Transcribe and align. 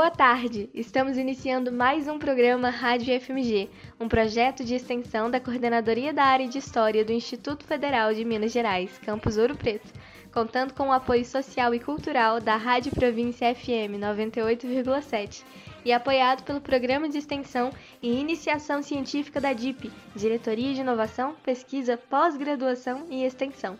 Boa 0.00 0.10
tarde! 0.10 0.70
Estamos 0.72 1.18
iniciando 1.18 1.70
mais 1.70 2.08
um 2.08 2.18
programa 2.18 2.70
Rádio 2.70 3.20
FMG, 3.20 3.68
um 4.00 4.08
projeto 4.08 4.64
de 4.64 4.74
extensão 4.74 5.30
da 5.30 5.38
Coordenadoria 5.38 6.10
da 6.10 6.24
Área 6.24 6.48
de 6.48 6.56
História 6.56 7.04
do 7.04 7.12
Instituto 7.12 7.66
Federal 7.66 8.14
de 8.14 8.24
Minas 8.24 8.50
Gerais, 8.50 8.96
Campus 9.04 9.36
Ouro 9.36 9.54
Preto, 9.54 9.92
contando 10.32 10.72
com 10.72 10.88
o 10.88 10.92
apoio 10.92 11.22
social 11.22 11.74
e 11.74 11.78
cultural 11.78 12.40
da 12.40 12.56
Rádio 12.56 12.92
Província 12.92 13.54
FM 13.54 14.00
98,7 14.00 15.44
e 15.84 15.92
apoiado 15.92 16.44
pelo 16.44 16.62
Programa 16.62 17.06
de 17.06 17.18
Extensão 17.18 17.70
e 18.02 18.18
Iniciação 18.18 18.82
Científica 18.82 19.38
da 19.38 19.52
DIP, 19.52 19.92
Diretoria 20.16 20.72
de 20.72 20.80
Inovação, 20.80 21.34
Pesquisa, 21.44 21.98
Pós-Graduação 21.98 23.04
e 23.10 23.22
Extensão. 23.22 23.78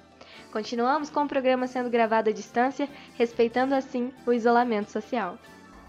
Continuamos 0.52 1.08
com 1.08 1.22
o 1.22 1.28
programa 1.28 1.66
sendo 1.66 1.88
gravado 1.88 2.28
à 2.28 2.32
distância, 2.32 2.86
respeitando 3.16 3.74
assim 3.74 4.12
o 4.26 4.34
isolamento 4.34 4.90
social. 4.90 5.38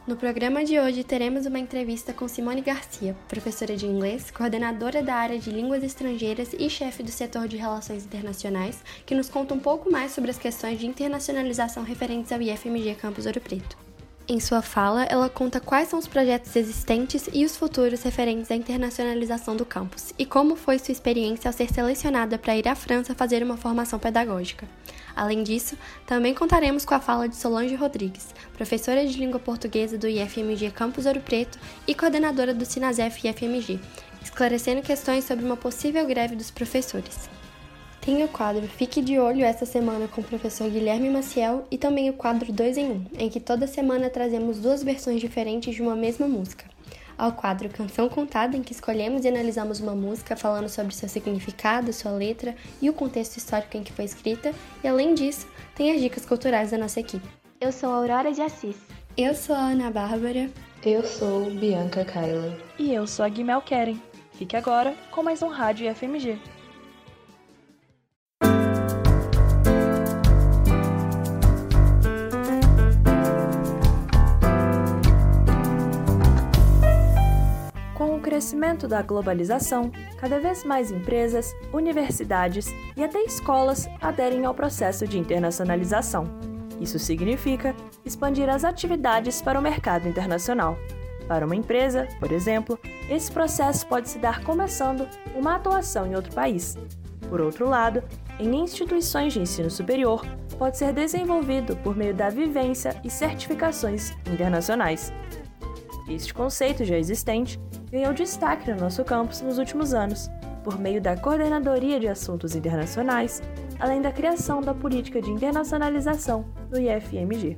No 0.07 0.15
programa 0.15 0.65
de 0.65 0.79
hoje 0.79 1.03
teremos 1.03 1.45
uma 1.45 1.59
entrevista 1.59 2.11
com 2.11 2.27
Simone 2.27 2.61
Garcia, 2.61 3.15
professora 3.27 3.77
de 3.77 3.85
inglês, 3.85 4.31
coordenadora 4.31 5.03
da 5.03 5.13
área 5.13 5.37
de 5.37 5.51
línguas 5.51 5.83
estrangeiras 5.83 6.55
e 6.57 6.67
chefe 6.71 7.03
do 7.03 7.11
setor 7.11 7.47
de 7.47 7.55
relações 7.55 8.03
internacionais, 8.03 8.83
que 9.05 9.13
nos 9.13 9.29
conta 9.29 9.53
um 9.53 9.59
pouco 9.59 9.91
mais 9.91 10.11
sobre 10.11 10.31
as 10.31 10.39
questões 10.39 10.79
de 10.79 10.87
internacionalização 10.87 11.83
referentes 11.83 12.31
ao 12.31 12.41
IFMG 12.41 12.95
Campus 12.95 13.27
Ouro 13.27 13.39
Preto. 13.39 13.90
Em 14.27 14.39
sua 14.39 14.61
fala, 14.61 15.03
ela 15.05 15.29
conta 15.29 15.59
quais 15.59 15.89
são 15.89 15.97
os 15.99 16.07
projetos 16.07 16.55
existentes 16.55 17.27
e 17.33 17.43
os 17.43 17.57
futuros 17.57 18.03
referentes 18.03 18.51
à 18.51 18.55
internacionalização 18.55 19.55
do 19.55 19.65
campus 19.65 20.13
e 20.17 20.25
como 20.25 20.55
foi 20.55 20.77
sua 20.79 20.91
experiência 20.91 21.49
ao 21.49 21.53
ser 21.53 21.71
selecionada 21.73 22.37
para 22.37 22.55
ir 22.55 22.67
à 22.67 22.75
França 22.75 23.15
fazer 23.15 23.43
uma 23.43 23.57
formação 23.57 23.99
pedagógica. 23.99 24.67
Além 25.15 25.43
disso, 25.43 25.77
também 26.05 26.33
contaremos 26.33 26.85
com 26.85 26.93
a 26.93 26.99
fala 26.99 27.27
de 27.27 27.35
Solange 27.35 27.75
Rodrigues, 27.75 28.33
professora 28.53 29.05
de 29.05 29.17
língua 29.17 29.39
portuguesa 29.39 29.97
do 29.97 30.07
IFMG 30.07 30.71
Campus 30.71 31.05
Ouro 31.05 31.19
Preto 31.19 31.59
e 31.85 31.93
coordenadora 31.93 32.53
do 32.53 32.63
Sinasef 32.63 33.27
IFMG, 33.27 33.79
esclarecendo 34.23 34.81
questões 34.81 35.25
sobre 35.25 35.43
uma 35.43 35.57
possível 35.57 36.05
greve 36.05 36.35
dos 36.35 36.51
professores. 36.51 37.40
Tem 38.01 38.23
o 38.23 38.27
quadro 38.27 38.67
Fique 38.67 38.99
de 38.99 39.19
Olho 39.19 39.45
essa 39.45 39.63
semana 39.63 40.07
com 40.07 40.21
o 40.21 40.23
professor 40.23 40.67
Guilherme 40.67 41.07
Maciel 41.07 41.67
e 41.69 41.77
também 41.77 42.09
o 42.09 42.13
quadro 42.13 42.51
2 42.51 42.77
em 42.77 42.85
1, 42.85 42.91
um, 42.91 43.05
em 43.19 43.29
que 43.29 43.39
toda 43.39 43.67
semana 43.67 44.09
trazemos 44.09 44.59
duas 44.59 44.81
versões 44.81 45.21
diferentes 45.21 45.75
de 45.75 45.83
uma 45.83 45.95
mesma 45.95 46.27
música. 46.27 46.65
Ao 47.15 47.31
quadro 47.31 47.69
Canção 47.69 48.09
Contada, 48.09 48.57
em 48.57 48.63
que 48.63 48.73
escolhemos 48.73 49.23
e 49.23 49.27
analisamos 49.27 49.79
uma 49.79 49.93
música 49.93 50.35
falando 50.35 50.67
sobre 50.67 50.95
seu 50.95 51.07
significado, 51.07 51.93
sua 51.93 52.09
letra 52.11 52.55
e 52.81 52.89
o 52.89 52.93
contexto 52.93 53.37
histórico 53.37 53.77
em 53.77 53.83
que 53.83 53.93
foi 53.93 54.05
escrita, 54.05 54.51
e 54.83 54.87
além 54.87 55.13
disso, 55.13 55.47
tem 55.75 55.91
as 55.91 56.01
dicas 56.01 56.25
culturais 56.25 56.71
da 56.71 56.79
nossa 56.79 56.99
equipe. 56.99 57.27
Eu 57.59 57.71
sou 57.71 57.91
Aurora 57.91 58.31
de 58.31 58.41
Assis. 58.41 58.77
Eu 59.15 59.35
sou 59.35 59.55
a 59.55 59.59
Ana 59.59 59.91
Bárbara. 59.91 60.49
Eu 60.83 61.05
sou 61.05 61.51
Bianca 61.51 62.03
Kyla. 62.03 62.57
E 62.79 62.91
eu 62.91 63.05
sou 63.05 63.23
a 63.23 63.29
Guimel 63.29 63.61
Keren. 63.61 64.01
Fique 64.31 64.55
agora 64.55 64.95
com 65.11 65.21
mais 65.21 65.43
um 65.43 65.49
Rádio 65.49 65.93
FMG. 65.93 66.39
Crescimento 78.41 78.87
da 78.87 79.03
globalização, 79.03 79.91
cada 80.17 80.39
vez 80.39 80.63
mais 80.63 80.89
empresas, 80.89 81.55
universidades 81.71 82.73
e 82.97 83.03
até 83.03 83.21
escolas 83.21 83.87
aderem 84.01 84.45
ao 84.45 84.53
processo 84.55 85.07
de 85.07 85.19
internacionalização. 85.19 86.23
Isso 86.79 86.97
significa 86.97 87.75
expandir 88.03 88.49
as 88.49 88.63
atividades 88.63 89.43
para 89.43 89.59
o 89.59 89.61
mercado 89.61 90.07
internacional. 90.07 90.75
Para 91.27 91.45
uma 91.45 91.55
empresa, 91.55 92.07
por 92.19 92.31
exemplo, 92.31 92.79
esse 93.07 93.31
processo 93.31 93.85
pode 93.85 94.09
se 94.09 94.17
dar 94.17 94.43
começando 94.43 95.07
uma 95.35 95.57
atuação 95.57 96.07
em 96.07 96.15
outro 96.15 96.33
país. 96.33 96.75
Por 97.29 97.41
outro 97.41 97.69
lado, 97.69 98.03
em 98.39 98.55
instituições 98.55 99.33
de 99.33 99.39
ensino 99.39 99.69
superior, 99.69 100.25
pode 100.57 100.79
ser 100.79 100.91
desenvolvido 100.93 101.75
por 101.75 101.95
meio 101.95 102.15
da 102.15 102.29
vivência 102.29 102.99
e 103.03 103.09
certificações 103.09 104.09
internacionais. 104.25 105.13
Este 106.13 106.33
conceito 106.33 106.83
já 106.83 106.97
existente 106.97 107.57
ganhou 107.89 108.13
destaque 108.13 108.69
no 108.69 108.77
nosso 108.77 109.03
campus 109.05 109.41
nos 109.41 109.57
últimos 109.57 109.93
anos, 109.93 110.29
por 110.61 110.77
meio 110.77 111.01
da 111.01 111.15
Coordenadoria 111.15 111.99
de 111.99 112.07
Assuntos 112.07 112.53
Internacionais, 112.53 113.41
além 113.79 114.01
da 114.01 114.11
criação 114.11 114.59
da 114.61 114.73
política 114.73 115.21
de 115.21 115.31
internacionalização 115.31 116.45
do 116.69 116.79
IFMG. 116.79 117.57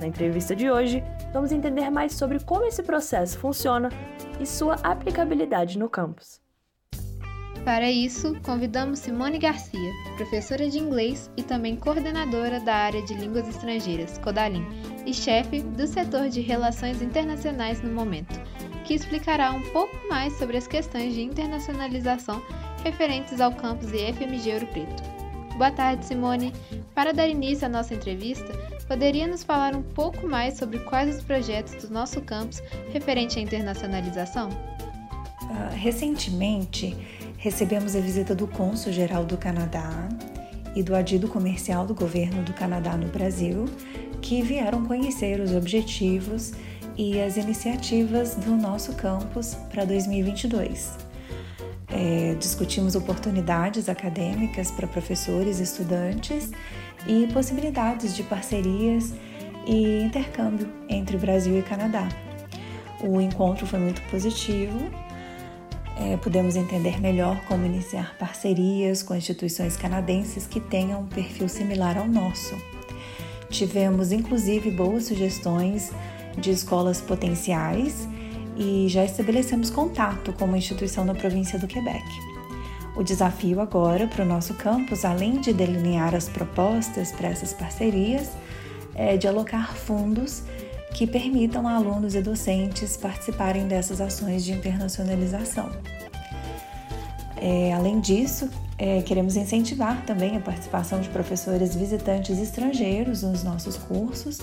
Na 0.00 0.06
entrevista 0.06 0.56
de 0.56 0.70
hoje, 0.70 1.04
vamos 1.34 1.52
entender 1.52 1.90
mais 1.90 2.14
sobre 2.14 2.40
como 2.42 2.64
esse 2.64 2.82
processo 2.82 3.38
funciona 3.38 3.90
e 4.40 4.46
sua 4.46 4.76
aplicabilidade 4.82 5.78
no 5.78 5.88
campus. 5.88 6.40
Para 7.64 7.90
isso, 7.90 8.34
convidamos 8.42 9.00
Simone 9.00 9.38
Garcia, 9.38 9.92
professora 10.16 10.68
de 10.68 10.78
inglês 10.78 11.30
e 11.36 11.42
também 11.42 11.76
coordenadora 11.76 12.58
da 12.58 12.74
área 12.74 13.02
de 13.02 13.14
línguas 13.14 13.46
estrangeiras, 13.48 14.16
Codalim, 14.18 14.66
e 15.04 15.12
chefe 15.12 15.60
do 15.60 15.86
setor 15.86 16.30
de 16.30 16.40
relações 16.40 17.02
internacionais 17.02 17.82
no 17.82 17.92
momento, 17.92 18.40
que 18.84 18.94
explicará 18.94 19.52
um 19.52 19.62
pouco 19.72 19.94
mais 20.08 20.32
sobre 20.38 20.56
as 20.56 20.66
questões 20.66 21.14
de 21.14 21.22
internacionalização 21.22 22.42
referentes 22.82 23.40
ao 23.40 23.52
campus 23.52 23.92
IFMG 23.92 24.54
Ouro 24.54 24.66
Preto. 24.68 25.02
Boa 25.58 25.70
tarde, 25.70 26.06
Simone. 26.06 26.54
Para 26.94 27.12
dar 27.12 27.28
início 27.28 27.66
à 27.66 27.68
nossa 27.68 27.94
entrevista, 27.94 28.50
poderia 28.88 29.26
nos 29.26 29.44
falar 29.44 29.76
um 29.76 29.82
pouco 29.82 30.26
mais 30.26 30.54
sobre 30.54 30.78
quais 30.80 31.14
os 31.14 31.22
projetos 31.22 31.74
do 31.84 31.92
nosso 31.92 32.22
campus 32.22 32.62
referente 32.90 33.38
à 33.38 33.42
internacionalização? 33.42 34.48
Uh, 34.48 35.74
recentemente, 35.74 36.96
recebemos 37.40 37.96
a 37.96 38.00
visita 38.00 38.34
do 38.34 38.46
Cônsul-Geral 38.46 39.24
do 39.24 39.38
Canadá 39.38 40.08
e 40.76 40.82
do 40.82 40.94
Adido 40.94 41.26
Comercial 41.26 41.86
do 41.86 41.94
Governo 41.94 42.42
do 42.42 42.52
Canadá 42.52 42.98
no 42.98 43.08
Brasil, 43.08 43.64
que 44.20 44.42
vieram 44.42 44.84
conhecer 44.84 45.40
os 45.40 45.54
objetivos 45.54 46.52
e 46.98 47.18
as 47.18 47.38
iniciativas 47.38 48.34
do 48.34 48.54
nosso 48.54 48.92
campus 48.94 49.54
para 49.70 49.86
2022. 49.86 50.98
É, 51.88 52.36
discutimos 52.38 52.94
oportunidades 52.94 53.88
acadêmicas 53.88 54.70
para 54.70 54.86
professores 54.86 55.60
e 55.60 55.62
estudantes 55.62 56.50
e 57.06 57.26
possibilidades 57.32 58.14
de 58.14 58.22
parcerias 58.22 59.14
e 59.66 60.02
intercâmbio 60.02 60.68
entre 60.90 61.16
Brasil 61.16 61.58
e 61.58 61.62
Canadá. 61.62 62.06
O 63.02 63.18
encontro 63.18 63.66
foi 63.66 63.78
muito 63.78 64.02
positivo. 64.10 64.78
É, 66.00 66.16
pudemos 66.16 66.56
entender 66.56 66.98
melhor 66.98 67.38
como 67.44 67.66
iniciar 67.66 68.16
parcerias 68.18 69.02
com 69.02 69.14
instituições 69.14 69.76
canadenses 69.76 70.46
que 70.46 70.58
tenham 70.58 71.02
um 71.02 71.06
perfil 71.06 71.46
similar 71.46 71.98
ao 71.98 72.08
nosso. 72.08 72.56
Tivemos 73.50 74.10
inclusive 74.10 74.70
boas 74.70 75.04
sugestões 75.04 75.92
de 76.38 76.52
escolas 76.52 77.02
potenciais 77.02 78.08
e 78.56 78.86
já 78.88 79.04
estabelecemos 79.04 79.68
contato 79.68 80.32
com 80.32 80.46
uma 80.46 80.56
instituição 80.56 81.04
na 81.04 81.14
província 81.14 81.58
do 81.58 81.66
Quebec. 81.66 82.04
O 82.96 83.02
desafio 83.02 83.60
agora 83.60 84.06
para 84.06 84.24
o 84.24 84.28
nosso 84.28 84.54
campus, 84.54 85.04
além 85.04 85.38
de 85.38 85.52
delinear 85.52 86.14
as 86.14 86.30
propostas 86.30 87.12
para 87.12 87.28
essas 87.28 87.52
parcerias, 87.52 88.30
é 88.94 89.18
de 89.18 89.28
alocar 89.28 89.76
fundos 89.76 90.42
que 90.94 91.06
permitam 91.06 91.66
a 91.66 91.74
alunos 91.74 92.14
e 92.14 92.22
docentes 92.22 92.96
participarem 92.96 93.66
dessas 93.66 94.00
ações 94.00 94.44
de 94.44 94.52
internacionalização. 94.52 95.70
É, 97.36 97.72
além 97.72 98.00
disso, 98.00 98.50
é, 98.76 99.00
queremos 99.02 99.36
incentivar 99.36 100.04
também 100.04 100.36
a 100.36 100.40
participação 100.40 101.00
de 101.00 101.08
professores 101.08 101.74
visitantes 101.74 102.38
estrangeiros 102.38 103.22
nos 103.22 103.42
nossos 103.42 103.76
cursos, 103.76 104.40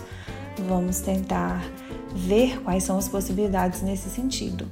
Vamos 0.65 0.99
tentar 1.01 1.63
ver 2.15 2.59
quais 2.61 2.83
são 2.83 2.97
as 2.97 3.07
possibilidades 3.07 3.81
nesse 3.81 4.09
sentido. 4.09 4.67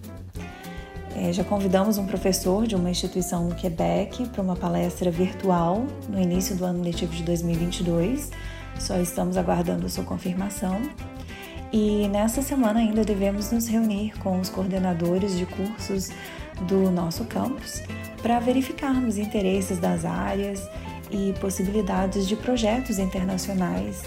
É, 1.16 1.32
já 1.32 1.44
convidamos 1.44 1.98
um 1.98 2.06
professor 2.06 2.66
de 2.68 2.76
uma 2.76 2.90
instituição 2.90 3.48
no 3.48 3.56
Quebec 3.56 4.28
para 4.30 4.42
uma 4.42 4.56
palestra 4.56 5.10
virtual 5.12 5.86
no 6.10 6.20
início 6.20 6.56
do 6.56 6.66
ano 6.66 6.84
letivo 6.84 7.14
de 7.14 7.24
2022. 7.24 8.32
Só 8.80 8.98
estamos 8.98 9.38
aguardando 9.38 9.86
a 9.86 9.90
sua 9.90 10.04
confirmação. 10.04 10.82
E 11.72 12.08
nessa 12.08 12.42
semana 12.42 12.80
ainda 12.80 13.04
devemos 13.04 13.52
nos 13.52 13.68
reunir 13.68 14.18
com 14.20 14.40
os 14.40 14.50
coordenadores 14.50 15.38
de 15.38 15.46
cursos 15.46 16.10
do 16.68 16.90
nosso 16.90 17.26
campus 17.26 17.82
para 18.22 18.40
verificarmos 18.40 19.18
interesses 19.18 19.78
das 19.78 20.06
áreas 20.06 20.68
e 21.12 21.34
possibilidades 21.40 22.28
de 22.28 22.36
projetos 22.36 22.98
internacionais 22.98 24.04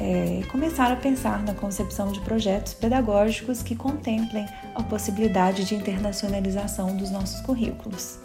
é, 0.00 0.42
começar 0.50 0.92
a 0.92 0.96
pensar 0.96 1.42
na 1.42 1.54
concepção 1.54 2.12
de 2.12 2.20
projetos 2.20 2.72
pedagógicos 2.72 3.62
que 3.62 3.74
contemplem 3.74 4.46
a 4.74 4.82
possibilidade 4.82 5.64
de 5.64 5.74
internacionalização 5.74 6.96
dos 6.96 7.10
nossos 7.10 7.40
currículos. 7.40 8.18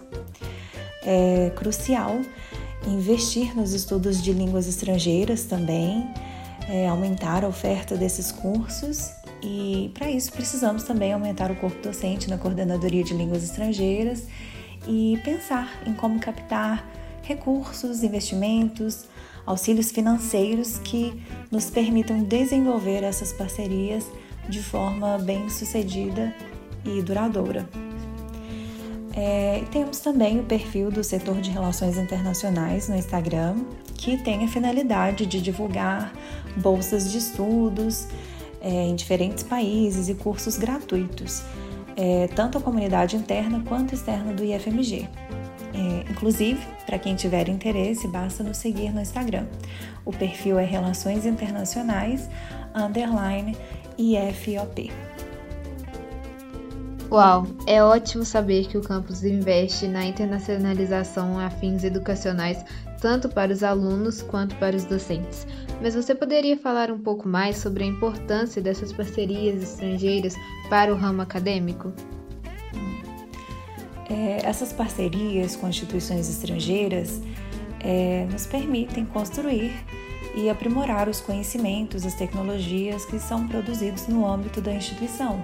É 1.04 1.52
crucial 1.56 2.22
investir 2.88 3.56
nos 3.56 3.74
estudos 3.74 4.22
de 4.22 4.32
línguas 4.32 4.68
estrangeiras 4.68 5.46
também, 5.46 6.08
é, 6.70 6.88
aumentar 6.88 7.44
a 7.44 7.48
oferta 7.48 7.96
desses 7.96 8.32
cursos 8.32 9.12
E 9.42 9.92
para 9.94 10.10
isso 10.10 10.32
precisamos 10.32 10.84
também 10.84 11.12
aumentar 11.12 11.52
o 11.52 11.56
corpo 11.56 11.82
docente 11.82 12.30
na 12.30 12.38
coordenadoria 12.38 13.04
de 13.04 13.14
línguas 13.14 13.44
estrangeiras 13.44 14.28
e 14.88 15.20
pensar 15.24 15.82
em 15.86 15.94
como 15.94 16.20
captar 16.20 16.86
recursos, 17.24 18.04
investimentos, 18.04 19.06
auxílios 19.46 19.92
financeiros 19.92 20.78
que 20.80 21.22
nos 21.52 21.70
permitam 21.70 22.24
desenvolver 22.24 23.04
essas 23.04 23.34
parcerias 23.34 24.06
de 24.48 24.62
forma 24.62 25.18
bem 25.18 25.50
sucedida 25.50 26.34
e 26.86 27.02
duradoura. 27.02 27.68
É, 29.16 29.64
temos 29.72 30.00
também 30.00 30.40
o 30.40 30.44
perfil 30.44 30.90
do 30.90 31.04
setor 31.04 31.40
de 31.40 31.52
relações 31.52 31.98
internacionais 31.98 32.90
no 32.90 32.96
Instagram, 32.96 33.58
que 33.96 34.18
tem 34.18 34.44
a 34.44 34.48
finalidade 34.48 35.26
de 35.26 35.40
divulgar 35.40 36.12
bolsas 36.58 37.12
de 37.12 37.20
estudos 37.20 38.08
é, 38.60 38.70
em 38.70 38.96
diferentes 38.96 39.44
países 39.44 40.10
e 40.10 40.16
cursos 40.16 40.58
gratuitos, 40.58 41.44
é, 41.96 42.28
tanto 42.36 42.58
a 42.58 42.62
comunidade 42.62 43.16
interna 43.16 43.62
quanto 43.68 43.94
externa 43.94 44.34
do 44.34 44.44
IFMG. 44.44 45.08
É, 45.74 46.12
inclusive, 46.12 46.60
para 46.86 46.98
quem 46.98 47.16
tiver 47.16 47.50
interesse, 47.50 48.08
basta 48.08 48.44
nos 48.44 48.58
seguir 48.58 48.92
no 48.94 49.02
Instagram. 49.02 49.46
O 50.06 50.12
perfil 50.12 50.58
é 50.58 50.66
Relações 50.66 51.26
Internacionais 51.26 52.30
underline 52.76 53.56
IFOP. 53.98 54.92
Uau, 57.14 57.46
é 57.68 57.84
ótimo 57.84 58.26
saber 58.26 58.66
que 58.66 58.76
o 58.76 58.82
campus 58.82 59.24
investe 59.24 59.88
na 59.88 60.04
internacionalização 60.04 61.38
a 61.38 61.48
fins 61.48 61.84
educacionais 61.84 62.66
tanto 63.00 63.30
para 63.30 63.54
os 63.54 63.62
alunos 63.62 64.24
quanto 64.24 64.56
para 64.56 64.76
os 64.76 64.84
docentes. 64.86 65.46
Mas 65.80 65.94
você 65.94 66.16
poderia 66.16 66.58
falar 66.58 66.90
um 66.90 66.98
pouco 66.98 67.30
mais 67.30 67.58
sobre 67.58 67.84
a 67.84 67.86
importância 67.86 68.60
dessas 68.60 68.92
parcerias 68.92 69.62
estrangeiras 69.62 70.34
para 70.72 70.92
o 70.92 70.98
ramo 70.98 71.22
acadêmico? 71.22 71.94
É, 74.10 74.40
essas 74.44 74.74
parcerias 74.74 75.56
com 75.56 75.70
instituições 75.70 76.28
estrangeiras 76.28 77.22
é, 77.80 78.28
nos 78.32 78.48
permitem 78.48 79.06
construir 79.06 79.72
e 80.34 80.50
aprimorar 80.50 81.08
os 81.08 81.22
conhecimentos, 81.22 82.08
as 82.08 82.16
tecnologias 82.16 83.06
que 83.06 83.20
são 83.20 83.48
produzidos 83.48 84.08
no 84.08 84.26
âmbito 84.26 84.60
da 84.60 84.74
instituição. 84.74 85.44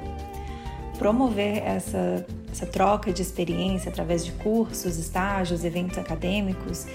Promover 1.00 1.64
essa, 1.66 2.26
essa 2.52 2.66
troca 2.66 3.12
de 3.12 3.22
experiência 3.22 3.90
através 3.90 4.26
de 4.26 4.34
cursos, 4.34 4.98
estágios, 4.98 5.64
eventos 5.64 5.98
acadêmicos 5.98 6.86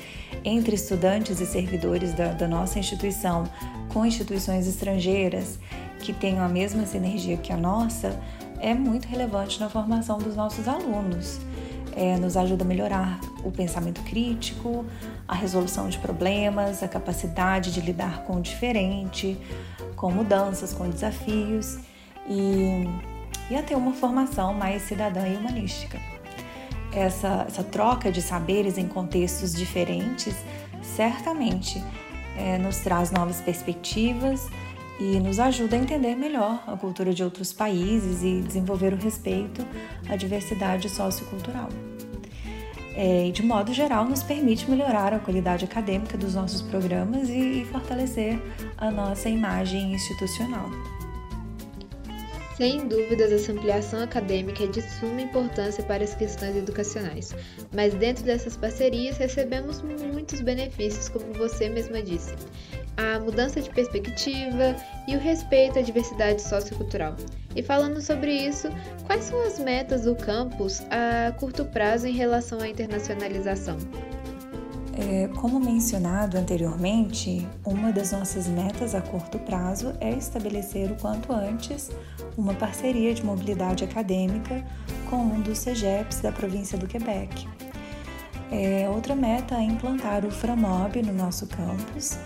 entre 0.44 0.74
estudantes 0.76 1.40
e 1.40 1.46
servidores 1.46 2.12
da, 2.12 2.28
da 2.28 2.46
nossa 2.46 2.78
instituição 2.78 3.44
com 3.88 4.04
instituições 4.04 4.68
estrangeiras 4.68 5.58
que 6.00 6.12
tenham 6.12 6.44
a 6.44 6.48
mesma 6.48 6.84
sinergia 6.84 7.38
que 7.38 7.50
a 7.50 7.56
nossa 7.56 8.20
é 8.60 8.74
muito 8.74 9.08
relevante 9.08 9.58
na 9.58 9.68
formação 9.70 10.18
dos 10.18 10.36
nossos 10.36 10.68
alunos. 10.68 11.40
É, 11.96 12.16
nos 12.16 12.36
ajuda 12.36 12.64
a 12.64 12.66
melhorar 12.66 13.20
o 13.44 13.52
pensamento 13.52 14.02
crítico, 14.02 14.84
a 15.28 15.34
resolução 15.34 15.88
de 15.88 15.96
problemas, 15.98 16.82
a 16.82 16.88
capacidade 16.88 17.72
de 17.72 17.80
lidar 17.80 18.24
com 18.24 18.36
o 18.36 18.40
diferente, 18.40 19.38
com 19.94 20.10
mudanças, 20.10 20.72
com 20.72 20.90
desafios 20.90 21.78
e, 22.28 22.88
e 23.50 23.56
a 23.56 23.62
ter 23.62 23.74
uma 23.74 23.92
formação 23.92 24.54
mais 24.54 24.82
cidadã 24.82 25.26
e 25.28 25.36
humanística 25.36 25.98
essa, 26.94 27.44
essa 27.48 27.64
troca 27.64 28.10
de 28.10 28.22
saberes 28.22 28.78
em 28.78 28.86
contextos 28.86 29.52
diferentes 29.52 30.34
certamente 30.82 31.82
é, 32.36 32.58
nos 32.58 32.78
traz 32.78 33.10
novas 33.10 33.40
perspectivas 33.40 34.48
e 35.00 35.18
nos 35.18 35.40
ajuda 35.40 35.76
a 35.76 35.78
entender 35.78 36.14
melhor 36.14 36.62
a 36.66 36.76
cultura 36.76 37.12
de 37.12 37.24
outros 37.24 37.52
países 37.52 38.22
e 38.22 38.40
desenvolver 38.40 38.92
o 38.92 38.96
respeito 38.96 39.66
à 40.08 40.14
diversidade 40.14 40.88
sociocultural. 40.88 41.68
É, 42.96 43.26
e, 43.26 43.32
de 43.32 43.42
modo 43.42 43.74
geral, 43.74 44.04
nos 44.04 44.22
permite 44.22 44.70
melhorar 44.70 45.12
a 45.12 45.18
qualidade 45.18 45.64
acadêmica 45.64 46.16
dos 46.16 46.36
nossos 46.36 46.62
programas 46.62 47.28
e, 47.28 47.62
e 47.62 47.64
fortalecer 47.64 48.40
a 48.78 48.88
nossa 48.88 49.28
imagem 49.28 49.94
institucional. 49.94 50.70
Sem 52.56 52.86
dúvidas, 52.86 53.32
essa 53.32 53.50
ampliação 53.50 54.00
acadêmica 54.00 54.62
é 54.62 54.68
de 54.68 54.80
suma 54.80 55.20
importância 55.20 55.82
para 55.82 56.04
as 56.04 56.14
questões 56.14 56.54
educacionais, 56.56 57.34
mas 57.74 57.92
dentro 57.94 58.22
dessas 58.24 58.56
parcerias 58.56 59.16
recebemos 59.16 59.82
muitos 59.82 60.40
benefícios, 60.40 61.08
como 61.08 61.32
você 61.34 61.68
mesma 61.68 62.00
disse. 62.00 62.32
A 62.96 63.18
mudança 63.18 63.60
de 63.60 63.68
perspectiva 63.70 64.76
e 65.08 65.16
o 65.16 65.18
respeito 65.18 65.80
à 65.80 65.82
diversidade 65.82 66.42
sociocultural. 66.42 67.16
E 67.56 67.62
falando 67.62 68.00
sobre 68.00 68.32
isso, 68.32 68.68
quais 69.04 69.24
são 69.24 69.44
as 69.44 69.58
metas 69.58 70.02
do 70.02 70.14
campus 70.14 70.80
a 70.90 71.32
curto 71.32 71.64
prazo 71.64 72.06
em 72.06 72.12
relação 72.12 72.60
à 72.60 72.68
internacionalização? 72.68 73.78
É, 74.96 75.26
como 75.40 75.58
mencionado 75.58 76.38
anteriormente, 76.38 77.44
uma 77.64 77.90
das 77.90 78.12
nossas 78.12 78.46
metas 78.46 78.94
a 78.94 79.02
curto 79.02 79.40
prazo 79.40 79.92
é 80.00 80.10
estabelecer 80.10 80.92
o 80.92 80.94
quanto 80.94 81.32
antes 81.32 81.90
uma 82.36 82.54
parceria 82.54 83.14
de 83.14 83.24
mobilidade 83.24 83.84
acadêmica 83.84 84.64
com 85.08 85.16
um 85.16 85.40
dos 85.40 85.58
CEGEPs 85.58 86.20
da 86.20 86.32
província 86.32 86.76
do 86.76 86.86
Quebec. 86.86 87.46
É, 88.50 88.88
outra 88.88 89.14
meta 89.14 89.56
é 89.56 89.62
implantar 89.62 90.24
o 90.24 90.30
FRAMOB 90.30 91.02
no 91.02 91.12
nosso 91.12 91.46
campus. 91.46 92.18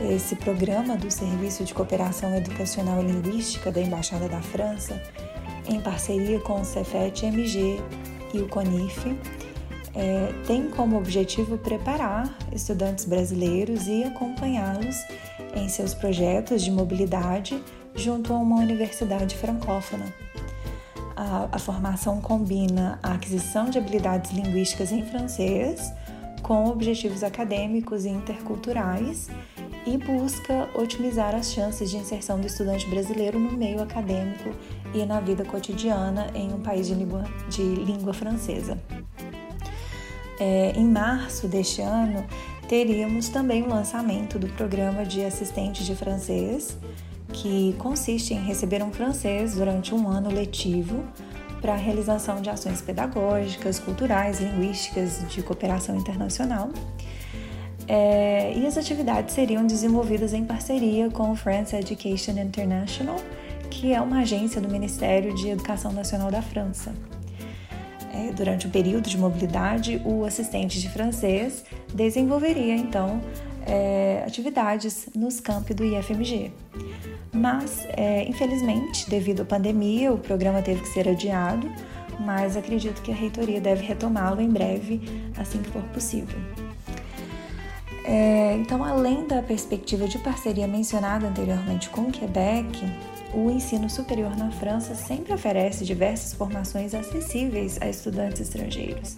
Esse 0.00 0.34
programa 0.34 0.96
do 0.96 1.10
Serviço 1.10 1.64
de 1.64 1.74
Cooperação 1.74 2.34
Educacional 2.34 3.02
e 3.02 3.06
Linguística 3.06 3.70
da 3.70 3.80
Embaixada 3.80 4.28
da 4.28 4.40
França, 4.40 5.00
em 5.68 5.80
parceria 5.80 6.40
com 6.40 6.60
o 6.60 6.64
Cefet-MG 6.64 7.78
e 8.32 8.38
o 8.38 8.48
CONIF, 8.48 9.16
é, 9.94 10.32
tem 10.46 10.70
como 10.70 10.96
objetivo 10.96 11.58
preparar 11.58 12.34
estudantes 12.52 13.04
brasileiros 13.04 13.86
e 13.86 14.04
acompanhá-los 14.04 14.96
em 15.54 15.68
seus 15.68 15.94
projetos 15.94 16.62
de 16.62 16.70
mobilidade 16.70 17.62
junto 17.94 18.32
a 18.32 18.36
uma 18.36 18.56
universidade 18.56 19.36
francófona. 19.36 20.06
A, 21.16 21.48
a 21.52 21.58
formação 21.58 22.20
combina 22.20 22.98
a 23.02 23.14
aquisição 23.14 23.68
de 23.68 23.78
habilidades 23.78 24.30
linguísticas 24.30 24.92
em 24.92 25.04
francês 25.04 25.92
com 26.42 26.66
objetivos 26.66 27.22
acadêmicos 27.22 28.04
e 28.04 28.08
interculturais 28.08 29.28
e 29.86 29.98
busca 29.98 30.68
otimizar 30.74 31.34
as 31.34 31.52
chances 31.52 31.90
de 31.90 31.96
inserção 31.96 32.40
do 32.40 32.46
estudante 32.46 32.86
brasileiro 32.88 33.38
no 33.38 33.52
meio 33.52 33.82
acadêmico 33.82 34.50
e 34.94 35.04
na 35.04 35.20
vida 35.20 35.44
cotidiana 35.44 36.28
em 36.34 36.52
um 36.52 36.60
país 36.60 36.86
de 36.86 36.94
língua, 36.94 37.24
de 37.48 37.62
língua 37.62 38.14
francesa 38.14 38.78
é, 40.40 40.72
em 40.74 40.86
março 40.86 41.46
deste 41.46 41.82
ano, 41.82 42.24
teríamos 42.66 43.28
também 43.28 43.62
o 43.62 43.68
lançamento 43.68 44.38
do 44.38 44.48
programa 44.48 45.04
de 45.04 45.22
assistente 45.22 45.84
de 45.84 45.94
francês, 45.94 46.78
que 47.32 47.74
consiste 47.78 48.34
em 48.34 48.40
receber 48.40 48.82
um 48.82 48.92
francês 48.92 49.54
durante 49.54 49.94
um 49.94 50.08
ano 50.08 50.30
letivo 50.30 51.04
para 51.60 51.74
a 51.74 51.76
realização 51.76 52.40
de 52.40 52.48
ações 52.48 52.80
pedagógicas, 52.80 53.78
culturais, 53.78 54.40
linguísticas, 54.40 55.24
de 55.28 55.42
cooperação 55.42 55.96
internacional. 55.96 56.70
É, 57.86 58.54
e 58.56 58.66
as 58.66 58.78
atividades 58.78 59.34
seriam 59.34 59.66
desenvolvidas 59.66 60.32
em 60.32 60.44
parceria 60.44 61.10
com 61.10 61.32
o 61.32 61.36
France 61.36 61.74
Education 61.74 62.38
International, 62.38 63.16
que 63.68 63.92
é 63.92 64.00
uma 64.00 64.20
agência 64.20 64.60
do 64.60 64.68
Ministério 64.68 65.34
de 65.34 65.48
Educação 65.48 65.92
Nacional 65.92 66.30
da 66.30 66.40
França. 66.40 66.94
É, 68.12 68.32
durante 68.32 68.66
o 68.66 68.70
período 68.70 69.08
de 69.08 69.16
mobilidade, 69.16 70.00
o 70.04 70.24
assistente 70.24 70.80
de 70.80 70.88
francês 70.88 71.64
desenvolveria 71.94 72.74
então 72.74 73.20
é, 73.70 74.24
atividades 74.26 75.08
nos 75.14 75.38
campi 75.38 75.72
do 75.72 75.84
IFMG. 75.84 76.50
Mas, 77.32 77.86
é, 77.90 78.24
infelizmente, 78.28 79.08
devido 79.08 79.42
à 79.42 79.44
pandemia, 79.44 80.12
o 80.12 80.18
programa 80.18 80.60
teve 80.60 80.82
que 80.82 80.88
ser 80.88 81.08
adiado, 81.08 81.70
mas 82.18 82.56
acredito 82.56 83.00
que 83.00 83.12
a 83.12 83.14
reitoria 83.14 83.60
deve 83.60 83.86
retomá-lo 83.86 84.40
em 84.40 84.48
breve, 84.48 85.00
assim 85.38 85.62
que 85.62 85.70
for 85.70 85.82
possível. 85.84 86.38
É, 88.04 88.56
então, 88.56 88.82
além 88.82 89.26
da 89.26 89.40
perspectiva 89.40 90.08
de 90.08 90.18
parceria 90.18 90.66
mencionada 90.66 91.28
anteriormente 91.28 91.88
com 91.90 92.02
o 92.02 92.10
Quebec, 92.10 92.84
o 93.32 93.50
ensino 93.50 93.88
superior 93.88 94.36
na 94.36 94.50
França 94.50 94.96
sempre 94.96 95.32
oferece 95.32 95.84
diversas 95.84 96.34
formações 96.34 96.92
acessíveis 96.92 97.78
a 97.80 97.88
estudantes 97.88 98.40
estrangeiros. 98.40 99.16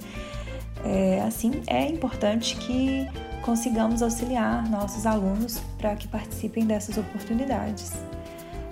É, 0.85 1.23
assim, 1.23 1.63
é 1.67 1.87
importante 1.87 2.57
que 2.57 3.09
consigamos 3.43 4.03
auxiliar 4.03 4.69
nossos 4.71 5.05
alunos 5.05 5.61
para 5.77 5.95
que 5.97 6.09
participem 6.09 6.65
dessas 6.65 6.97
oportunidades. 6.97 7.93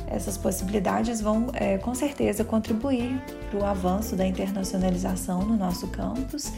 Essas 0.06 0.36
possibilidades 0.36 1.20
vão, 1.20 1.48
é, 1.54 1.78
com 1.78 1.94
certeza, 1.94 2.42
contribuir 2.44 3.22
para 3.50 3.60
o 3.60 3.64
avanço 3.64 4.16
da 4.16 4.26
internacionalização 4.26 5.44
no 5.44 5.56
nosso 5.56 5.86
campus 5.88 6.52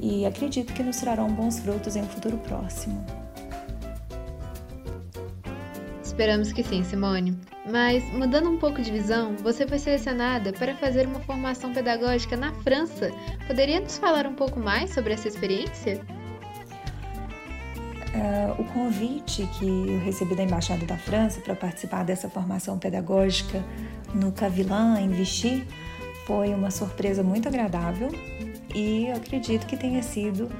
e 0.00 0.24
acredito 0.24 0.72
que 0.72 0.82
nos 0.82 0.96
trarão 0.96 1.28
bons 1.28 1.58
frutos 1.60 1.94
em 1.94 2.02
um 2.02 2.06
futuro 2.06 2.38
próximo. 2.38 3.04
Esperamos 6.02 6.52
que 6.52 6.64
sim, 6.64 6.82
Simone. 6.82 7.38
Mas, 7.70 8.02
mudando 8.12 8.50
um 8.50 8.58
pouco 8.58 8.82
de 8.82 8.90
visão, 8.90 9.36
você 9.36 9.66
foi 9.66 9.78
selecionada 9.78 10.52
para 10.52 10.74
fazer 10.74 11.06
uma 11.06 11.20
formação 11.20 11.72
pedagógica 11.72 12.36
na 12.36 12.52
França. 12.62 13.12
Poderia 13.46 13.78
nos 13.78 13.98
falar 13.98 14.26
um 14.26 14.34
pouco 14.34 14.58
mais 14.58 14.92
sobre 14.92 15.12
essa 15.12 15.28
experiência? 15.28 16.17
Uh, 18.08 18.62
o 18.62 18.64
convite 18.72 19.46
que 19.58 19.66
eu 19.66 20.00
recebi 20.00 20.34
da 20.34 20.42
Embaixada 20.42 20.86
da 20.86 20.96
França 20.96 21.40
para 21.40 21.54
participar 21.54 22.04
dessa 22.04 22.28
formação 22.28 22.78
pedagógica 22.78 23.62
no 24.14 24.32
Cavilan, 24.32 24.98
em 25.00 25.10
Vichy, 25.10 25.66
foi 26.26 26.54
uma 26.54 26.70
surpresa 26.70 27.22
muito 27.22 27.48
agradável 27.48 28.10
e 28.74 29.06
eu 29.08 29.16
acredito 29.16 29.66
que 29.66 29.76
tenha 29.76 30.02
sido 30.02 30.50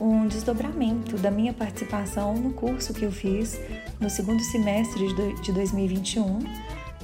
um 0.00 0.26
desdobramento 0.26 1.16
da 1.16 1.30
minha 1.30 1.52
participação 1.52 2.34
no 2.34 2.52
curso 2.52 2.94
que 2.94 3.04
eu 3.04 3.12
fiz 3.12 3.60
no 4.00 4.08
segundo 4.08 4.42
semestre 4.42 5.06
de 5.42 5.52
2021 5.52 6.40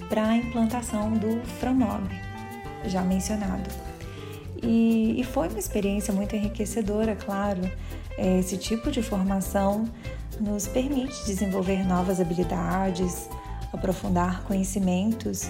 para 0.08 0.28
a 0.28 0.36
implantação 0.36 1.12
do 1.12 1.40
Framob, 1.58 2.08
já 2.86 3.02
mencionado. 3.02 3.68
E, 4.62 5.20
e, 5.20 5.24
foi 5.24 5.48
uma 5.48 5.58
experiência 5.58 6.12
muito 6.12 6.34
enriquecedora, 6.34 7.14
claro. 7.14 7.60
É, 8.16 8.38
esse 8.38 8.56
tipo 8.56 8.90
de 8.90 9.02
formação 9.02 9.84
nos 10.40 10.66
permite 10.66 11.24
desenvolver 11.26 11.86
novas 11.86 12.20
habilidades, 12.20 13.28
aprofundar 13.72 14.42
conhecimentos 14.44 15.48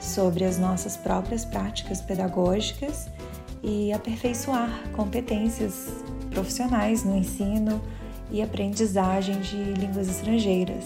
sobre 0.00 0.44
as 0.44 0.58
nossas 0.58 0.96
próprias 0.96 1.44
práticas 1.44 2.00
pedagógicas 2.00 3.08
e 3.62 3.92
aperfeiçoar 3.92 4.70
competências 4.92 5.88
profissionais 6.30 7.04
no 7.04 7.16
ensino 7.16 7.80
e 8.30 8.42
aprendizagem 8.42 9.40
de 9.40 9.56
línguas 9.56 10.08
estrangeiras. 10.08 10.84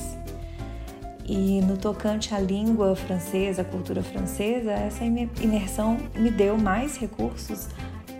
E 1.25 1.61
no 1.61 1.77
tocante 1.77 2.35
à 2.35 2.41
língua 2.41 2.97
francesa, 2.97 3.63
à 3.63 3.65
cultura 3.65 4.03
francesa, 4.03 4.73
essa 4.73 5.05
imersão 5.05 5.97
me 6.17 6.31
deu 6.31 6.59
mais 6.59 6.97
recursos 6.97 7.69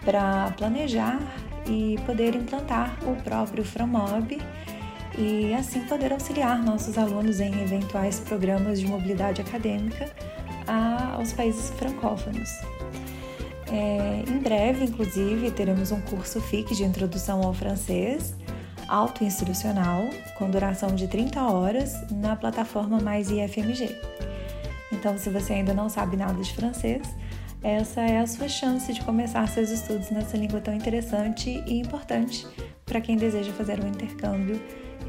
para 0.05 0.53
planejar 0.53 1.21
e 1.71 1.97
poder 2.05 2.35
implantar 2.35 2.99
o 3.07 3.15
próprio 3.23 3.65
Framob 3.65 4.37
e 5.17 5.55
assim 5.55 5.81
poder 5.83 6.13
auxiliar 6.13 6.63
nossos 6.63 6.99
alunos 6.99 7.41
em 7.41 7.63
eventuais 7.63 8.19
programas 8.21 8.81
de 8.81 8.87
mobilidade 8.87 9.41
acadêmica 9.41 10.11
aos 11.17 11.33
países 11.33 11.71
francófonos. 11.71 12.51
É, 13.73 14.25
em 14.29 14.39
breve, 14.39 14.85
inclusive, 14.85 15.51
teremos 15.53 15.93
um 15.93 16.01
curso 16.01 16.41
FIC 16.41 16.75
de 16.75 16.83
Introdução 16.83 17.41
ao 17.43 17.55
Francês, 17.55 18.35
autoinstrucional, 18.89 20.03
com 20.37 20.51
duração 20.51 20.95
de 20.95 21.07
30 21.07 21.41
horas, 21.41 21.95
na 22.11 22.35
plataforma 22.35 23.01
Mais 23.01 23.31
IFMG. 23.31 23.97
Então, 24.93 25.17
se 25.17 25.31
você 25.31 25.53
ainda 25.53 25.73
não 25.73 25.89
sabe 25.89 26.17
nada 26.17 26.43
de 26.43 26.53
francês, 26.53 27.03
essa 27.63 28.01
é 28.01 28.19
a 28.19 28.27
sua 28.27 28.49
chance 28.49 28.93
de 28.93 29.03
começar 29.03 29.47
seus 29.49 29.71
estudos 29.71 30.11
nessa 30.11 30.37
língua 30.37 30.61
tão 30.61 30.75
interessante 30.75 31.63
e 31.67 31.79
importante 31.79 32.47
para 32.87 33.01
quem 33.01 33.17
deseja 33.17 33.53
fazer 33.53 33.83
um 33.83 33.89
intercâmbio 33.89 34.61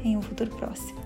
em 0.04 0.16
um 0.16 0.22
futuro 0.22 0.50
próximo. 0.56 1.00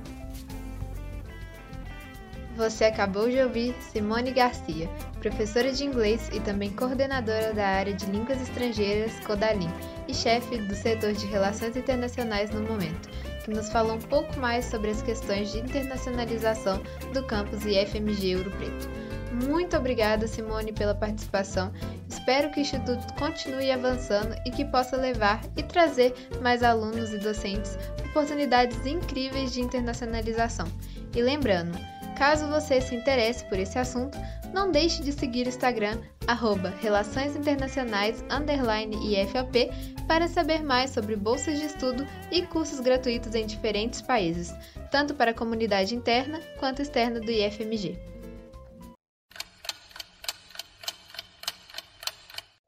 Você 2.56 2.86
acabou 2.86 3.28
de 3.28 3.38
ouvir 3.38 3.74
Simone 3.92 4.32
Garcia, 4.32 4.88
professora 5.20 5.70
de 5.72 5.84
inglês 5.84 6.30
e 6.32 6.40
também 6.40 6.70
coordenadora 6.70 7.52
da 7.52 7.66
área 7.66 7.92
de 7.92 8.06
línguas 8.06 8.40
estrangeiras 8.40 9.12
Codalim 9.26 9.68
e 10.08 10.14
chefe 10.14 10.56
do 10.56 10.74
setor 10.74 11.12
de 11.12 11.26
relações 11.26 11.76
internacionais 11.76 12.50
no 12.50 12.62
momento, 12.62 13.10
que 13.44 13.50
nos 13.50 13.68
falou 13.68 13.96
um 13.96 14.00
pouco 14.00 14.40
mais 14.40 14.64
sobre 14.64 14.90
as 14.90 15.02
questões 15.02 15.52
de 15.52 15.58
internacionalização 15.58 16.82
do 17.12 17.22
campus 17.24 17.66
IFMG 17.66 18.36
Ouro 18.36 18.50
Preto. 18.52 19.05
Muito 19.32 19.76
obrigada, 19.76 20.26
Simone, 20.26 20.72
pela 20.72 20.94
participação. 20.94 21.72
Espero 22.08 22.50
que 22.50 22.60
o 22.60 22.62
Instituto 22.62 23.12
continue 23.14 23.70
avançando 23.70 24.34
e 24.46 24.50
que 24.50 24.64
possa 24.64 24.96
levar 24.96 25.40
e 25.56 25.62
trazer 25.62 26.14
mais 26.40 26.62
alunos 26.62 27.12
e 27.12 27.18
docentes 27.18 27.76
oportunidades 28.10 28.86
incríveis 28.86 29.52
de 29.52 29.60
internacionalização. 29.60 30.66
E 31.14 31.20
lembrando, 31.20 31.76
Caso 32.16 32.48
você 32.48 32.80
se 32.80 32.94
interesse 32.94 33.44
por 33.44 33.58
esse 33.58 33.78
assunto, 33.78 34.16
não 34.52 34.72
deixe 34.72 35.02
de 35.02 35.12
seguir 35.12 35.44
o 35.44 35.50
Instagram 35.50 35.98
arroba 36.26 36.72
Relações 36.80 37.36
Internacionais 37.36 38.24
IFAP 38.30 39.70
para 40.08 40.26
saber 40.26 40.62
mais 40.62 40.90
sobre 40.90 41.14
bolsas 41.14 41.58
de 41.58 41.66
estudo 41.66 42.06
e 42.32 42.40
cursos 42.40 42.80
gratuitos 42.80 43.34
em 43.34 43.44
diferentes 43.44 44.00
países, 44.00 44.54
tanto 44.90 45.14
para 45.14 45.32
a 45.32 45.34
comunidade 45.34 45.94
interna 45.94 46.40
quanto 46.58 46.80
externa 46.80 47.20
do 47.20 47.30
IFMG. 47.30 48.15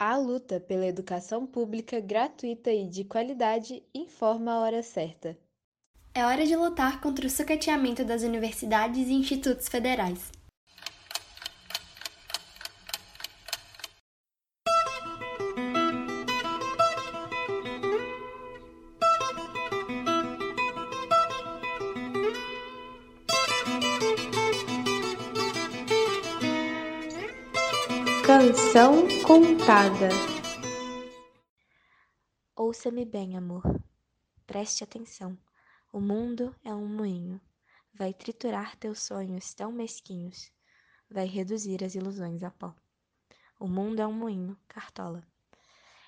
A 0.00 0.16
luta 0.16 0.60
pela 0.60 0.86
educação 0.86 1.44
pública 1.44 1.98
gratuita 1.98 2.70
e 2.70 2.86
de 2.88 3.02
qualidade 3.02 3.82
informa 3.92 4.52
a 4.52 4.60
hora 4.60 4.80
certa. 4.80 5.36
É 6.14 6.24
hora 6.24 6.46
de 6.46 6.54
lutar 6.54 7.00
contra 7.00 7.26
o 7.26 7.30
sucateamento 7.30 8.04
das 8.04 8.22
universidades 8.22 9.08
e 9.08 9.12
institutos 9.12 9.66
federais. 9.66 10.30
Canção 28.28 29.08
contada. 29.26 30.10
Ouça-me 32.54 33.06
bem, 33.06 33.38
amor. 33.38 33.62
Preste 34.46 34.84
atenção. 34.84 35.34
O 35.90 35.98
mundo 35.98 36.54
é 36.62 36.74
um 36.74 36.86
moinho. 36.86 37.40
Vai 37.94 38.12
triturar 38.12 38.76
teus 38.76 39.00
sonhos 39.00 39.54
tão 39.54 39.72
mesquinhos. 39.72 40.52
Vai 41.10 41.24
reduzir 41.24 41.82
as 41.82 41.94
ilusões 41.94 42.42
a 42.42 42.50
pó. 42.50 42.74
O 43.58 43.66
mundo 43.66 44.00
é 44.00 44.06
um 44.06 44.12
moinho, 44.12 44.58
Cartola. 44.68 45.26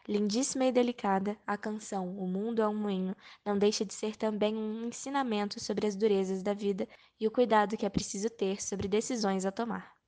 Lindíssima 0.06 0.66
e 0.66 0.72
delicada, 0.72 1.38
a 1.46 1.56
canção 1.56 2.18
O 2.18 2.28
Mundo 2.28 2.60
é 2.60 2.68
um 2.68 2.76
Moinho 2.76 3.16
não 3.46 3.56
deixa 3.56 3.82
de 3.82 3.94
ser 3.94 4.14
também 4.14 4.54
um 4.54 4.84
ensinamento 4.84 5.58
sobre 5.58 5.86
as 5.86 5.96
durezas 5.96 6.42
da 6.42 6.52
vida 6.52 6.86
e 7.18 7.26
o 7.26 7.30
cuidado 7.30 7.78
que 7.78 7.86
é 7.86 7.88
preciso 7.88 8.28
ter 8.28 8.60
sobre 8.60 8.88
decisões 8.88 9.46
a 9.46 9.50
tomar. 9.50 9.99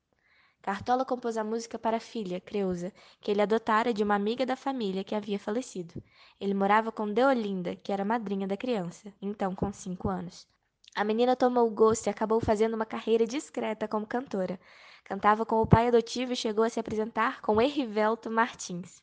Cartola 0.62 1.04
compôs 1.04 1.36
a 1.36 1.42
música 1.42 1.76
para 1.76 1.96
a 1.96 2.00
filha, 2.00 2.40
Creusa, 2.40 2.92
que 3.20 3.32
ele 3.32 3.42
adotara 3.42 3.92
de 3.92 4.04
uma 4.04 4.14
amiga 4.14 4.46
da 4.46 4.54
família 4.54 5.02
que 5.02 5.12
havia 5.12 5.36
falecido. 5.36 6.00
Ele 6.40 6.54
morava 6.54 6.92
com 6.92 7.12
Deolinda, 7.12 7.74
que 7.74 7.92
era 7.92 8.04
madrinha 8.04 8.46
da 8.46 8.56
criança, 8.56 9.12
então 9.20 9.56
com 9.56 9.72
cinco 9.72 10.08
anos. 10.08 10.46
A 10.94 11.02
menina 11.02 11.34
tomou 11.34 11.68
gosto 11.68 12.06
e 12.06 12.10
acabou 12.10 12.40
fazendo 12.40 12.74
uma 12.74 12.86
carreira 12.86 13.26
discreta 13.26 13.88
como 13.88 14.06
cantora. 14.06 14.60
Cantava 15.02 15.44
com 15.44 15.60
o 15.60 15.66
pai 15.66 15.88
adotivo 15.88 16.32
e 16.32 16.36
chegou 16.36 16.64
a 16.64 16.68
se 16.68 16.78
apresentar 16.78 17.40
com 17.40 17.60
Erivelto 17.60 18.30
Martins. 18.30 19.02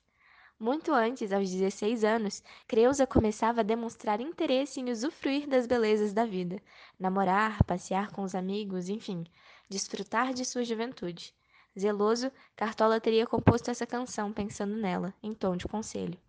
Muito 0.58 0.94
antes, 0.94 1.34
aos 1.34 1.50
16 1.50 2.06
anos, 2.06 2.42
Creusa 2.70 3.06
começava 3.06 3.60
a 3.60 3.64
demonstrar 3.64 4.22
interesse 4.22 4.80
em 4.80 4.90
usufruir 4.90 5.46
das 5.46 5.68
belezas 5.68 6.14
da 6.14 6.26
vida, 6.26 6.62
namorar, 6.98 7.62
passear 7.66 8.12
com 8.12 8.24
os 8.24 8.34
amigos, 8.34 8.88
enfim, 8.88 9.26
desfrutar 9.68 10.34
de 10.34 10.46
sua 10.46 10.64
juventude. 10.64 11.38
Zeloso, 11.78 12.32
Cartola 12.56 13.00
teria 13.00 13.28
composto 13.28 13.70
essa 13.70 13.86
canção 13.86 14.32
pensando 14.32 14.76
nela, 14.76 15.14
em 15.22 15.34
tom 15.34 15.56
de 15.56 15.68
conselho. 15.68 16.20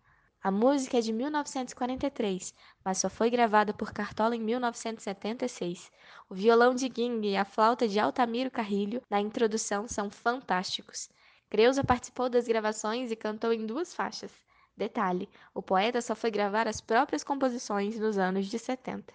A 0.43 0.49
música 0.49 0.97
é 0.97 1.01
de 1.01 1.13
1943, 1.13 2.53
mas 2.83 2.97
só 2.97 3.09
foi 3.09 3.29
gravada 3.29 3.73
por 3.73 3.93
Cartola 3.93 4.35
em 4.35 4.41
1976. 4.41 5.91
O 6.27 6.33
violão 6.33 6.73
de 6.73 6.91
Ging 6.93 7.21
e 7.27 7.37
a 7.37 7.45
flauta 7.45 7.87
de 7.87 7.99
Altamiro 7.99 8.49
Carrilho 8.49 9.03
na 9.07 9.21
introdução 9.21 9.87
são 9.87 10.09
fantásticos. 10.09 11.09
Creuza 11.47 11.83
participou 11.83 12.27
das 12.27 12.47
gravações 12.47 13.11
e 13.11 13.15
cantou 13.15 13.53
em 13.53 13.67
duas 13.67 13.93
faixas. 13.93 14.31
Detalhe: 14.75 15.29
o 15.53 15.61
poeta 15.61 16.01
só 16.01 16.15
foi 16.15 16.31
gravar 16.31 16.67
as 16.67 16.81
próprias 16.81 17.23
composições 17.23 17.99
nos 17.99 18.17
anos 18.17 18.47
de 18.47 18.57
70. 18.57 19.13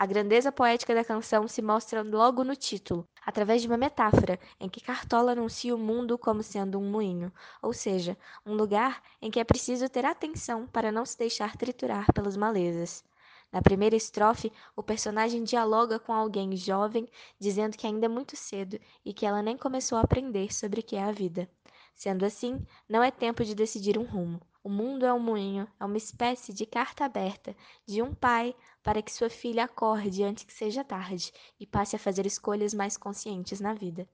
A 0.00 0.06
grandeza 0.06 0.52
poética 0.52 0.94
da 0.94 1.04
canção 1.04 1.48
se 1.48 1.60
mostra 1.60 2.04
logo 2.04 2.44
no 2.44 2.54
título, 2.54 3.04
através 3.26 3.62
de 3.62 3.66
uma 3.66 3.76
metáfora 3.76 4.38
em 4.60 4.68
que 4.68 4.80
Cartola 4.80 5.32
anuncia 5.32 5.74
o 5.74 5.78
mundo 5.78 6.16
como 6.16 6.40
sendo 6.40 6.78
um 6.78 6.88
moinho, 6.88 7.32
ou 7.60 7.72
seja, 7.72 8.16
um 8.46 8.54
lugar 8.54 9.02
em 9.20 9.28
que 9.28 9.40
é 9.40 9.44
preciso 9.44 9.88
ter 9.88 10.04
atenção 10.04 10.68
para 10.68 10.92
não 10.92 11.04
se 11.04 11.18
deixar 11.18 11.56
triturar 11.56 12.12
pelas 12.12 12.36
malezas. 12.36 13.02
Na 13.50 13.60
primeira 13.60 13.96
estrofe, 13.96 14.52
o 14.76 14.84
personagem 14.84 15.42
dialoga 15.42 15.98
com 15.98 16.12
alguém 16.12 16.56
jovem, 16.56 17.08
dizendo 17.36 17.76
que 17.76 17.84
ainda 17.84 18.06
é 18.06 18.08
muito 18.08 18.36
cedo 18.36 18.78
e 19.04 19.12
que 19.12 19.26
ela 19.26 19.42
nem 19.42 19.56
começou 19.56 19.98
a 19.98 20.02
aprender 20.02 20.54
sobre 20.54 20.78
o 20.78 20.82
que 20.84 20.94
é 20.94 21.02
a 21.02 21.10
vida. 21.10 21.50
Sendo 21.92 22.24
assim, 22.24 22.64
não 22.88 23.02
é 23.02 23.10
tempo 23.10 23.44
de 23.44 23.52
decidir 23.52 23.98
um 23.98 24.04
rumo. 24.04 24.40
O 24.68 24.70
mundo 24.70 25.06
é 25.06 25.14
um 25.14 25.18
moinho, 25.18 25.66
é 25.80 25.84
uma 25.86 25.96
espécie 25.96 26.52
de 26.52 26.66
carta 26.66 27.02
aberta 27.02 27.56
de 27.86 28.02
um 28.02 28.14
pai 28.14 28.54
para 28.82 29.00
que 29.00 29.10
sua 29.10 29.30
filha 29.30 29.64
acorde 29.64 30.22
antes 30.22 30.44
que 30.44 30.52
seja 30.52 30.84
tarde 30.84 31.32
e 31.58 31.66
passe 31.66 31.96
a 31.96 31.98
fazer 31.98 32.26
escolhas 32.26 32.74
mais 32.74 32.94
conscientes 32.94 33.60
na 33.60 33.72
vida. 33.72 34.06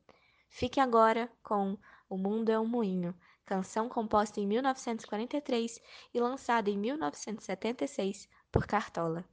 Fique 0.49 0.79
agora 0.79 1.29
com 1.43 1.77
O 2.09 2.17
Mundo 2.17 2.51
é 2.51 2.61
um 2.61 2.69
Moinho, 2.69 3.17
canção 3.45 3.89
composta 3.89 4.39
em 4.39 4.47
1943 4.47 5.81
e 6.15 6.21
lançada 6.21 6.71
em 6.71 6.79
1976 6.79 8.29
por 8.53 8.65
Cartola. 8.65 9.25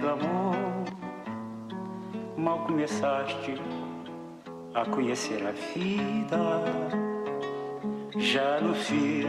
Cedo, 0.00 0.12
amor, 0.12 0.56
mal 2.38 2.60
começaste 2.60 3.54
a 4.74 4.82
conhecer 4.86 5.46
a 5.46 5.50
vida. 5.50 6.38
Já 8.16 8.56
anuncias 8.56 9.28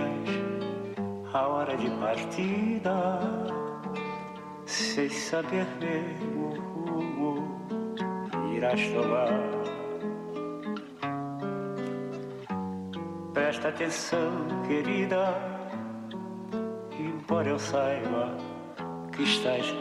a 1.33 1.47
hora 1.47 1.75
de 1.75 1.89
partida, 1.99 3.19
sem 4.65 5.09
saber 5.09 5.67
mesmo 5.81 6.53
o 6.75 7.01
rumo 7.01 7.59
irás 8.55 8.79
tomar. 8.93 9.27
Presta 13.33 13.67
atenção, 13.67 14.31
querida, 14.65 15.35
embora 16.97 17.49
eu 17.49 17.59
saiba 17.59 18.37
que 19.11 19.23
estás 19.23 19.80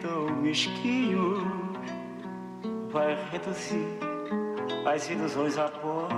tão 0.00 0.30
mesquinhos, 0.36 1.42
vai 2.90 3.16
reduzir 3.30 3.98
as 4.86 5.08
ilusões 5.10 5.58
a 5.58 5.68
pó. 5.68 6.08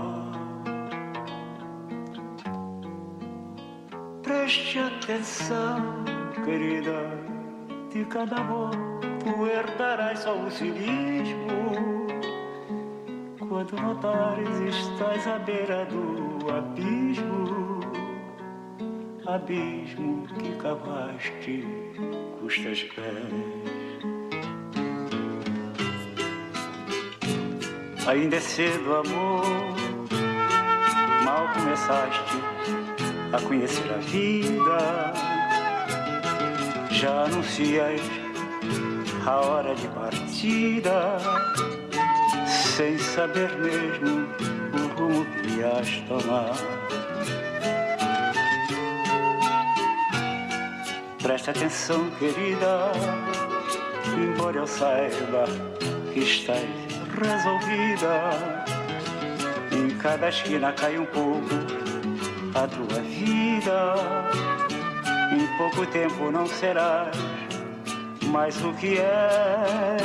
Preste 4.22 4.78
atenção, 4.78 6.04
querida, 6.44 7.02
de 7.92 8.04
cada 8.04 8.36
amor 8.36 8.70
tu 9.20 9.46
herdarás 9.46 10.20
só 10.20 10.34
o 10.34 10.50
cinismo. 10.50 11.50
Quando 13.48 13.76
notares 13.82 14.48
estás 14.60 15.26
à 15.26 15.38
beira 15.38 15.84
do 15.86 16.50
abismo, 16.50 17.59
abismo 19.34 20.26
que 20.38 20.56
cavaste 20.56 21.64
custas 22.40 22.82
pés. 22.82 23.60
Ainda 28.08 28.36
é 28.36 28.40
cedo, 28.40 28.96
amor, 28.96 29.44
mal 31.24 31.48
começaste 31.54 32.38
a 33.32 33.40
conhecer 33.46 33.92
a 33.92 33.98
vida. 33.98 35.12
Já 36.90 37.24
anuncias 37.24 38.00
a 39.24 39.36
hora 39.36 39.74
de 39.76 39.86
partida, 39.88 41.18
sem 42.46 42.98
saber 42.98 43.50
mesmo 43.58 44.26
o 44.74 44.98
rumo 44.98 45.24
que 45.26 45.60
ias 45.60 46.00
tomar. 46.08 47.09
Presta 51.30 51.52
atenção, 51.52 52.10
querida, 52.18 52.90
embora 54.18 54.56
eu 54.56 54.66
saiba 54.66 55.44
que 56.12 56.18
estás 56.18 56.68
resolvida. 57.16 58.32
Em 59.70 59.96
cada 59.98 60.28
esquina 60.28 60.72
cai 60.72 60.98
um 60.98 61.06
pouco 61.06 61.54
a 62.52 62.66
tua 62.66 63.00
vida. 63.02 63.94
Em 65.30 65.46
pouco 65.56 65.86
tempo 65.92 66.32
não 66.32 66.48
serás 66.48 67.16
mais 68.26 68.60
o 68.64 68.72
que 68.72 68.98
é. 68.98 69.96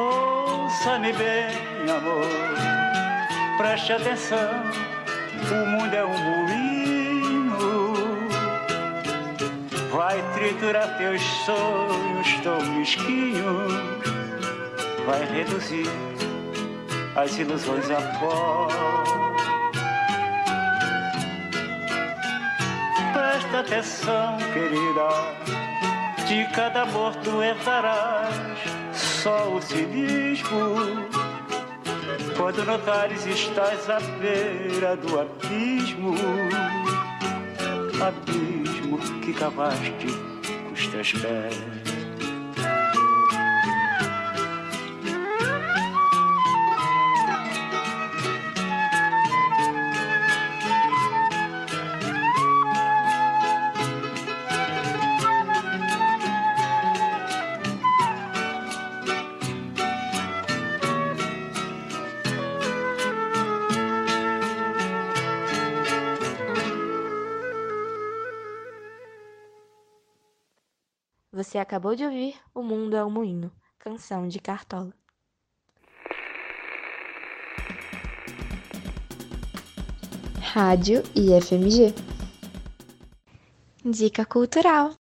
Ouça-me 0.00 1.12
bem, 1.12 1.54
amor, 1.88 2.26
preste 3.58 3.92
atenção. 3.92 4.50
O 5.50 5.66
mundo 5.66 5.94
é 5.94 6.04
um 6.04 6.18
moinho, 6.18 6.57
vai 9.98 10.22
triturar 10.32 10.96
teus 10.96 11.20
sonhos 11.44 12.32
tão 12.44 12.64
mesquinhos, 12.76 13.72
vai 15.04 15.24
reduzir 15.24 15.90
as 17.16 17.36
ilusões 17.36 17.90
a 17.90 18.00
pó. 18.20 18.68
Presta 23.12 23.58
atenção, 23.58 24.38
querida, 24.52 25.08
de 26.28 26.44
cada 26.54 26.82
amor 26.82 27.16
tu 27.16 27.42
herdarás 27.42 28.36
só 28.92 29.52
o 29.52 29.60
cinismo. 29.60 30.76
Quando 32.36 32.64
notares 32.64 33.26
estás 33.26 33.90
à 33.90 33.98
beira 34.20 34.96
do 34.96 35.18
abismo, 35.18 36.14
abismo 38.00 38.57
que 39.28 39.34
cavaste 39.34 40.06
os 40.72 40.86
teus 40.86 41.12
Você 71.48 71.56
acabou 71.56 71.96
de 71.96 72.04
ouvir 72.04 72.34
O 72.54 72.62
Mundo 72.62 72.94
é 72.94 73.02
um 73.02 73.08
Moinho, 73.08 73.50
canção 73.78 74.28
de 74.28 74.38
Cartola. 74.38 74.92
Rádio 80.42 81.02
e 81.16 81.30
FMG. 81.40 81.94
Dica 83.82 84.26
cultural. 84.26 84.92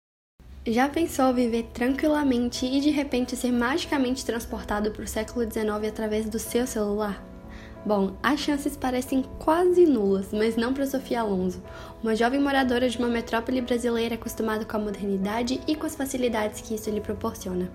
Já 0.65 0.87
pensou 0.87 1.33
viver 1.33 1.63
tranquilamente 1.73 2.65
e 2.65 2.79
de 2.79 2.91
repente 2.91 3.35
ser 3.35 3.51
magicamente 3.51 4.25
transportado 4.25 4.91
para 4.91 5.03
o 5.03 5.07
século 5.07 5.43
XIX 5.43 5.89
através 5.89 6.29
do 6.29 6.39
seu 6.39 6.65
celular? 6.65 7.26
Bom, 7.85 8.13
as 8.21 8.39
chances 8.39 8.75
parecem 8.75 9.23
quase 9.39 9.85
nulas, 9.85 10.27
mas 10.33 10.57
não 10.57 10.73
para 10.73 10.85
Sofia 10.85 11.21
Alonso, 11.21 11.63
uma 12.03 12.15
jovem 12.15 12.39
moradora 12.39 12.89
de 12.89 12.97
uma 12.97 13.07
metrópole 13.07 13.61
brasileira 13.61 14.15
acostumada 14.15 14.65
com 14.65 14.75
a 14.75 14.79
modernidade 14.79 15.61
e 15.67 15.75
com 15.75 15.85
as 15.85 15.95
facilidades 15.95 16.61
que 16.61 16.75
isso 16.75 16.89
lhe 16.89 16.99
proporciona. 16.99 17.69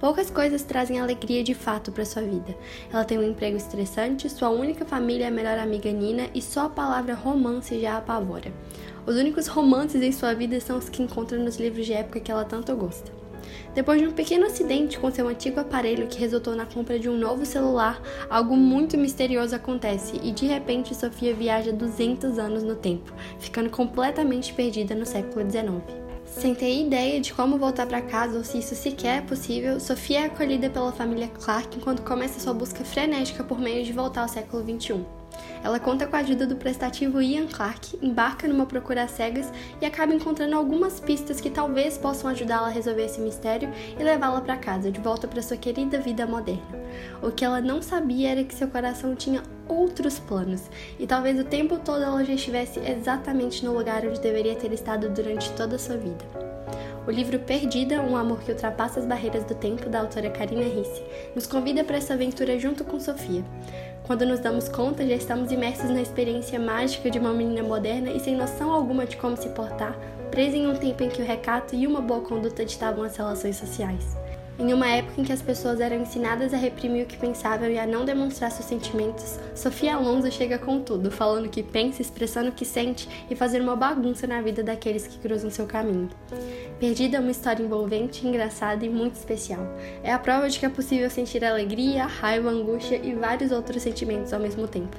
Poucas 0.00 0.30
coisas 0.30 0.62
trazem 0.62 1.00
alegria 1.00 1.42
de 1.42 1.54
fato 1.54 1.90
para 1.90 2.04
sua 2.04 2.22
vida. 2.22 2.54
Ela 2.92 3.04
tem 3.04 3.18
um 3.18 3.22
emprego 3.22 3.56
estressante, 3.56 4.28
sua 4.28 4.50
única 4.50 4.84
família 4.84 5.24
é 5.24 5.28
a 5.28 5.30
melhor 5.30 5.58
amiga 5.58 5.90
Nina 5.90 6.28
e 6.34 6.42
só 6.42 6.66
a 6.66 6.70
palavra 6.70 7.14
romance 7.14 7.80
já 7.80 7.94
a 7.94 7.98
apavora. 7.98 8.52
Os 9.06 9.16
únicos 9.16 9.46
romances 9.46 10.02
em 10.02 10.12
sua 10.12 10.34
vida 10.34 10.60
são 10.60 10.78
os 10.78 10.88
que 10.88 11.02
encontra 11.02 11.38
nos 11.38 11.56
livros 11.56 11.86
de 11.86 11.94
época 11.94 12.20
que 12.20 12.30
ela 12.30 12.44
tanto 12.44 12.74
gosta. 12.76 13.10
Depois 13.76 14.00
de 14.00 14.06
um 14.06 14.12
pequeno 14.12 14.46
acidente 14.46 14.98
com 14.98 15.10
seu 15.10 15.28
antigo 15.28 15.60
aparelho 15.60 16.06
que 16.06 16.18
resultou 16.18 16.56
na 16.56 16.64
compra 16.64 16.98
de 16.98 17.10
um 17.10 17.18
novo 17.18 17.44
celular, 17.44 18.00
algo 18.30 18.56
muito 18.56 18.96
misterioso 18.96 19.54
acontece 19.54 20.18
e 20.22 20.32
de 20.32 20.46
repente 20.46 20.94
Sofia 20.94 21.34
viaja 21.34 21.72
200 21.72 22.38
anos 22.38 22.62
no 22.62 22.74
tempo, 22.74 23.12
ficando 23.38 23.68
completamente 23.68 24.54
perdida 24.54 24.94
no 24.94 25.04
século 25.04 25.44
XIX. 25.44 25.84
Sem 26.24 26.54
ter 26.54 26.86
ideia 26.86 27.20
de 27.20 27.34
como 27.34 27.58
voltar 27.58 27.86
para 27.86 28.00
casa 28.00 28.38
ou 28.38 28.44
se 28.44 28.60
isso 28.60 28.74
sequer 28.74 29.18
é 29.18 29.20
possível, 29.20 29.78
Sofia 29.78 30.20
é 30.20 30.24
acolhida 30.24 30.70
pela 30.70 30.90
família 30.90 31.28
Clark 31.28 31.76
enquanto 31.76 32.00
começa 32.00 32.40
sua 32.40 32.54
busca 32.54 32.82
frenética 32.82 33.44
por 33.44 33.60
meio 33.60 33.84
de 33.84 33.92
voltar 33.92 34.22
ao 34.22 34.28
século 34.28 34.62
XXI. 34.64 35.04
Ela 35.62 35.80
conta 35.80 36.06
com 36.06 36.16
a 36.16 36.20
ajuda 36.20 36.46
do 36.46 36.56
prestativo 36.56 37.20
Ian 37.20 37.46
Clark, 37.46 37.98
embarca 38.00 38.46
numa 38.46 38.66
procura 38.66 39.08
cegas 39.08 39.52
e 39.80 39.86
acaba 39.86 40.14
encontrando 40.14 40.56
algumas 40.56 41.00
pistas 41.00 41.40
que 41.40 41.50
talvez 41.50 41.98
possam 41.98 42.30
ajudá-la 42.30 42.68
a 42.68 42.70
resolver 42.70 43.04
esse 43.04 43.20
mistério 43.20 43.70
e 43.98 44.02
levá-la 44.02 44.40
para 44.40 44.56
casa, 44.56 44.90
de 44.90 45.00
volta 45.00 45.26
para 45.26 45.42
sua 45.42 45.56
querida 45.56 45.98
vida 45.98 46.26
moderna. 46.26 46.62
O 47.22 47.30
que 47.30 47.44
ela 47.44 47.60
não 47.60 47.82
sabia 47.82 48.30
era 48.30 48.44
que 48.44 48.54
seu 48.54 48.68
coração 48.68 49.14
tinha 49.14 49.42
outros 49.68 50.18
planos, 50.18 50.62
e 50.98 51.06
talvez 51.06 51.38
o 51.38 51.44
tempo 51.44 51.78
todo 51.78 52.02
ela 52.02 52.24
já 52.24 52.34
estivesse 52.34 52.80
exatamente 52.80 53.64
no 53.64 53.76
lugar 53.76 54.06
onde 54.06 54.20
deveria 54.20 54.54
ter 54.54 54.72
estado 54.72 55.10
durante 55.10 55.50
toda 55.52 55.76
a 55.76 55.78
sua 55.78 55.96
vida. 55.96 56.55
O 57.06 57.10
livro 57.10 57.38
Perdida, 57.38 58.02
um 58.02 58.16
amor 58.16 58.40
que 58.40 58.50
ultrapassa 58.50 58.98
as 58.98 59.06
barreiras 59.06 59.44
do 59.44 59.54
tempo, 59.54 59.88
da 59.88 60.00
autora 60.00 60.28
Karina 60.28 60.64
Risse, 60.64 61.04
nos 61.36 61.46
convida 61.46 61.84
para 61.84 61.98
essa 61.98 62.14
aventura 62.14 62.58
junto 62.58 62.84
com 62.84 62.98
Sofia. 62.98 63.44
Quando 64.02 64.26
nos 64.26 64.40
damos 64.40 64.68
conta, 64.68 65.06
já 65.06 65.14
estamos 65.14 65.52
imersos 65.52 65.88
na 65.88 66.02
experiência 66.02 66.58
mágica 66.58 67.08
de 67.08 67.20
uma 67.20 67.32
menina 67.32 67.62
moderna 67.62 68.10
e 68.10 68.18
sem 68.18 68.34
noção 68.34 68.72
alguma 68.72 69.06
de 69.06 69.16
como 69.16 69.36
se 69.36 69.48
portar, 69.50 69.96
presa 70.32 70.56
em 70.56 70.66
um 70.66 70.74
tempo 70.74 71.04
em 71.04 71.08
que 71.08 71.22
o 71.22 71.24
recato 71.24 71.76
e 71.76 71.86
uma 71.86 72.00
boa 72.00 72.22
conduta 72.22 72.64
ditavam 72.64 73.04
as 73.04 73.16
relações 73.16 73.56
sociais. 73.56 74.16
Em 74.58 74.72
uma 74.72 74.88
época 74.88 75.20
em 75.20 75.24
que 75.24 75.32
as 75.32 75.42
pessoas 75.42 75.80
eram 75.80 75.96
ensinadas 75.96 76.54
a 76.54 76.56
reprimir 76.56 77.04
o 77.04 77.06
que 77.06 77.18
pensavam 77.18 77.68
e 77.68 77.78
a 77.78 77.86
não 77.86 78.06
demonstrar 78.06 78.50
seus 78.50 78.66
sentimentos, 78.66 79.38
Sofia 79.54 79.96
Alonso 79.96 80.30
chega 80.30 80.58
com 80.58 80.80
tudo, 80.80 81.10
falando 81.10 81.44
o 81.44 81.50
que 81.50 81.62
pensa, 81.62 82.00
expressando 82.00 82.48
o 82.48 82.52
que 82.52 82.64
sente 82.64 83.06
e 83.30 83.36
fazendo 83.36 83.64
uma 83.64 83.76
bagunça 83.76 84.26
na 84.26 84.40
vida 84.40 84.62
daqueles 84.62 85.06
que 85.06 85.18
cruzam 85.18 85.50
seu 85.50 85.66
caminho. 85.66 86.08
Perdida 86.80 87.18
é 87.18 87.20
uma 87.20 87.30
história 87.30 87.62
envolvente, 87.62 88.26
engraçada 88.26 88.84
e 88.84 88.88
muito 88.88 89.16
especial. 89.16 89.60
É 90.02 90.10
a 90.10 90.18
prova 90.18 90.48
de 90.48 90.58
que 90.58 90.64
é 90.64 90.70
possível 90.70 91.10
sentir 91.10 91.44
alegria, 91.44 92.06
raiva, 92.06 92.48
angústia 92.48 92.96
e 92.96 93.14
vários 93.14 93.52
outros 93.52 93.82
sentimentos 93.82 94.32
ao 94.32 94.40
mesmo 94.40 94.66
tempo. 94.66 94.96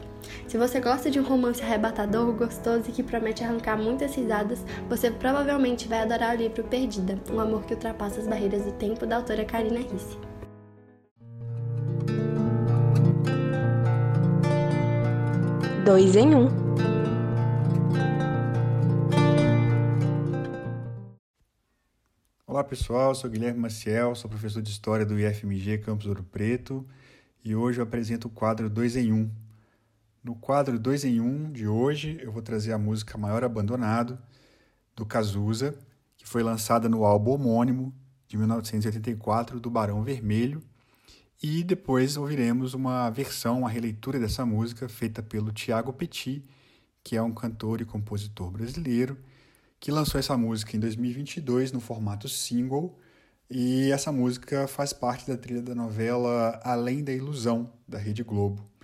Se 0.47 0.57
você 0.57 0.79
gosta 0.79 1.09
de 1.09 1.19
um 1.19 1.23
romance 1.23 1.61
arrebatador, 1.61 2.33
gostoso 2.33 2.89
e 2.89 2.91
que 2.91 3.03
promete 3.03 3.43
arrancar 3.43 3.77
muitas 3.77 4.15
risadas, 4.15 4.63
você 4.89 5.11
provavelmente 5.11 5.87
vai 5.87 5.99
adorar 5.99 6.35
o 6.35 6.37
livro 6.37 6.63
Perdida, 6.63 7.19
um 7.31 7.39
amor 7.39 7.63
que 7.63 7.73
ultrapassa 7.73 8.19
as 8.19 8.27
barreiras 8.27 8.63
do 8.63 8.71
tempo, 8.73 9.05
da 9.05 9.17
autora 9.17 9.45
Karina 9.45 9.79
Risse. 9.79 10.17
Dois 15.85 16.15
em 16.17 16.35
um. 16.35 16.67
Olá 22.45 22.63
pessoal, 22.63 23.13
sou 23.13 23.29
Guilherme 23.29 23.59
Maciel, 23.59 24.15
sou 24.15 24.29
professor 24.29 24.61
de 24.61 24.69
História 24.69 25.05
do 25.05 25.19
IFMG 25.19 25.77
Campus 25.77 26.07
Ouro 26.07 26.23
Preto 26.23 26.83
e 27.45 27.55
hoje 27.55 27.79
eu 27.79 27.83
apresento 27.83 28.27
o 28.27 28.31
quadro 28.31 28.69
2 28.69 28.95
em 28.97 29.13
1, 29.13 29.15
um, 29.15 29.31
no 30.23 30.35
quadro 30.35 30.77
2 30.77 31.05
em 31.05 31.21
1 31.21 31.25
um 31.25 31.51
de 31.51 31.67
hoje, 31.67 32.19
eu 32.21 32.31
vou 32.31 32.41
trazer 32.41 32.71
a 32.71 32.77
música 32.77 33.17
Maior 33.17 33.43
Abandonado, 33.43 34.17
do 34.95 35.05
Cazuza, 35.05 35.77
que 36.17 36.27
foi 36.27 36.43
lançada 36.43 36.89
no 36.89 37.05
álbum 37.05 37.31
homônimo 37.31 37.93
de 38.27 38.37
1984 38.37 39.59
do 39.59 39.69
Barão 39.69 40.03
Vermelho. 40.03 40.61
E 41.41 41.63
depois 41.63 42.17
ouviremos 42.17 42.73
uma 42.73 43.09
versão, 43.11 43.59
uma 43.59 43.69
releitura 43.69 44.19
dessa 44.19 44.45
música 44.45 44.89
feita 44.89 45.21
pelo 45.21 45.51
Tiago 45.51 45.93
Petit, 45.93 46.43
que 47.03 47.15
é 47.15 47.21
um 47.21 47.31
cantor 47.31 47.79
e 47.79 47.85
compositor 47.85 48.49
brasileiro, 48.49 49.17
que 49.79 49.91
lançou 49.91 50.19
essa 50.19 50.35
música 50.35 50.75
em 50.75 50.79
2022 50.79 51.71
no 51.71 51.79
formato 51.79 52.27
single. 52.27 52.97
E 53.49 53.91
essa 53.91 54.11
música 54.11 54.67
faz 54.67 54.91
parte 54.91 55.25
da 55.27 55.37
trilha 55.37 55.61
da 55.61 55.75
novela 55.75 56.59
Além 56.63 57.03
da 57.03 57.13
Ilusão, 57.13 57.71
da 57.87 57.97
Rede 57.97 58.23
Globo. 58.23 58.76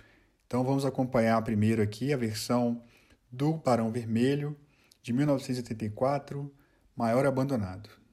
Então 0.46 0.64
vamos 0.64 0.84
acompanhar 0.84 1.42
primeiro 1.42 1.82
aqui 1.82 2.12
a 2.12 2.16
versão 2.16 2.82
do 3.30 3.54
Barão 3.54 3.90
Vermelho 3.90 4.56
de 5.02 5.12
1984, 5.12 6.52
Maior 6.96 7.26
Abandonado. 7.26 8.03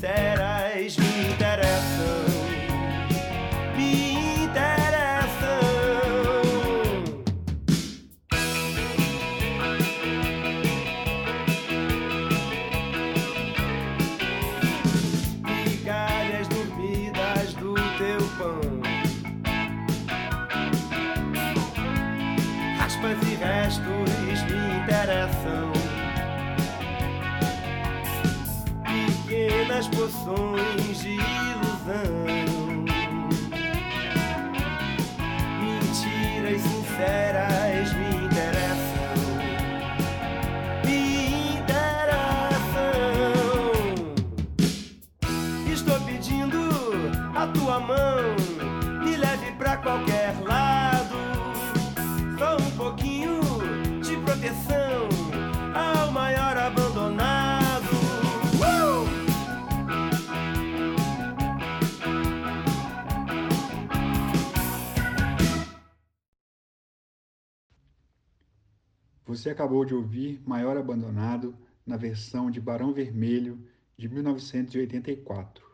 say 0.00 0.29
As 29.80 29.88
poções 29.88 31.00
de 31.00 31.14
ilusão. 31.14 32.39
Você 69.30 69.48
acabou 69.48 69.84
de 69.84 69.94
ouvir 69.94 70.42
Maior 70.44 70.76
Abandonado 70.76 71.56
na 71.86 71.96
versão 71.96 72.50
de 72.50 72.60
Barão 72.60 72.92
Vermelho 72.92 73.64
de 73.96 74.08
1984. 74.08 75.64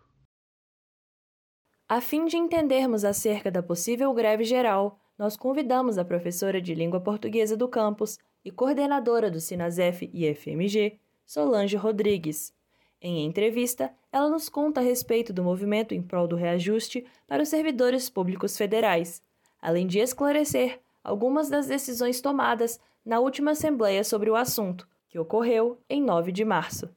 A 1.89 1.99
fim 2.03 2.27
de 2.27 2.37
entendermos 2.37 3.03
acerca 3.03 3.51
da 3.51 3.63
possível 3.63 4.13
greve 4.13 4.45
geral, 4.45 5.01
nós 5.17 5.39
convidamos 5.39 5.97
a 5.97 6.05
professora 6.05 6.61
de 6.61 6.75
língua 6.75 7.01
portuguesa 7.01 7.57
do 7.57 7.67
campus 7.67 8.19
e 8.45 8.51
coordenadora 8.51 9.31
do 9.31 9.41
Sinasef 9.41 10.11
e 10.13 10.35
FMG, 10.35 11.01
Solange 11.25 11.79
Rodrigues. 11.79 12.53
Em 13.01 13.25
entrevista, 13.25 13.91
ela 14.13 14.29
nos 14.29 14.51
conta 14.51 14.81
a 14.83 14.85
respeito 14.85 15.33
do 15.33 15.43
movimento 15.43 15.95
em 15.95 16.03
prol 16.03 16.29
do 16.29 16.37
reajuste 16.37 17.07
para 17.27 17.43
os 17.43 17.49
servidores 17.49 18.11
públicos 18.11 18.55
federais, 18.55 19.23
além 19.63 19.87
de 19.87 19.99
esclarecer 19.99 20.79
algumas 21.03 21.49
das 21.49 21.69
decisões 21.69 22.21
tomadas 22.21 22.79
na 23.07 23.21
última 23.21 23.53
Assembleia 23.53 24.03
sobre 24.03 24.29
o 24.29 24.35
assunto, 24.35 24.89
que 25.09 25.17
ocorreu 25.17 25.81
em 25.89 26.03
9 26.03 26.33
de 26.33 26.45
março. 26.45 26.91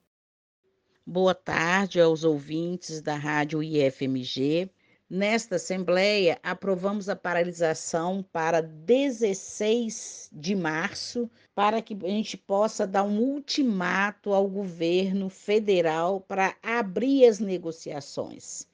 Boa 1.06 1.36
tarde 1.36 2.02
aos 2.02 2.24
ouvintes 2.24 3.00
da 3.00 3.16
Rádio 3.16 3.62
IFMG. 3.62 4.72
Nesta 5.08 5.58
Assembleia, 5.58 6.40
aprovamos 6.42 7.10
a 7.10 7.16
paralisação 7.16 8.26
para 8.32 8.62
16 8.62 10.30
de 10.34 10.56
março, 10.56 11.30
para 11.54 11.80
que 11.80 11.96
a 12.04 12.08
gente 12.08 12.36
possa 12.38 12.88
dar 12.88 13.04
um 13.04 13.20
ultimato 13.20 14.34
ao 14.34 14.48
governo 14.48 15.30
federal 15.30 16.22
para 16.22 16.56
abrir 16.64 17.26
as 17.26 17.40
negociações. 17.40 18.69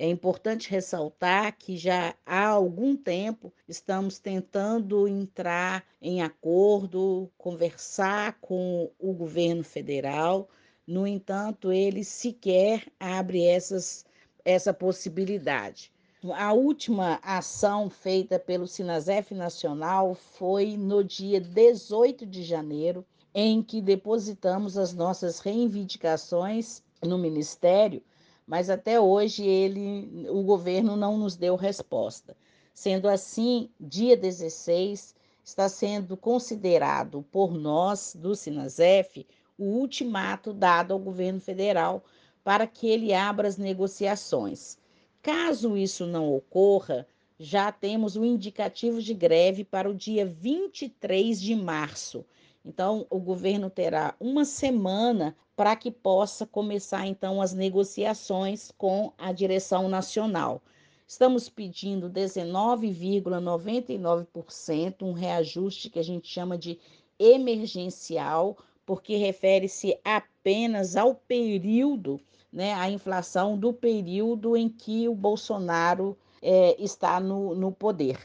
É 0.00 0.08
importante 0.08 0.70
ressaltar 0.70 1.58
que 1.58 1.76
já 1.76 2.14
há 2.24 2.46
algum 2.46 2.96
tempo 2.96 3.52
estamos 3.68 4.18
tentando 4.18 5.06
entrar 5.06 5.84
em 6.00 6.22
acordo, 6.22 7.30
conversar 7.36 8.38
com 8.40 8.90
o 8.98 9.12
governo 9.12 9.62
federal. 9.62 10.48
No 10.86 11.06
entanto, 11.06 11.70
ele 11.70 12.02
sequer 12.02 12.90
abre 12.98 13.44
essas, 13.44 14.06
essa 14.42 14.72
possibilidade. 14.72 15.92
A 16.32 16.54
última 16.54 17.20
ação 17.22 17.90
feita 17.90 18.38
pelo 18.38 18.66
Sinasef 18.66 19.34
Nacional 19.34 20.14
foi 20.14 20.78
no 20.78 21.04
dia 21.04 21.38
18 21.38 22.24
de 22.24 22.42
janeiro, 22.42 23.04
em 23.34 23.62
que 23.62 23.82
depositamos 23.82 24.78
as 24.78 24.94
nossas 24.94 25.40
reivindicações 25.40 26.82
no 27.02 27.18
Ministério 27.18 28.02
mas 28.50 28.68
até 28.68 28.98
hoje 28.98 29.46
ele, 29.46 30.28
o 30.28 30.42
governo 30.42 30.96
não 30.96 31.16
nos 31.16 31.36
deu 31.36 31.54
resposta. 31.54 32.36
Sendo 32.74 33.08
assim, 33.08 33.70
dia 33.78 34.16
16 34.16 35.14
está 35.44 35.68
sendo 35.68 36.16
considerado 36.16 37.24
por 37.30 37.54
nós 37.54 38.16
do 38.18 38.34
Sinasef 38.34 39.24
o 39.56 39.66
ultimato 39.66 40.52
dado 40.52 40.92
ao 40.92 40.98
governo 40.98 41.40
federal 41.40 42.02
para 42.42 42.66
que 42.66 42.88
ele 42.88 43.14
abra 43.14 43.46
as 43.46 43.56
negociações. 43.56 44.76
Caso 45.22 45.76
isso 45.76 46.04
não 46.04 46.34
ocorra, 46.34 47.06
já 47.38 47.70
temos 47.70 48.16
o 48.16 48.24
indicativo 48.24 49.00
de 49.00 49.14
greve 49.14 49.62
para 49.62 49.88
o 49.88 49.94
dia 49.94 50.26
23 50.26 51.40
de 51.40 51.54
março. 51.54 52.24
Então, 52.64 53.06
o 53.08 53.18
governo 53.18 53.70
terá 53.70 54.14
uma 54.20 54.44
semana 54.44 55.34
para 55.56 55.74
que 55.76 55.90
possa 55.90 56.46
começar 56.46 57.06
então 57.06 57.42
as 57.42 57.52
negociações 57.52 58.70
com 58.76 59.12
a 59.18 59.32
direção 59.32 59.88
nacional. 59.88 60.62
Estamos 61.06 61.48
pedindo 61.48 62.08
19,99%, 62.08 65.02
um 65.02 65.12
reajuste 65.12 65.90
que 65.90 65.98
a 65.98 66.04
gente 66.04 66.28
chama 66.28 66.56
de 66.56 66.78
emergencial, 67.18 68.56
porque 68.86 69.16
refere-se 69.16 69.98
apenas 70.04 70.96
ao 70.96 71.12
período, 71.14 72.20
né, 72.52 72.74
a 72.74 72.88
inflação 72.90 73.58
do 73.58 73.72
período 73.72 74.56
em 74.56 74.68
que 74.68 75.08
o 75.08 75.14
Bolsonaro 75.14 76.16
é, 76.40 76.80
está 76.82 77.18
no, 77.20 77.54
no 77.54 77.72
poder. 77.72 78.18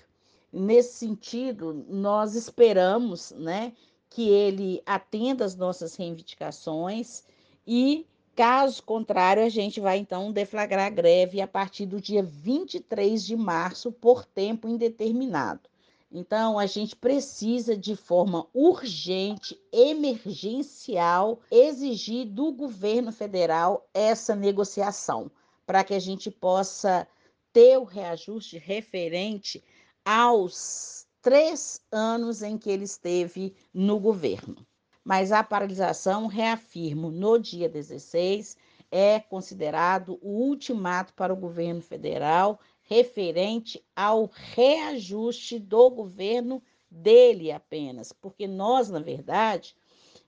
Nesse 0.54 0.94
sentido, 0.94 1.86
nós 1.90 2.36
esperamos 2.36 3.32
né, 3.32 3.74
que 4.16 4.30
ele 4.30 4.82
atenda 4.86 5.44
às 5.44 5.58
nossas 5.58 5.94
reivindicações 5.98 7.26
e, 7.68 8.08
caso 8.34 8.82
contrário, 8.82 9.44
a 9.44 9.50
gente 9.50 9.82
vai 9.82 9.98
então 9.98 10.32
deflagrar 10.32 10.86
a 10.86 10.90
greve 10.90 11.42
a 11.42 11.48
partir 11.48 11.86
do 11.86 12.00
dia 12.00 12.24
23 12.24 13.26
de 13.26 13.36
março 13.36 13.92
por 13.92 14.24
tempo 14.24 14.70
indeterminado. 14.70 15.70
Então, 16.10 16.58
a 16.58 16.66
gente 16.66 16.96
precisa, 16.96 17.76
de 17.76 17.94
forma 17.94 18.48
urgente, 18.54 19.60
emergencial, 19.70 21.42
exigir 21.52 22.26
do 22.26 22.54
governo 22.54 23.12
federal 23.12 23.86
essa 23.94 24.34
negociação, 24.34 25.30
para 25.66 25.84
que 25.84 25.94
a 25.94 26.00
gente 26.00 26.32
possa 26.32 27.06
ter 27.52 27.78
o 27.78 27.84
reajuste 27.84 28.58
referente 28.58 29.62
aos 30.06 31.05
três 31.26 31.82
anos 31.92 32.44
em 32.44 32.56
que 32.56 32.70
ele 32.70 32.84
esteve 32.84 33.56
no 33.74 34.00
governo. 34.00 34.58
Mas 35.04 35.32
a 35.32 35.44
paralisação, 35.44 36.28
reafirmo, 36.28 37.10
no 37.10 37.40
dia 37.40 37.68
16, 37.68 38.56
é 38.92 39.20
considerado 39.20 40.20
o 40.22 40.30
ultimato 40.48 41.16
para 41.16 41.34
o 41.34 41.36
governo 41.36 41.82
federal 41.82 42.60
referente 42.84 43.84
ao 43.96 44.30
reajuste 44.32 45.58
do 45.58 45.90
governo 45.90 46.62
dele 46.92 47.52
apenas, 47.52 48.14
porque 48.14 48.46
nós, 48.48 48.92
na 48.92 49.00
verdade, 49.00 49.76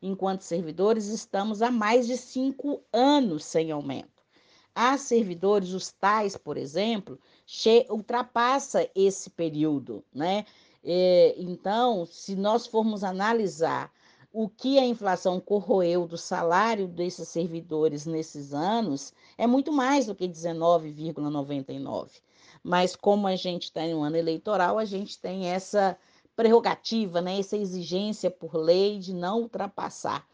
enquanto 0.02 0.42
servidores, 0.42 1.10
estamos 1.10 1.62
há 1.62 1.70
mais 1.70 2.08
de 2.08 2.18
cinco 2.18 2.82
anos 2.92 3.46
sem 3.46 3.70
aumento. 3.70 4.18
Há 4.74 4.98
servidores, 4.98 5.74
os 5.74 5.92
tais, 5.92 6.36
por 6.36 6.58
exemplo, 6.58 7.20
ultrapassa 7.88 8.90
esse 8.96 9.30
período, 9.30 10.04
né? 10.12 10.44
É, 10.90 11.36
então, 11.38 12.06
se 12.06 12.34
nós 12.34 12.66
formos 12.66 13.04
analisar 13.04 13.92
o 14.32 14.48
que 14.48 14.80
a 14.80 14.86
inflação 14.86 15.38
corroeu 15.38 16.08
do 16.08 16.18
salário 16.18 16.88
desses 16.88 17.28
servidores 17.28 18.06
nesses 18.06 18.54
anos, 18.54 19.14
é 19.38 19.46
muito 19.46 19.70
mais 19.70 20.06
do 20.06 20.16
que 20.16 20.26
19,99. 20.30 22.22
Mas 22.64 22.96
como 22.96 23.28
a 23.28 23.36
gente 23.36 23.64
está 23.64 23.84
em 23.84 23.94
um 23.94 24.02
ano 24.02 24.16
eleitoral, 24.16 24.80
a 24.80 24.86
gente 24.86 25.20
tem 25.20 25.48
essa 25.48 25.98
prerrogativa, 26.38 27.20
né, 27.20 27.38
essa 27.38 27.58
exigência 27.58 28.32
por 28.32 28.56
lei 28.56 28.98
de 28.98 29.14
não 29.14 29.42
ultrapassar. 29.42 30.26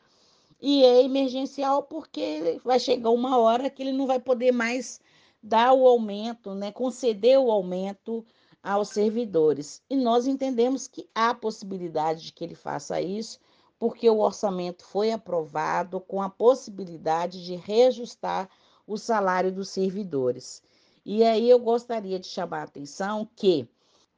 E 0.61 0.83
é 0.83 1.01
emergencial 1.01 1.81
porque 1.81 2.61
vai 2.63 2.79
chegar 2.79 3.09
uma 3.09 3.39
hora 3.39 3.71
que 3.71 3.81
ele 3.81 3.91
não 3.91 4.05
vai 4.05 4.19
poder 4.19 4.51
mais 4.51 5.01
dar 5.41 5.73
o 5.73 5.87
aumento, 5.87 6.53
né, 6.53 6.71
conceder 6.71 7.39
o 7.39 7.49
aumento 7.49 8.23
aos 8.63 8.89
servidores. 8.89 9.81
E 9.89 9.95
nós 9.97 10.25
entendemos 10.25 10.87
que 10.87 11.09
há 11.13 11.33
possibilidade 11.35 12.23
de 12.23 12.31
que 12.31 12.43
ele 12.43 12.55
faça 12.55 13.01
isso, 13.01 13.39
porque 13.77 14.09
o 14.09 14.19
orçamento 14.19 14.85
foi 14.85 15.11
aprovado 15.11 15.99
com 15.99 16.21
a 16.21 16.29
possibilidade 16.29 17.43
de 17.43 17.55
reajustar 17.55 18.49
o 18.87 18.97
salário 18.97 19.51
dos 19.51 19.67
servidores. 19.69 20.63
E 21.05 21.23
aí 21.23 21.49
eu 21.49 21.59
gostaria 21.59 22.17
de 22.17 22.27
chamar 22.27 22.61
a 22.61 22.63
atenção 22.63 23.27
que 23.35 23.67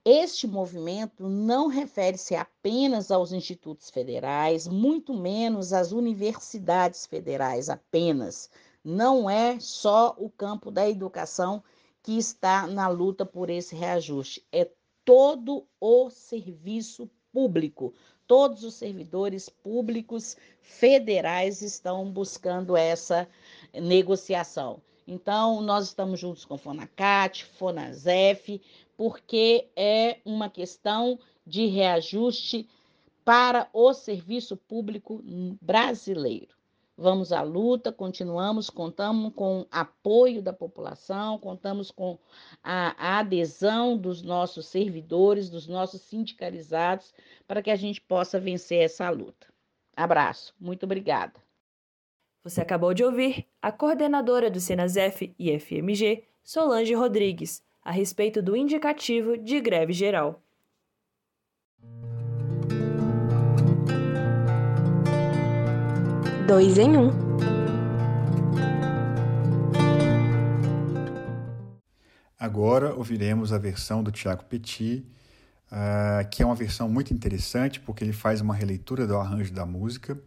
este 0.05 0.45
movimento 0.45 1.27
não 1.27 1.65
refere-se 1.65 2.35
apenas 2.35 3.09
aos 3.09 3.31
institutos 3.31 3.89
federais, 3.89 4.67
muito 4.67 5.15
menos 5.15 5.73
às 5.73 5.91
universidades 5.91 7.07
federais 7.07 7.69
apenas. 7.69 8.51
Não 8.83 9.27
é 9.27 9.59
só 9.59 10.15
o 10.19 10.29
campo 10.29 10.69
da 10.69 10.87
educação 10.87 11.63
que 12.05 12.19
está 12.19 12.67
na 12.67 12.87
luta 12.87 13.25
por 13.25 13.49
esse 13.49 13.75
reajuste. 13.75 14.45
É 14.51 14.69
todo 15.03 15.67
o 15.81 16.11
serviço 16.11 17.09
público. 17.33 17.95
Todos 18.27 18.63
os 18.63 18.75
servidores 18.75 19.49
públicos 19.49 20.37
federais 20.61 21.63
estão 21.63 22.07
buscando 22.11 22.77
essa 22.77 23.27
negociação. 23.73 24.83
Então, 25.07 25.61
nós 25.61 25.85
estamos 25.87 26.19
juntos 26.19 26.45
com 26.45 26.59
Fonacat, 26.59 27.43
Fonasef, 27.43 28.61
porque 28.95 29.67
é 29.75 30.19
uma 30.23 30.47
questão 30.47 31.17
de 31.43 31.65
reajuste 31.65 32.69
para 33.23 33.67
o 33.73 33.95
serviço 33.95 34.55
público 34.55 35.23
brasileiro. 35.59 36.54
Vamos 36.97 37.33
à 37.33 37.41
luta, 37.41 37.91
continuamos, 37.91 38.69
contamos 38.69 39.33
com 39.35 39.65
apoio 39.69 40.41
da 40.41 40.53
população, 40.53 41.37
contamos 41.37 41.91
com 41.91 42.17
a, 42.63 42.95
a 42.97 43.19
adesão 43.19 43.97
dos 43.97 44.21
nossos 44.21 44.67
servidores, 44.67 45.49
dos 45.49 45.67
nossos 45.67 46.01
sindicalizados, 46.01 47.13
para 47.45 47.61
que 47.61 47.69
a 47.69 47.75
gente 47.75 47.99
possa 47.99 48.39
vencer 48.39 48.81
essa 48.81 49.09
luta. 49.09 49.47
Abraço, 49.93 50.55
muito 50.57 50.83
obrigada. 50.83 51.33
Você 52.45 52.61
acabou 52.61 52.93
de 52.93 53.03
ouvir 53.03 53.45
a 53.61 53.73
coordenadora 53.73 54.49
do 54.49 54.61
Senasef 54.61 55.35
e 55.37 55.59
FMG, 55.59 56.23
Solange 56.43 56.93
Rodrigues, 56.93 57.61
a 57.83 57.91
respeito 57.91 58.41
do 58.41 58.55
indicativo 58.55 59.37
de 59.37 59.59
greve 59.59 59.91
geral. 59.91 60.44
Dois 66.47 66.77
em 66.77 66.95
um. 66.95 67.09
Agora 72.37 72.93
ouviremos 72.93 73.51
a 73.51 73.57
versão 73.57 74.03
do 74.03 74.11
Tiago 74.11 74.43
Petit, 74.45 75.03
uh, 75.71 76.29
que 76.29 76.43
é 76.43 76.45
uma 76.45 76.53
versão 76.53 76.87
muito 76.87 77.13
interessante 77.13 77.79
porque 77.79 78.03
ele 78.03 78.13
faz 78.13 78.41
uma 78.41 78.53
releitura 78.53 79.07
do 79.07 79.17
arranjo 79.17 79.51
da 79.51 79.65
música 79.65 80.21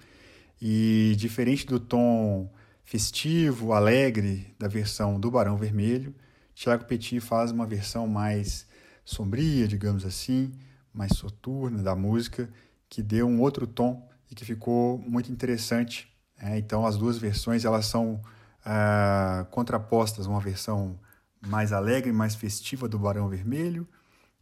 e 0.60 1.14
diferente 1.16 1.64
do 1.64 1.78
tom 1.78 2.50
festivo, 2.84 3.72
alegre 3.72 4.52
da 4.58 4.66
versão 4.66 5.20
do 5.20 5.30
Barão 5.30 5.56
Vermelho, 5.56 6.14
Tiago 6.52 6.84
Petit 6.86 7.20
faz 7.20 7.52
uma 7.52 7.66
versão 7.66 8.08
mais 8.08 8.66
sombria, 9.04 9.68
digamos 9.68 10.04
assim, 10.04 10.52
mais 10.92 11.12
soturna 11.16 11.80
da 11.80 11.94
música, 11.94 12.50
que 12.88 13.00
deu 13.00 13.28
um 13.28 13.40
outro 13.40 13.64
tom 13.64 14.08
e 14.30 14.34
que 14.34 14.44
ficou 14.44 14.98
muito 14.98 15.30
interessante. 15.30 16.07
É, 16.40 16.58
então 16.58 16.86
as 16.86 16.96
duas 16.96 17.18
versões 17.18 17.64
elas 17.64 17.86
são 17.86 18.20
uh, 18.64 19.44
contrapostas, 19.50 20.26
uma 20.26 20.40
versão 20.40 20.98
mais 21.46 21.72
alegre, 21.72 22.12
mais 22.12 22.34
festiva 22.34 22.88
do 22.88 22.98
Barão 22.98 23.28
Vermelho 23.28 23.86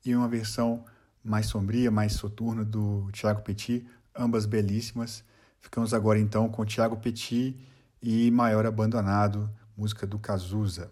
e 0.05 0.15
uma 0.15 0.29
versão 0.29 0.85
mais 1.25 1.47
sombria, 1.47 1.91
mais 1.91 2.13
soturna 2.13 2.65
do 2.65 3.11
Tiago 3.13 3.43
Petit, 3.43 3.87
ambas 4.15 4.47
belíssimas. 4.47 5.25
Ficamos 5.59 5.93
agora 5.93 6.19
então 6.19 6.49
com 6.49 6.65
Tiago 6.65 6.97
Petit 6.97 7.57
e 8.03 8.31
Maior 8.31 8.67
Abandonado, 8.67 9.51
música 9.77 10.07
do 10.07 10.19
Cazuza. 10.19 10.91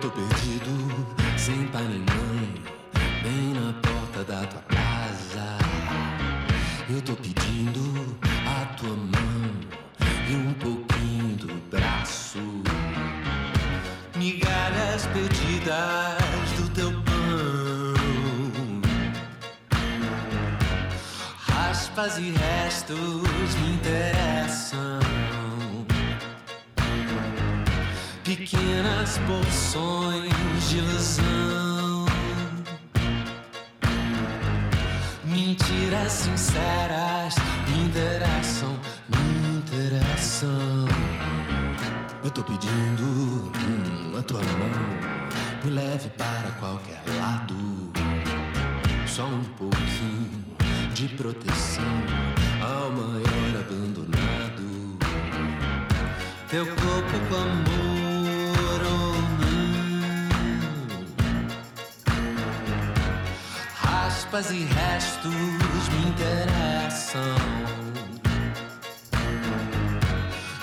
Tô 0.00 0.10
perdido, 0.10 0.70
sem 1.36 1.66
pai 1.66 1.82
nem 1.82 1.98
mãe, 1.98 2.54
bem 3.22 3.52
na 3.52 3.74
porta 3.82 4.24
da 4.24 4.46
tua 4.46 4.62
casa. 4.62 5.58
Eu 6.88 7.02
tô 7.02 7.14
pedindo 7.16 8.16
a 8.46 8.64
tua 8.76 8.96
mão 8.96 9.50
e 10.26 10.34
um 10.34 10.54
pouquinho 10.54 11.36
do 11.36 11.54
braço. 11.68 12.38
Migalhas 14.16 15.04
perdidas 15.12 16.50
do 16.56 16.70
teu 16.70 16.92
pão, 17.02 17.94
raspas 21.36 22.16
e 22.16 22.30
restos 22.30 23.54
me 23.60 23.74
interessam. 23.74 24.99
Pequenas 28.50 29.18
porções 29.18 30.68
de 30.68 30.78
ilusão. 30.78 32.06
Mentiras 35.24 36.12
sinceras 36.12 37.36
me 37.68 37.84
interessam, 37.84 38.76
me 39.08 39.58
interessam. 39.58 40.88
Eu 42.24 42.30
tô 42.30 42.42
pedindo 42.42 43.02
hum, 43.02 44.18
a 44.18 44.22
tua 44.22 44.40
mão, 44.40 45.64
me 45.64 45.70
leve 45.70 46.08
para 46.10 46.50
qualquer 46.58 47.02
lado. 47.18 47.54
Só 49.06 49.26
um 49.26 49.44
pouquinho 49.56 50.44
de 50.94 51.08
proteção 51.08 51.84
ao 52.60 52.90
maior 52.90 53.60
abandonado. 53.60 54.98
Teu 56.48 56.66
corpo 56.66 57.18
com 57.28 57.36
amor 57.36 57.79
raspas 64.30 64.50
e 64.52 64.64
restos 64.64 65.88
me 65.88 66.08
interessam. 66.08 67.36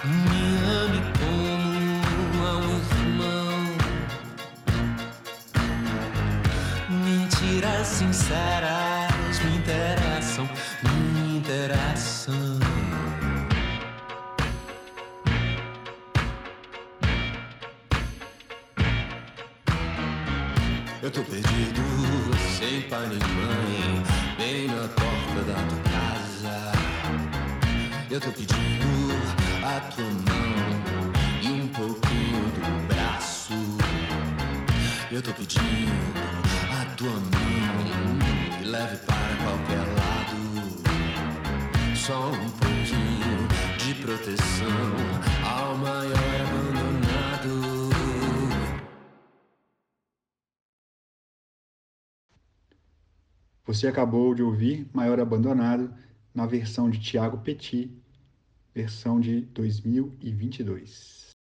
Me 0.05 0.57
ame 0.65 1.01
como 1.19 2.47
a 2.47 2.57
um 2.57 2.79
irmão. 3.01 3.57
Mentiras 6.89 7.87
sinceras 7.87 9.39
me 9.43 9.57
interessam, 9.57 10.49
me 10.83 11.37
interessam. 11.37 12.59
Eu 21.03 21.11
tô 21.11 21.23
perdido, 21.23 21.81
sem 22.57 22.81
pai 22.89 23.07
nem 23.07 23.19
mãe, 23.19 24.03
bem 24.35 24.67
na 24.67 24.87
porta 24.87 25.41
da 25.45 25.53
tua 25.67 25.79
casa. 25.91 26.71
Eu 28.09 28.19
tô 28.19 28.31
pedindo 28.31 29.13
a 29.63 29.79
tua 29.91 30.05
mão 30.05 31.13
e 31.43 31.61
um 31.61 31.67
pouquinho 31.67 32.45
do 32.55 32.87
braço. 32.87 33.53
Eu 35.11 35.21
tô 35.21 35.31
pedindo 35.33 35.61
a 36.81 36.85
tua 36.95 37.11
mão, 37.11 38.59
me 38.59 38.65
leve 38.65 38.97
para 39.05 39.35
qualquer 39.43 39.85
lado. 39.99 40.37
Só 41.95 42.29
um 42.31 42.49
pouquinho 42.49 43.47
de 43.77 43.93
proteção 44.01 44.67
ao 45.43 45.77
maior 45.77 46.41
abandonado. 46.41 47.76
Você 53.67 53.85
acabou 53.85 54.33
de 54.33 54.41
ouvir 54.41 54.89
Maior 54.93 55.19
Abandonado 55.19 55.93
na 56.33 56.45
versão 56.45 56.89
de 56.89 57.01
Tiago 57.01 57.39
Petit, 57.39 57.91
versão 58.73 59.19
de 59.19 59.41
2022. 59.41 61.31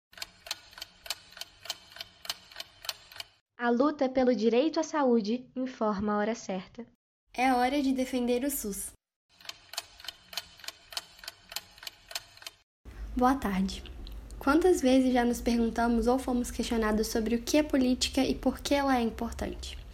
A 3.56 3.70
luta 3.70 4.08
pelo 4.08 4.34
direito 4.34 4.80
à 4.80 4.82
saúde 4.82 5.46
informa 5.54 6.14
a 6.14 6.18
hora 6.18 6.34
certa. 6.34 6.84
É 7.32 7.54
hora 7.54 7.80
de 7.80 7.92
defender 7.92 8.42
o 8.42 8.50
SUS. 8.50 8.90
Boa 13.16 13.36
tarde. 13.36 13.84
Quantas 14.40 14.80
vezes 14.80 15.12
já 15.12 15.24
nos 15.24 15.40
perguntamos 15.40 16.08
ou 16.08 16.18
fomos 16.18 16.50
questionados 16.50 17.06
sobre 17.06 17.36
o 17.36 17.42
que 17.42 17.56
é 17.56 17.62
política 17.62 18.24
e 18.24 18.34
por 18.34 18.58
que 18.58 18.74
ela 18.74 18.96
é 18.98 19.00
importante? 19.00 19.85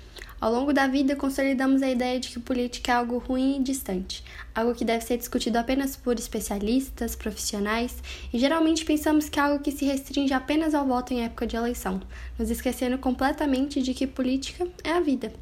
Ao 0.42 0.50
longo 0.50 0.72
da 0.72 0.88
vida, 0.88 1.14
consolidamos 1.14 1.83
a 1.83 1.88
ideia 1.88 2.18
de 2.18 2.28
que 2.28 2.40
política 2.40 2.90
é 2.90 2.94
algo 2.96 3.18
ruim 3.18 3.61
e 3.61 3.62
distante, 3.62 4.24
algo 4.52 4.74
que 4.74 4.85
deve 4.85 5.05
ser 5.05 5.16
discutido 5.16 5.57
apenas 5.57 5.95
por 5.95 6.18
especialistas, 6.18 7.14
profissionais, 7.14 8.03
e 8.32 8.40
geralmente 8.40 8.84
pensamos 8.84 9.28
que 9.28 9.38
é 9.38 9.43
algo 9.43 9.62
que 9.62 9.70
se 9.70 9.84
restringe 9.84 10.34
apenas 10.34 10.74
ao 10.74 10.84
voto 10.84 11.14
em 11.14 11.22
época 11.22 11.47
de 11.47 11.55
eleição, 11.55 12.01
nos 12.36 12.51
esquecendo 12.51 12.99
completamente 12.99 13.80
de 13.80 13.95
que 13.95 14.05
política 14.05 14.66
é 14.82 14.90
a 14.90 14.99
vida. 14.99 15.32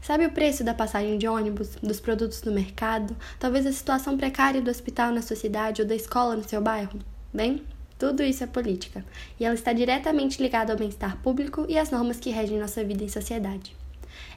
Sabe 0.00 0.26
o 0.26 0.32
preço 0.32 0.64
da 0.64 0.74
passagem 0.74 1.18
de 1.18 1.28
ônibus, 1.28 1.76
dos 1.80 2.00
produtos 2.00 2.40
do 2.40 2.50
mercado, 2.50 3.16
talvez 3.38 3.64
a 3.64 3.70
situação 3.70 4.18
precária 4.18 4.60
do 4.60 4.72
hospital 4.72 5.12
na 5.12 5.22
sua 5.22 5.36
cidade 5.36 5.82
ou 5.82 5.86
da 5.86 5.94
escola 5.94 6.34
no 6.34 6.42
seu 6.42 6.60
bairro? 6.60 6.98
Bem, 7.32 7.62
tudo 7.96 8.24
isso 8.24 8.42
é 8.42 8.48
política, 8.48 9.04
e 9.38 9.44
ela 9.44 9.54
está 9.54 9.72
diretamente 9.72 10.42
ligada 10.42 10.72
ao 10.72 10.78
bem-estar 10.80 11.16
público 11.18 11.64
e 11.68 11.78
às 11.78 11.92
normas 11.92 12.18
que 12.18 12.30
regem 12.30 12.58
nossa 12.58 12.82
vida 12.82 13.04
em 13.04 13.08
sociedade. 13.08 13.80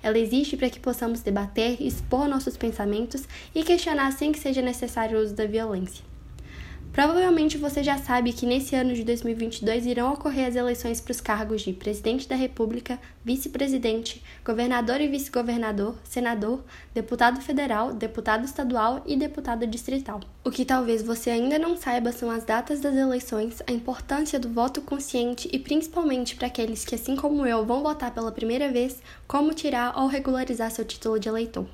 Ela 0.02 0.18
existe 0.20 0.58
para 0.58 0.70
que 0.70 0.80
possamos 0.80 1.22
debater, 1.22 1.82
expor 1.82 2.28
nossos 2.28 2.58
pensamentos 2.58 3.24
e 3.54 3.64
questionar 3.64 4.12
sem 4.12 4.32
que 4.32 4.40
seja 4.40 4.62
necessário 4.62 5.18
o 5.18 5.22
uso 5.22 5.36
da 5.36 5.46
violência. 5.46 6.15
Provavelmente 6.96 7.58
você 7.58 7.84
já 7.84 7.98
sabe 7.98 8.32
que 8.32 8.46
nesse 8.46 8.74
ano 8.74 8.94
de 8.94 9.04
2022 9.04 9.86
irão 9.86 10.14
ocorrer 10.14 10.48
as 10.48 10.56
eleições 10.56 11.02
para 11.02 11.12
os 11.12 11.20
cargos 11.20 11.62
de 11.62 11.74
presidente 11.74 12.26
da 12.26 12.38
República, 12.38 12.98
vice-presidente, 13.22 14.24
governador 14.46 15.02
e 15.02 15.10
vice-governador, 15.10 15.94
senador, 16.06 16.64
deputado 16.94 17.42
federal, 17.42 17.92
deputado 17.92 18.46
estadual 18.46 19.04
e 19.06 19.18
deputado 19.18 19.68
distrital. 19.68 20.22
O 20.42 20.50
que 20.50 20.64
talvez 20.64 21.04
você 21.04 21.32
ainda 21.32 21.60
não 21.60 21.76
saiba 21.76 22.14
são 22.14 22.32
as 22.32 22.46
datas 22.46 22.80
das 22.80 22.96
eleições, 22.96 23.62
a 23.68 23.74
importância 23.74 24.40
do 24.40 24.48
voto 24.48 24.82
consciente 24.82 25.50
e 25.52 25.60
principalmente 25.60 26.38
para 26.38 26.48
aqueles 26.48 26.86
que, 26.86 26.96
assim 26.96 27.18
como 27.18 27.46
eu, 27.46 27.66
vão 27.66 27.84
votar 27.84 28.14
pela 28.14 28.32
primeira 28.32 28.72
vez, 28.72 29.02
como 29.28 29.54
tirar 29.54 30.00
ou 30.00 30.08
regularizar 30.08 30.72
seu 30.72 30.86
título 30.86 31.20
de 31.20 31.28
eleitor. 31.28 31.68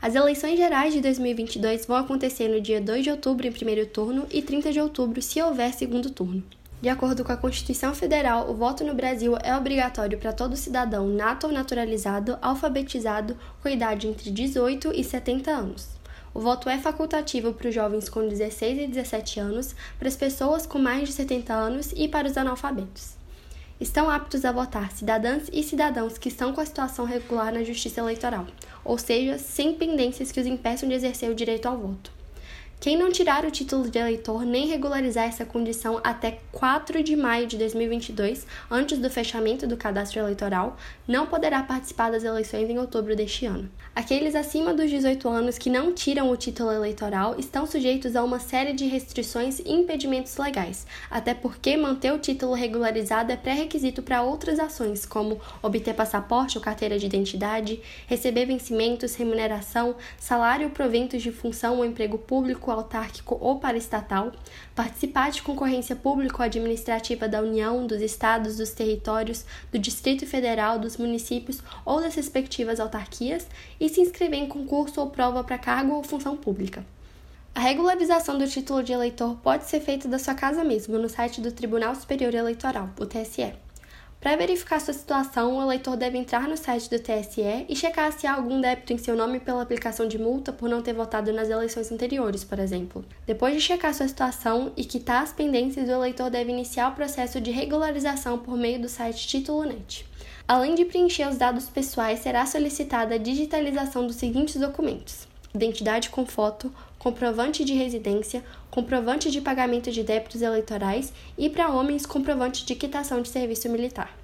As 0.00 0.14
eleições 0.14 0.56
gerais 0.56 0.94
de 0.94 1.00
2022 1.00 1.84
vão 1.84 1.96
acontecer 1.96 2.46
no 2.46 2.60
dia 2.60 2.80
2 2.80 3.02
de 3.02 3.10
outubro 3.10 3.48
em 3.48 3.52
primeiro 3.52 3.84
turno 3.84 4.26
e 4.30 4.40
30 4.40 4.70
de 4.70 4.80
outubro 4.80 5.20
se 5.20 5.42
houver 5.42 5.74
segundo 5.74 6.08
turno. 6.08 6.44
De 6.80 6.88
acordo 6.88 7.24
com 7.24 7.32
a 7.32 7.36
Constituição 7.36 7.92
Federal, 7.92 8.48
o 8.48 8.54
voto 8.54 8.84
no 8.84 8.94
Brasil 8.94 9.36
é 9.42 9.56
obrigatório 9.56 10.16
para 10.16 10.32
todo 10.32 10.56
cidadão 10.56 11.08
nato 11.08 11.48
ou 11.48 11.52
naturalizado, 11.52 12.38
alfabetizado, 12.40 13.36
com 13.60 13.68
idade 13.68 14.06
entre 14.06 14.30
18 14.30 14.92
e 14.94 15.02
70 15.02 15.50
anos. 15.50 15.88
O 16.32 16.38
voto 16.38 16.68
é 16.68 16.78
facultativo 16.78 17.52
para 17.52 17.68
os 17.68 17.74
jovens 17.74 18.08
com 18.08 18.28
16 18.28 18.78
e 18.78 18.86
17 18.86 19.40
anos, 19.40 19.74
para 19.98 20.06
as 20.06 20.14
pessoas 20.14 20.64
com 20.64 20.78
mais 20.78 21.08
de 21.08 21.12
70 21.12 21.52
anos 21.52 21.92
e 21.96 22.06
para 22.06 22.28
os 22.28 22.36
analfabetos. 22.36 23.17
Estão 23.80 24.10
aptos 24.10 24.44
a 24.44 24.50
votar 24.50 24.90
cidadãs 24.90 25.48
e 25.52 25.62
cidadãos 25.62 26.18
que 26.18 26.28
estão 26.28 26.52
com 26.52 26.60
a 26.60 26.66
situação 26.66 27.04
regular 27.04 27.52
na 27.52 27.62
Justiça 27.62 28.00
Eleitoral, 28.00 28.44
ou 28.84 28.98
seja, 28.98 29.38
sem 29.38 29.72
pendências 29.72 30.32
que 30.32 30.40
os 30.40 30.46
impeçam 30.48 30.88
de 30.88 30.96
exercer 30.96 31.30
o 31.30 31.34
direito 31.34 31.66
ao 31.66 31.78
voto. 31.78 32.10
Quem 32.80 32.96
não 32.96 33.12
tirar 33.12 33.44
o 33.44 33.50
título 33.52 33.88
de 33.88 33.96
eleitor 33.96 34.44
nem 34.44 34.66
regularizar 34.66 35.26
essa 35.26 35.44
condição 35.44 36.00
até 36.02 36.40
4 36.50 37.04
de 37.04 37.14
maio 37.14 37.46
de 37.46 37.56
2022, 37.56 38.48
antes 38.68 38.98
do 38.98 39.08
fechamento 39.08 39.64
do 39.64 39.76
cadastro 39.76 40.20
eleitoral, 40.20 40.76
não 41.06 41.26
poderá 41.26 41.62
participar 41.62 42.10
das 42.10 42.24
eleições 42.24 42.68
em 42.68 42.78
outubro 42.78 43.14
deste 43.14 43.46
ano. 43.46 43.70
Aqueles 43.98 44.36
acima 44.36 44.72
dos 44.72 44.88
18 44.88 45.28
anos 45.28 45.58
que 45.58 45.68
não 45.68 45.92
tiram 45.92 46.30
o 46.30 46.36
título 46.36 46.70
eleitoral 46.70 47.34
estão 47.36 47.66
sujeitos 47.66 48.14
a 48.14 48.22
uma 48.22 48.38
série 48.38 48.72
de 48.72 48.86
restrições 48.86 49.58
e 49.58 49.72
impedimentos 49.72 50.36
legais, 50.36 50.86
até 51.10 51.34
porque 51.34 51.76
manter 51.76 52.12
o 52.12 52.18
título 52.20 52.54
regularizado 52.54 53.32
é 53.32 53.36
pré-requisito 53.36 54.00
para 54.00 54.22
outras 54.22 54.60
ações, 54.60 55.04
como 55.04 55.40
obter 55.60 55.94
passaporte 55.94 56.56
ou 56.56 56.62
carteira 56.62 56.96
de 56.96 57.06
identidade, 57.06 57.82
receber 58.06 58.46
vencimentos, 58.46 59.16
remuneração, 59.16 59.96
salário 60.16 60.68
ou 60.68 60.72
proventos 60.72 61.20
de 61.20 61.32
função 61.32 61.78
ou 61.78 61.84
emprego 61.84 62.18
público 62.18 62.70
autárquico 62.70 63.36
ou 63.40 63.58
paraestatal, 63.58 64.30
participar 64.76 65.32
de 65.32 65.42
concorrência 65.42 65.96
público-administrativa 65.96 67.26
da 67.26 67.42
União, 67.42 67.84
dos 67.84 68.00
Estados, 68.00 68.58
dos 68.58 68.70
territórios, 68.70 69.44
do 69.72 69.78
Distrito 69.80 70.24
Federal, 70.24 70.78
dos 70.78 70.96
municípios 70.96 71.60
ou 71.84 72.00
das 72.00 72.14
respectivas 72.14 72.78
autarquias 72.78 73.48
e 73.80 73.87
se 73.88 74.00
inscrever 74.00 74.38
em 74.38 74.48
concurso 74.48 75.00
ou 75.00 75.10
prova 75.10 75.42
para 75.42 75.58
cargo 75.58 75.94
ou 75.94 76.02
função 76.02 76.36
pública. 76.36 76.84
A 77.54 77.60
regularização 77.60 78.38
do 78.38 78.46
título 78.46 78.82
de 78.82 78.92
eleitor 78.92 79.36
pode 79.42 79.64
ser 79.64 79.80
feita 79.80 80.06
da 80.06 80.18
sua 80.18 80.34
casa 80.34 80.62
mesmo, 80.62 80.96
no 80.98 81.08
site 81.08 81.40
do 81.40 81.50
Tribunal 81.50 81.94
Superior 81.94 82.34
Eleitoral, 82.34 82.90
o 83.00 83.04
TSE. 83.04 83.52
Para 84.20 84.36
verificar 84.36 84.80
sua 84.80 84.94
situação, 84.94 85.56
o 85.56 85.62
eleitor 85.62 85.96
deve 85.96 86.18
entrar 86.18 86.48
no 86.48 86.56
site 86.56 86.90
do 86.90 86.98
TSE 86.98 87.66
e 87.68 87.76
checar 87.76 88.12
se 88.12 88.26
há 88.26 88.34
algum 88.34 88.60
débito 88.60 88.92
em 88.92 88.98
seu 88.98 89.14
nome 89.14 89.38
pela 89.38 89.62
aplicação 89.62 90.08
de 90.08 90.18
multa 90.18 90.52
por 90.52 90.68
não 90.68 90.82
ter 90.82 90.92
votado 90.92 91.32
nas 91.32 91.48
eleições 91.48 91.92
anteriores, 91.92 92.42
por 92.42 92.58
exemplo. 92.58 93.04
Depois 93.24 93.54
de 93.54 93.60
checar 93.60 93.94
sua 93.94 94.08
situação 94.08 94.72
e 94.76 94.84
quitar 94.84 95.22
as 95.22 95.32
pendências, 95.32 95.88
o 95.88 95.92
eleitor 95.92 96.30
deve 96.30 96.50
iniciar 96.50 96.90
o 96.90 96.94
processo 96.96 97.40
de 97.40 97.52
regularização 97.52 98.38
por 98.38 98.56
meio 98.56 98.80
do 98.80 98.88
site 98.88 99.26
Título 99.28 99.64
Net. 99.64 100.04
Além 100.48 100.74
de 100.74 100.86
preencher 100.86 101.28
os 101.28 101.36
dados 101.36 101.68
pessoais, 101.68 102.20
será 102.20 102.46
solicitada 102.46 103.16
a 103.16 103.18
digitalização 103.18 104.06
dos 104.06 104.16
seguintes 104.16 104.56
documentos: 104.56 105.28
identidade 105.54 106.08
com 106.08 106.24
foto, 106.24 106.72
comprovante 106.98 107.62
de 107.62 107.74
residência, 107.74 108.42
comprovante 108.70 109.30
de 109.30 109.42
pagamento 109.42 109.90
de 109.90 110.02
débitos 110.02 110.40
eleitorais 110.40 111.12
e, 111.36 111.50
para 111.50 111.68
homens, 111.68 112.06
comprovante 112.06 112.64
de 112.64 112.74
quitação 112.74 113.20
de 113.20 113.28
serviço 113.28 113.68
militar. 113.68 114.16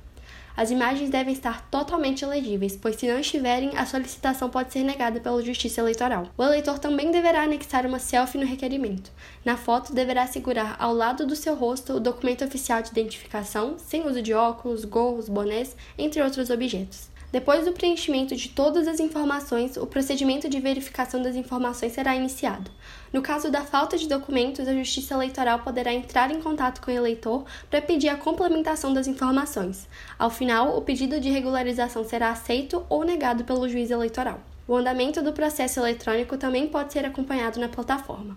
As 0.56 0.70
imagens 0.70 1.10
devem 1.10 1.32
estar 1.34 1.68
totalmente 1.68 2.24
legíveis, 2.24 2.76
pois 2.76 2.94
se 2.94 3.08
não 3.08 3.18
estiverem, 3.18 3.76
a 3.76 3.84
solicitação 3.84 4.48
pode 4.48 4.72
ser 4.72 4.84
negada 4.84 5.18
pela 5.18 5.42
Justiça 5.42 5.80
Eleitoral. 5.80 6.28
O 6.38 6.44
eleitor 6.44 6.78
também 6.78 7.10
deverá 7.10 7.42
anexar 7.42 7.84
uma 7.84 7.98
selfie 7.98 8.38
no 8.38 8.46
requerimento. 8.46 9.10
Na 9.44 9.56
foto, 9.56 9.92
deverá 9.92 10.28
segurar 10.28 10.76
ao 10.78 10.94
lado 10.94 11.26
do 11.26 11.34
seu 11.34 11.56
rosto 11.56 11.94
o 11.94 12.00
documento 12.00 12.44
oficial 12.44 12.80
de 12.82 12.90
identificação, 12.90 13.74
sem 13.78 14.06
uso 14.06 14.22
de 14.22 14.32
óculos, 14.32 14.84
gorros, 14.84 15.28
bonés, 15.28 15.76
entre 15.98 16.22
outros 16.22 16.48
objetos. 16.50 17.12
Depois 17.34 17.64
do 17.64 17.72
preenchimento 17.72 18.36
de 18.36 18.48
todas 18.50 18.86
as 18.86 19.00
informações, 19.00 19.76
o 19.76 19.88
procedimento 19.88 20.48
de 20.48 20.60
verificação 20.60 21.20
das 21.20 21.34
informações 21.34 21.92
será 21.92 22.14
iniciado. 22.14 22.70
No 23.14 23.22
caso 23.22 23.48
da 23.48 23.60
falta 23.60 23.96
de 23.96 24.08
documentos, 24.08 24.66
a 24.66 24.74
Justiça 24.74 25.14
Eleitoral 25.14 25.60
poderá 25.60 25.94
entrar 25.94 26.32
em 26.32 26.42
contato 26.42 26.80
com 26.80 26.90
o 26.90 26.94
eleitor 26.94 27.44
para 27.70 27.80
pedir 27.80 28.08
a 28.08 28.16
complementação 28.16 28.92
das 28.92 29.06
informações. 29.06 29.88
Ao 30.18 30.28
final, 30.28 30.76
o 30.76 30.82
pedido 30.82 31.20
de 31.20 31.30
regularização 31.30 32.02
será 32.02 32.30
aceito 32.30 32.84
ou 32.88 33.04
negado 33.04 33.44
pelo 33.44 33.68
juiz 33.68 33.92
eleitoral. 33.92 34.40
O 34.66 34.74
andamento 34.74 35.22
do 35.22 35.32
processo 35.32 35.78
eletrônico 35.78 36.36
também 36.36 36.66
pode 36.66 36.92
ser 36.92 37.04
acompanhado 37.04 37.60
na 37.60 37.68
plataforma. 37.68 38.36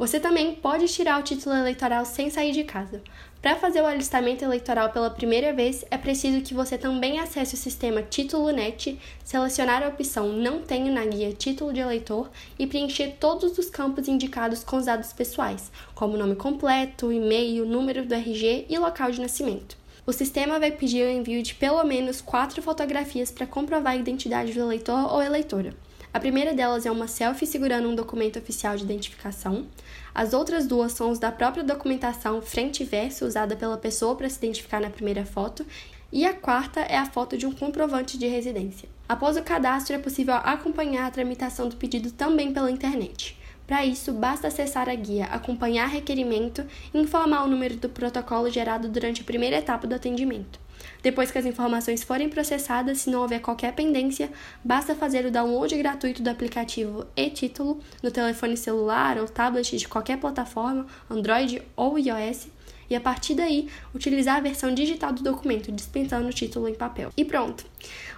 Você 0.00 0.18
também 0.18 0.54
pode 0.54 0.88
tirar 0.88 1.20
o 1.20 1.22
título 1.22 1.54
eleitoral 1.54 2.06
sem 2.06 2.30
sair 2.30 2.52
de 2.52 2.64
casa. 2.64 3.02
Para 3.42 3.56
fazer 3.56 3.82
o 3.82 3.86
alistamento 3.86 4.42
eleitoral 4.42 4.88
pela 4.88 5.10
primeira 5.10 5.52
vez, 5.52 5.84
é 5.90 5.98
preciso 5.98 6.40
que 6.40 6.54
você 6.54 6.78
também 6.78 7.18
acesse 7.20 7.52
o 7.52 7.58
sistema 7.58 8.00
Título 8.00 8.48
Net, 8.48 8.98
selecionar 9.22 9.82
a 9.82 9.88
opção 9.88 10.28
Não 10.28 10.62
tenho 10.62 10.90
na 10.90 11.04
guia 11.04 11.34
Título 11.34 11.70
de 11.70 11.80
eleitor 11.80 12.30
e 12.58 12.66
preencher 12.66 13.18
todos 13.20 13.58
os 13.58 13.68
campos 13.68 14.08
indicados 14.08 14.64
com 14.64 14.78
os 14.78 14.86
dados 14.86 15.12
pessoais, 15.12 15.70
como 15.94 16.16
nome 16.16 16.34
completo, 16.34 17.12
e-mail, 17.12 17.66
número 17.66 18.02
do 18.06 18.14
RG 18.14 18.64
e 18.70 18.78
local 18.78 19.10
de 19.10 19.20
nascimento. 19.20 19.76
O 20.06 20.14
sistema 20.14 20.58
vai 20.58 20.70
pedir 20.70 21.04
o 21.04 21.10
envio 21.10 21.42
de 21.42 21.54
pelo 21.54 21.84
menos 21.84 22.22
quatro 22.22 22.62
fotografias 22.62 23.30
para 23.30 23.46
comprovar 23.46 23.92
a 23.92 23.96
identidade 23.96 24.54
do 24.54 24.60
eleitor 24.60 25.12
ou 25.12 25.22
eleitora. 25.22 25.74
A 26.12 26.18
primeira 26.18 26.52
delas 26.52 26.84
é 26.84 26.90
uma 26.90 27.06
selfie 27.06 27.46
segurando 27.46 27.88
um 27.88 27.94
documento 27.94 28.36
oficial 28.36 28.76
de 28.76 28.82
identificação. 28.82 29.66
As 30.12 30.32
outras 30.32 30.66
duas 30.66 30.90
são 30.90 31.12
os 31.12 31.20
da 31.20 31.30
própria 31.30 31.62
documentação 31.62 32.42
frente 32.42 32.82
e 32.82 32.86
verso 32.86 33.24
usada 33.24 33.54
pela 33.54 33.78
pessoa 33.78 34.16
para 34.16 34.28
se 34.28 34.38
identificar 34.38 34.80
na 34.80 34.90
primeira 34.90 35.24
foto. 35.24 35.64
E 36.12 36.26
a 36.26 36.34
quarta 36.34 36.80
é 36.80 36.96
a 36.96 37.06
foto 37.06 37.38
de 37.38 37.46
um 37.46 37.52
comprovante 37.52 38.18
de 38.18 38.26
residência. 38.26 38.88
Após 39.08 39.36
o 39.36 39.42
cadastro, 39.42 39.94
é 39.94 39.98
possível 39.98 40.34
acompanhar 40.34 41.06
a 41.06 41.10
tramitação 41.12 41.68
do 41.68 41.76
pedido 41.76 42.10
também 42.10 42.52
pela 42.52 42.72
internet. 42.72 43.38
Para 43.64 43.86
isso, 43.86 44.12
basta 44.12 44.48
acessar 44.48 44.88
a 44.88 44.94
guia 44.96 45.26
Acompanhar 45.26 45.86
Requerimento 45.86 46.66
e 46.92 46.98
informar 46.98 47.44
o 47.44 47.48
número 47.48 47.76
do 47.76 47.88
protocolo 47.88 48.50
gerado 48.50 48.88
durante 48.88 49.20
a 49.20 49.24
primeira 49.24 49.58
etapa 49.58 49.86
do 49.86 49.94
atendimento. 49.94 50.58
Depois 51.02 51.30
que 51.30 51.38
as 51.38 51.46
informações 51.46 52.02
forem 52.02 52.28
processadas, 52.28 52.98
se 52.98 53.10
não 53.10 53.22
houver 53.22 53.40
qualquer 53.40 53.72
pendência, 53.74 54.30
basta 54.64 54.94
fazer 54.94 55.24
o 55.24 55.30
download 55.30 55.76
gratuito 55.76 56.22
do 56.22 56.30
aplicativo 56.30 57.06
e-título 57.16 57.80
no 58.02 58.10
telefone 58.10 58.56
celular 58.56 59.18
ou 59.18 59.26
tablet 59.26 59.76
de 59.76 59.88
qualquer 59.88 60.18
plataforma, 60.18 60.86
Android 61.08 61.62
ou 61.76 61.98
iOS, 61.98 62.48
e 62.88 62.96
a 62.96 63.00
partir 63.00 63.34
daí 63.34 63.68
utilizar 63.94 64.36
a 64.36 64.40
versão 64.40 64.74
digital 64.74 65.12
do 65.12 65.22
documento, 65.22 65.70
dispensando 65.70 66.28
o 66.28 66.32
título 66.32 66.68
em 66.68 66.74
papel. 66.74 67.10
E 67.16 67.24
pronto! 67.24 67.64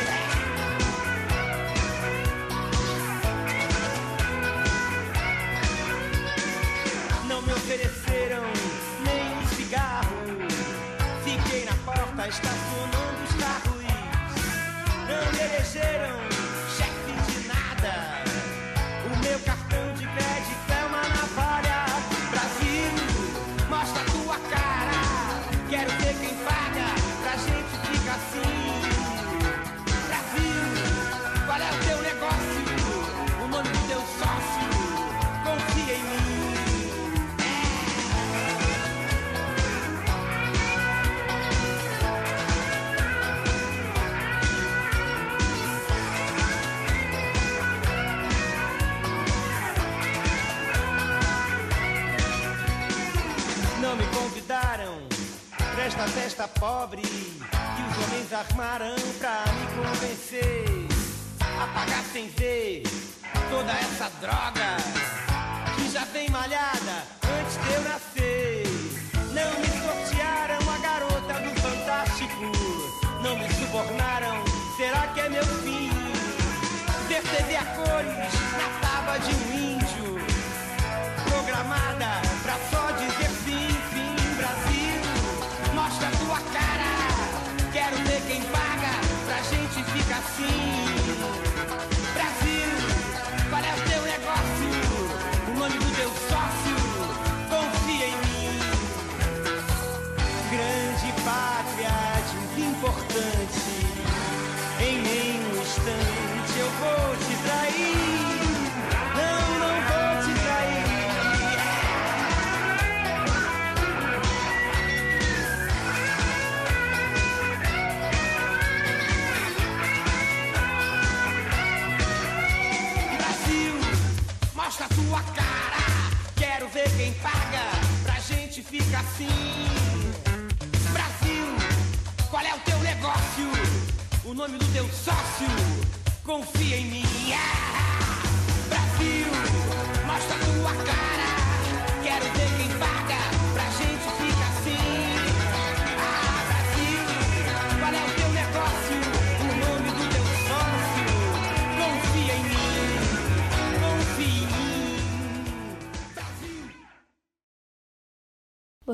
Confia 136.28 136.76
em 136.76 136.87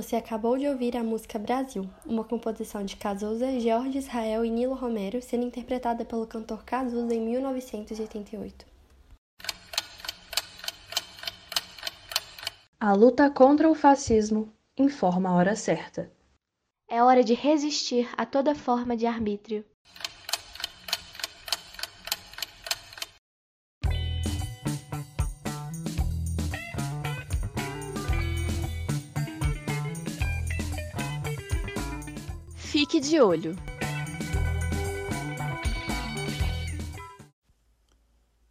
Você 0.05 0.17
acabou 0.17 0.59
de 0.59 0.69
ouvir 0.69 0.99
a 0.99 1.03
música 1.03 1.39
Brasil, 1.39 1.89
uma 2.05 2.23
composição 2.23 2.85
de 2.85 2.95
Cazuza, 2.95 3.59
Jorge 3.59 3.97
Israel 3.97 4.45
e 4.45 4.51
Nilo 4.51 4.75
Romero, 4.75 5.23
sendo 5.23 5.47
interpretada 5.47 6.05
pelo 6.05 6.27
cantor 6.27 6.63
Cazuza 6.63 7.15
em 7.15 7.23
1988. 7.23 8.67
A 12.79 12.93
luta 12.93 13.31
contra 13.31 13.67
o 13.67 13.75
fascismo 13.75 14.53
informa 14.77 15.31
a 15.31 15.37
hora 15.37 15.57
certa. 15.57 16.13
É 16.87 17.03
hora 17.03 17.25
de 17.25 17.33
resistir 17.33 18.07
a 18.15 18.27
toda 18.27 18.55
forma 18.55 18.95
de 18.95 19.07
arbítrio. 19.07 19.65
Fique 32.85 33.01
de 33.01 33.19
olho. 33.19 33.57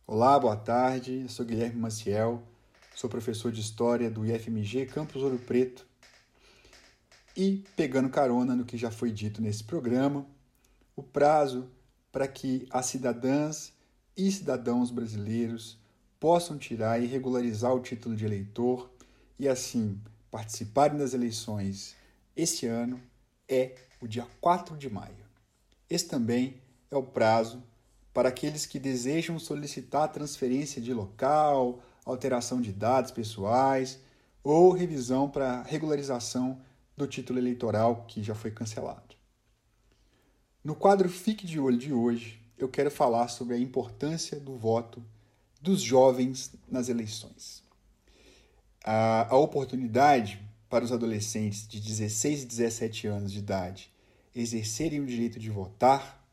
Olá, 0.07 0.39
boa 0.39 0.55
tarde. 0.55 1.19
Eu 1.21 1.29
sou 1.29 1.45
Guilherme 1.45 1.79
Maciel, 1.79 2.41
sou 2.95 3.07
professor 3.07 3.51
de 3.51 3.61
História 3.61 4.09
do 4.09 4.25
IFMG 4.25 4.87
Campus 4.87 5.21
Ouro 5.21 5.37
Preto. 5.37 5.85
E, 7.37 7.63
pegando 7.75 8.09
carona 8.09 8.55
no 8.55 8.65
que 8.65 8.75
já 8.75 8.89
foi 8.89 9.11
dito 9.11 9.39
nesse 9.39 9.63
programa, 9.63 10.25
o 10.95 11.03
prazo 11.03 11.69
para 12.11 12.27
que 12.27 12.67
as 12.71 12.87
cidadãs 12.87 13.71
e 14.17 14.31
cidadãos 14.31 14.89
brasileiros 14.89 15.77
possam 16.19 16.57
tirar 16.57 16.99
e 16.99 17.05
regularizar 17.05 17.71
o 17.71 17.81
título 17.81 18.15
de 18.15 18.25
eleitor 18.25 18.91
e, 19.37 19.47
assim, 19.47 20.01
participarem 20.31 20.97
das 20.97 21.13
eleições 21.13 21.95
este 22.35 22.65
ano 22.65 22.99
é 23.47 23.75
o 24.03 24.07
dia 24.07 24.27
4 24.41 24.75
de 24.77 24.89
maio. 24.89 25.25
Esse 25.89 26.07
também 26.07 26.61
é 26.91 26.97
o 26.97 27.03
prazo 27.03 27.63
para 28.13 28.29
aqueles 28.29 28.65
que 28.65 28.77
desejam 28.77 29.39
solicitar 29.39 30.11
transferência 30.11 30.81
de 30.81 30.93
local, 30.93 31.81
alteração 32.05 32.61
de 32.61 32.73
dados 32.73 33.11
pessoais 33.11 33.99
ou 34.43 34.73
revisão 34.73 35.29
para 35.29 35.63
regularização 35.63 36.59
do 36.97 37.07
título 37.07 37.39
eleitoral 37.39 38.05
que 38.05 38.21
já 38.21 38.35
foi 38.35 38.51
cancelado. 38.51 39.15
No 40.61 40.75
quadro 40.75 41.07
Fique 41.07 41.47
de 41.47 41.59
Olho 41.59 41.77
de 41.77 41.93
hoje, 41.93 42.41
eu 42.57 42.67
quero 42.67 42.91
falar 42.91 43.29
sobre 43.29 43.55
a 43.55 43.59
importância 43.59 44.37
do 44.37 44.57
voto 44.57 45.03
dos 45.61 45.81
jovens 45.81 46.51
nas 46.69 46.89
eleições. 46.89 47.63
A, 48.83 49.33
a 49.33 49.37
oportunidade 49.37 50.41
para 50.69 50.83
os 50.83 50.91
adolescentes 50.91 51.65
de 51.65 51.79
16 51.79 52.43
e 52.43 52.45
17 52.45 53.07
anos 53.07 53.31
de 53.31 53.39
idade 53.39 53.92
exercerem 54.35 54.99
o 54.99 55.05
direito 55.05 55.39
de 55.39 55.49
votar, 55.49 56.25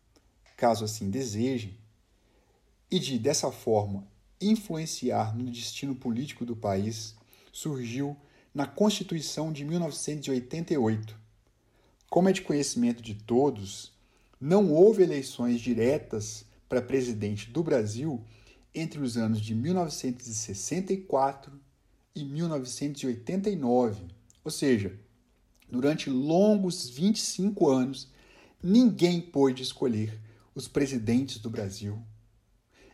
caso 0.57 0.85
assim 0.85 1.11
desejem, 1.11 1.77
e 2.91 2.99
de, 2.99 3.19
dessa 3.19 3.53
forma, 3.53 4.07
influenciar 4.41 5.37
no 5.37 5.51
destino 5.51 5.95
político 5.95 6.45
do 6.45 6.57
país, 6.57 7.15
surgiu 7.53 8.17
na 8.55 8.67
Constituição 8.67 9.53
de 9.53 9.65
1988. 9.65 11.17
Como 12.09 12.29
é 12.29 12.33
de 12.33 12.43
conhecimento 12.43 13.01
de 13.03 13.15
todos, 13.15 13.93
não 14.41 14.73
houve 14.73 15.03
eleições 15.03 15.61
diretas 15.61 16.45
para 16.69 16.83
presidente 16.83 17.51
do 17.51 17.63
Brasil 17.63 18.25
entre 18.75 19.01
os 19.01 19.17
anos 19.17 19.41
de 19.41 19.55
1964 19.55 21.53
e 22.15 22.25
1989. 22.25 24.03
Ou 24.43 24.51
seja, 24.51 24.99
durante 25.71 26.11
longos 26.11 26.89
25 26.89 27.69
anos, 27.69 28.09
ninguém 28.63 29.21
pôde 29.21 29.63
escolher 29.63 30.21
os 30.55 30.69
presidentes 30.69 31.39
do 31.39 31.49
Brasil. 31.49 32.03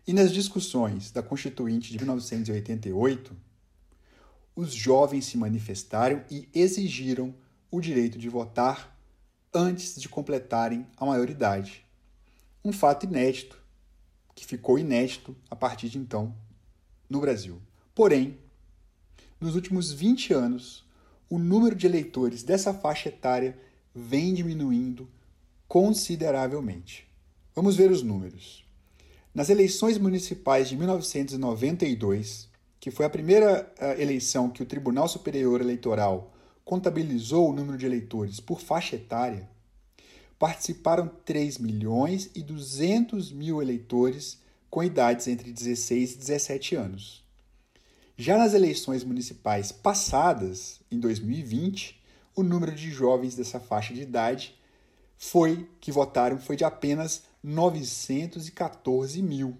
E 0.06 0.12
nas 0.12 0.32
discussões 0.32 1.10
da 1.10 1.22
Constituinte 1.22 1.90
de 1.90 1.98
1988, 1.98 3.36
os 4.54 4.72
jovens 4.72 5.24
se 5.24 5.36
manifestaram 5.36 6.24
e 6.30 6.48
exigiram 6.54 7.34
o 7.70 7.80
direito 7.80 8.18
de 8.18 8.28
votar 8.28 8.96
antes 9.52 10.00
de 10.00 10.08
completarem 10.08 10.86
a 10.96 11.04
maioridade. 11.04 11.84
Um 12.64 12.72
fato 12.72 13.04
inédito, 13.04 13.60
que 14.34 14.46
ficou 14.46 14.78
inédito 14.78 15.36
a 15.50 15.56
partir 15.56 15.88
de 15.88 15.98
então 15.98 16.36
no 17.08 17.20
Brasil. 17.20 17.60
Porém, 17.94 18.38
nos 19.40 19.54
últimos 19.54 19.92
20 19.92 20.32
anos, 20.32 20.85
o 21.28 21.38
número 21.38 21.74
de 21.74 21.86
eleitores 21.86 22.42
dessa 22.42 22.72
faixa 22.72 23.08
etária 23.08 23.58
vem 23.94 24.32
diminuindo 24.32 25.08
consideravelmente. 25.66 27.06
Vamos 27.54 27.76
ver 27.76 27.90
os 27.90 28.02
números. 28.02 28.64
Nas 29.34 29.50
eleições 29.50 29.98
municipais 29.98 30.68
de 30.68 30.76
1992, 30.76 32.48
que 32.78 32.90
foi 32.90 33.04
a 33.04 33.10
primeira 33.10 33.70
uh, 33.80 34.00
eleição 34.00 34.48
que 34.48 34.62
o 34.62 34.66
Tribunal 34.66 35.08
Superior 35.08 35.60
Eleitoral 35.60 36.32
contabilizou 36.64 37.50
o 37.50 37.52
número 37.52 37.76
de 37.76 37.86
eleitores 37.86 38.40
por 38.40 38.60
faixa 38.60 38.96
etária, 38.96 39.48
participaram 40.38 41.10
3 41.24 41.58
milhões 41.58 42.30
e 42.34 42.42
200 42.42 43.32
mil 43.32 43.60
eleitores 43.60 44.40
com 44.68 44.82
idades 44.82 45.26
entre 45.26 45.52
16 45.52 46.12
e 46.12 46.18
17 46.18 46.76
anos. 46.76 47.25
Já 48.18 48.38
nas 48.38 48.54
eleições 48.54 49.04
municipais 49.04 49.70
passadas, 49.70 50.80
em 50.90 50.98
2020, 50.98 52.02
o 52.34 52.42
número 52.42 52.74
de 52.74 52.90
jovens 52.90 53.34
dessa 53.34 53.60
faixa 53.60 53.92
de 53.92 54.00
idade 54.00 54.58
foi 55.18 55.68
que 55.80 55.92
votaram 55.92 56.38
foi 56.38 56.56
de 56.56 56.64
apenas 56.64 57.24
914 57.42 59.20
mil. 59.22 59.58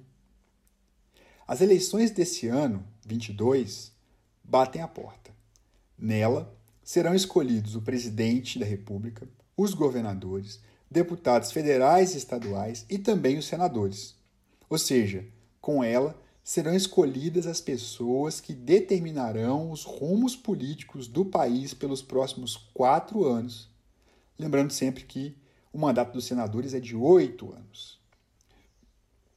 As 1.47 1.61
eleições 1.61 2.11
desse 2.11 2.49
ano, 2.49 2.83
22, 3.05 3.93
batem 4.43 4.81
a 4.81 4.89
porta. 4.89 5.31
Nela 5.99 6.55
serão 6.83 7.15
escolhidos 7.15 7.77
o 7.77 7.83
presidente 7.83 8.59
da 8.59 8.65
República, 8.65 9.29
os 9.55 9.75
governadores, 9.75 10.61
deputados 10.91 11.53
federais 11.53 12.15
e 12.15 12.19
estaduais 12.19 12.87
e 12.89 12.99
também 12.99 13.37
os 13.37 13.47
senadores. 13.47 14.17
Ou 14.69 14.79
seja, 14.79 15.27
com 15.61 15.85
ela 15.85 16.19
serão 16.47 16.77
escolhidas 16.77 17.45
as 17.45 17.61
pessoas 17.61 18.41
que 18.41 18.55
determinarão 18.55 19.73
os 19.73 19.83
rumos 19.83 20.37
políticos 20.37 21.09
do 21.09 21.25
país 21.25 21.75
pelos 21.75 22.03
próximos 22.03 22.57
quatro 22.73 23.25
anos. 23.25 23.69
Lembrando 24.39 24.73
sempre 24.73 25.03
que 25.03 25.37
o 25.73 25.79
mandato 25.79 26.13
dos 26.13 26.25
senadores 26.25 26.73
é 26.73 26.79
de 26.79 26.95
oito 26.95 27.53
anos. 27.53 27.99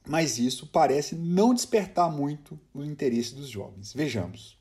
Mas 0.06 0.38
isso 0.38 0.68
parece 0.68 1.16
não 1.16 1.52
despertar 1.52 2.08
muito 2.08 2.56
o 2.72 2.84
interesse 2.84 3.34
dos 3.34 3.48
jovens. 3.48 3.92
Vejamos. 3.92 4.56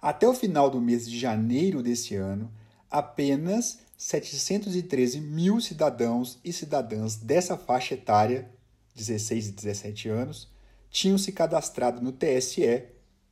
Até 0.00 0.28
o 0.28 0.34
final 0.34 0.68
do 0.68 0.78
mês 0.78 1.08
de 1.08 1.18
janeiro 1.18 1.82
desse 1.82 2.14
ano, 2.14 2.52
apenas 2.90 3.78
713 3.96 5.22
mil 5.22 5.58
cidadãos 5.58 6.38
e 6.44 6.52
cidadãs 6.52 7.16
dessa 7.16 7.56
faixa 7.56 7.94
etária, 7.94 8.50
16 8.94 9.48
e 9.48 9.52
17 9.52 10.08
anos, 10.10 10.51
tinham 10.92 11.18
se 11.18 11.32
cadastrado 11.32 12.00
no 12.00 12.12
TSE 12.12 12.84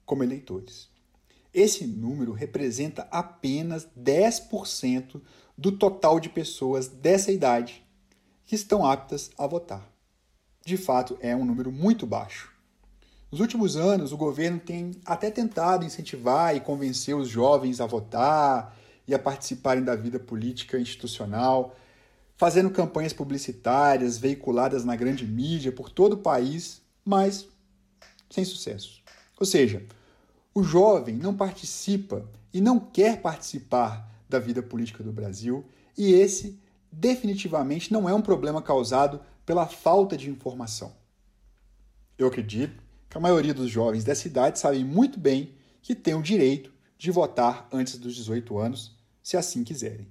como 0.04 0.24
eleitores. 0.24 0.88
Esse 1.52 1.86
número 1.86 2.32
representa 2.32 3.06
apenas 3.10 3.86
10% 3.96 5.20
do 5.56 5.70
total 5.70 6.18
de 6.18 6.30
pessoas 6.30 6.88
dessa 6.88 7.30
idade 7.30 7.86
que 8.44 8.54
estão 8.54 8.84
aptas 8.84 9.30
a 9.36 9.46
votar. 9.46 9.88
De 10.64 10.76
fato, 10.76 11.18
é 11.20 11.36
um 11.36 11.44
número 11.44 11.70
muito 11.70 12.06
baixo. 12.06 12.50
Nos 13.30 13.40
últimos 13.40 13.76
anos, 13.76 14.10
o 14.10 14.16
governo 14.16 14.58
tem 14.58 14.92
até 15.04 15.30
tentado 15.30 15.84
incentivar 15.84 16.56
e 16.56 16.60
convencer 16.60 17.14
os 17.14 17.28
jovens 17.28 17.80
a 17.80 17.86
votar 17.86 18.76
e 19.06 19.14
a 19.14 19.18
participarem 19.18 19.84
da 19.84 19.94
vida 19.94 20.18
política 20.18 20.78
institucional, 20.78 21.76
fazendo 22.36 22.70
campanhas 22.70 23.12
publicitárias 23.12 24.18
veiculadas 24.18 24.84
na 24.84 24.96
grande 24.96 25.26
mídia 25.26 25.70
por 25.70 25.90
todo 25.90 26.14
o 26.14 26.18
país, 26.18 26.80
mas 27.04 27.46
sem 28.30 28.44
sucesso. 28.44 29.02
Ou 29.38 29.44
seja, 29.44 29.84
o 30.54 30.62
jovem 30.62 31.16
não 31.16 31.36
participa 31.36 32.24
e 32.52 32.60
não 32.60 32.78
quer 32.78 33.20
participar 33.20 34.08
da 34.28 34.38
vida 34.38 34.62
política 34.62 35.02
do 35.02 35.12
Brasil, 35.12 35.64
e 35.98 36.12
esse 36.12 36.58
definitivamente 36.90 37.92
não 37.92 38.08
é 38.08 38.14
um 38.14 38.22
problema 38.22 38.62
causado 38.62 39.20
pela 39.44 39.66
falta 39.66 40.16
de 40.16 40.30
informação. 40.30 40.94
Eu 42.16 42.28
acredito 42.28 42.82
que 43.08 43.18
a 43.18 43.20
maioria 43.20 43.52
dos 43.52 43.70
jovens 43.70 44.04
dessa 44.04 44.28
idade 44.28 44.58
sabem 44.58 44.84
muito 44.84 45.18
bem 45.18 45.54
que 45.82 45.94
têm 45.94 46.14
o 46.14 46.22
direito 46.22 46.72
de 46.96 47.10
votar 47.10 47.68
antes 47.72 47.98
dos 47.98 48.14
18 48.14 48.58
anos 48.58 48.96
se 49.22 49.36
assim 49.36 49.64
quiserem. 49.64 50.06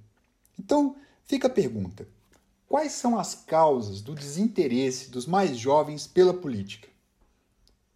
Então, 0.58 0.96
fica 1.24 1.46
a 1.46 1.50
pergunta: 1.50 2.06
quais 2.68 2.92
são 2.92 3.18
as 3.18 3.34
causas 3.34 4.02
do 4.02 4.14
desinteresse 4.14 5.10
dos 5.10 5.26
mais 5.26 5.56
jovens 5.56 6.06
pela 6.06 6.34
política? 6.34 6.89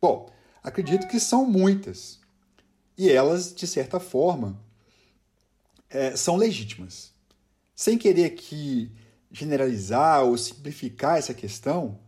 Bom, 0.05 0.29
acredito 0.63 1.09
que 1.09 1.19
são 1.19 1.47
muitas. 1.47 2.21
E 2.95 3.11
elas, 3.11 3.55
de 3.55 3.67
certa 3.67 3.99
forma, 3.99 4.61
é, 5.89 6.15
são 6.15 6.37
legítimas. 6.37 7.15
Sem 7.75 7.97
querer 7.97 8.27
aqui 8.27 8.93
generalizar 9.33 10.23
ou 10.23 10.37
simplificar 10.37 11.17
essa 11.17 11.33
questão, 11.33 11.99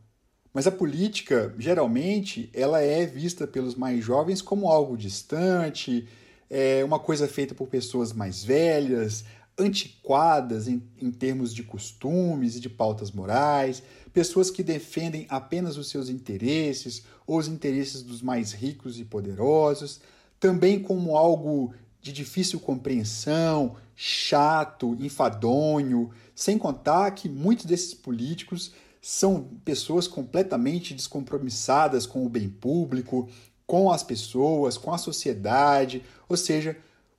mas 0.53 0.67
a 0.67 0.71
política, 0.71 1.55
geralmente, 1.59 2.51
ela 2.53 2.83
é 2.83 3.07
vista 3.07 3.47
pelos 3.47 3.75
mais 3.75 4.05
jovens 4.05 4.43
como 4.43 4.69
algo 4.69 4.95
distante, 4.95 6.07
é 6.51 6.85
uma 6.85 6.99
coisa 6.99 7.27
feita 7.27 7.55
por 7.55 7.67
pessoas 7.67 8.13
mais 8.13 8.45
velhas, 8.45 9.25
antiquadas 9.59 10.69
em, 10.69 10.83
em 11.01 11.11
termos 11.11 11.55
de 11.55 11.63
costumes 11.63 12.57
e 12.57 12.61
de 12.61 12.69
pautas 12.69 13.11
morais, 13.11 13.83
pessoas 14.13 14.51
que 14.51 14.63
defendem 14.63 15.27
apenas 15.29 15.77
os 15.77 15.89
seus 15.89 16.09
interesses 16.09 17.05
ou 17.27 17.39
os 17.39 17.49
interesses 17.49 18.03
dos 18.03 18.21
mais 18.21 18.53
ricos 18.53 18.99
e 18.99 19.05
poderosos, 19.05 20.01
também 20.39 20.81
como 20.81 21.17
algo 21.17 21.73
de 22.01 22.13
difícil 22.13 22.61
compreensão, 22.61 23.77
chato, 23.95 24.97
enfadonho, 25.01 26.11
sem 26.35 26.59
contar 26.59 27.11
que 27.13 27.29
muitos 27.29 27.65
desses 27.65 27.95
políticos 27.95 28.73
são 29.01 29.49
pessoas 29.65 30.07
completamente 30.07 30.93
descompromissadas 30.93 32.07
com 32.07 32.25
o 32.25 32.29
bem 32.29 32.49
público, 32.49 33.29
com 33.67 33.91
as 33.91 34.03
pessoas, 34.03 34.77
com 34.77 34.93
a 34.93 34.99
sociedade, 34.99 36.03
ou 36.29 36.37
seja, 36.37 36.77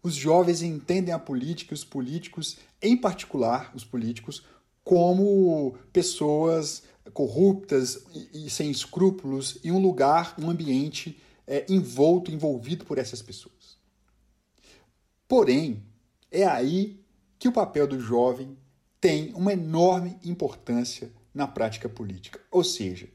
os 0.07 0.15
jovens 0.15 0.61
entendem 0.61 1.13
a 1.13 1.19
política 1.19 1.73
os 1.73 1.83
políticos, 1.83 2.57
em 2.81 2.95
particular 2.95 3.71
os 3.75 3.83
políticos, 3.83 4.43
como 4.83 5.75
pessoas 5.91 6.83
corruptas 7.13 8.05
e, 8.33 8.49
sem 8.49 8.71
escrúpulos 8.71 9.57
em 9.63 9.71
um 9.71 9.79
lugar, 9.79 10.35
um 10.39 10.49
ambiente 10.49 11.21
é, 11.45 11.65
envolto, 11.69 12.31
envolvido 12.31 12.85
por 12.85 12.97
essas 12.97 13.21
pessoas. 13.21 13.77
Porém, 15.27 15.83
é 16.31 16.45
aí 16.45 16.99
que 17.37 17.47
o 17.47 17.53
papel 17.53 17.85
do 17.87 17.99
jovem 17.99 18.57
tem 18.99 19.33
uma 19.33 19.53
enorme 19.53 20.17
importância 20.23 21.11
na 21.33 21.47
prática 21.47 21.87
política. 21.87 22.39
Ou 22.49 22.63
seja, 22.63 23.09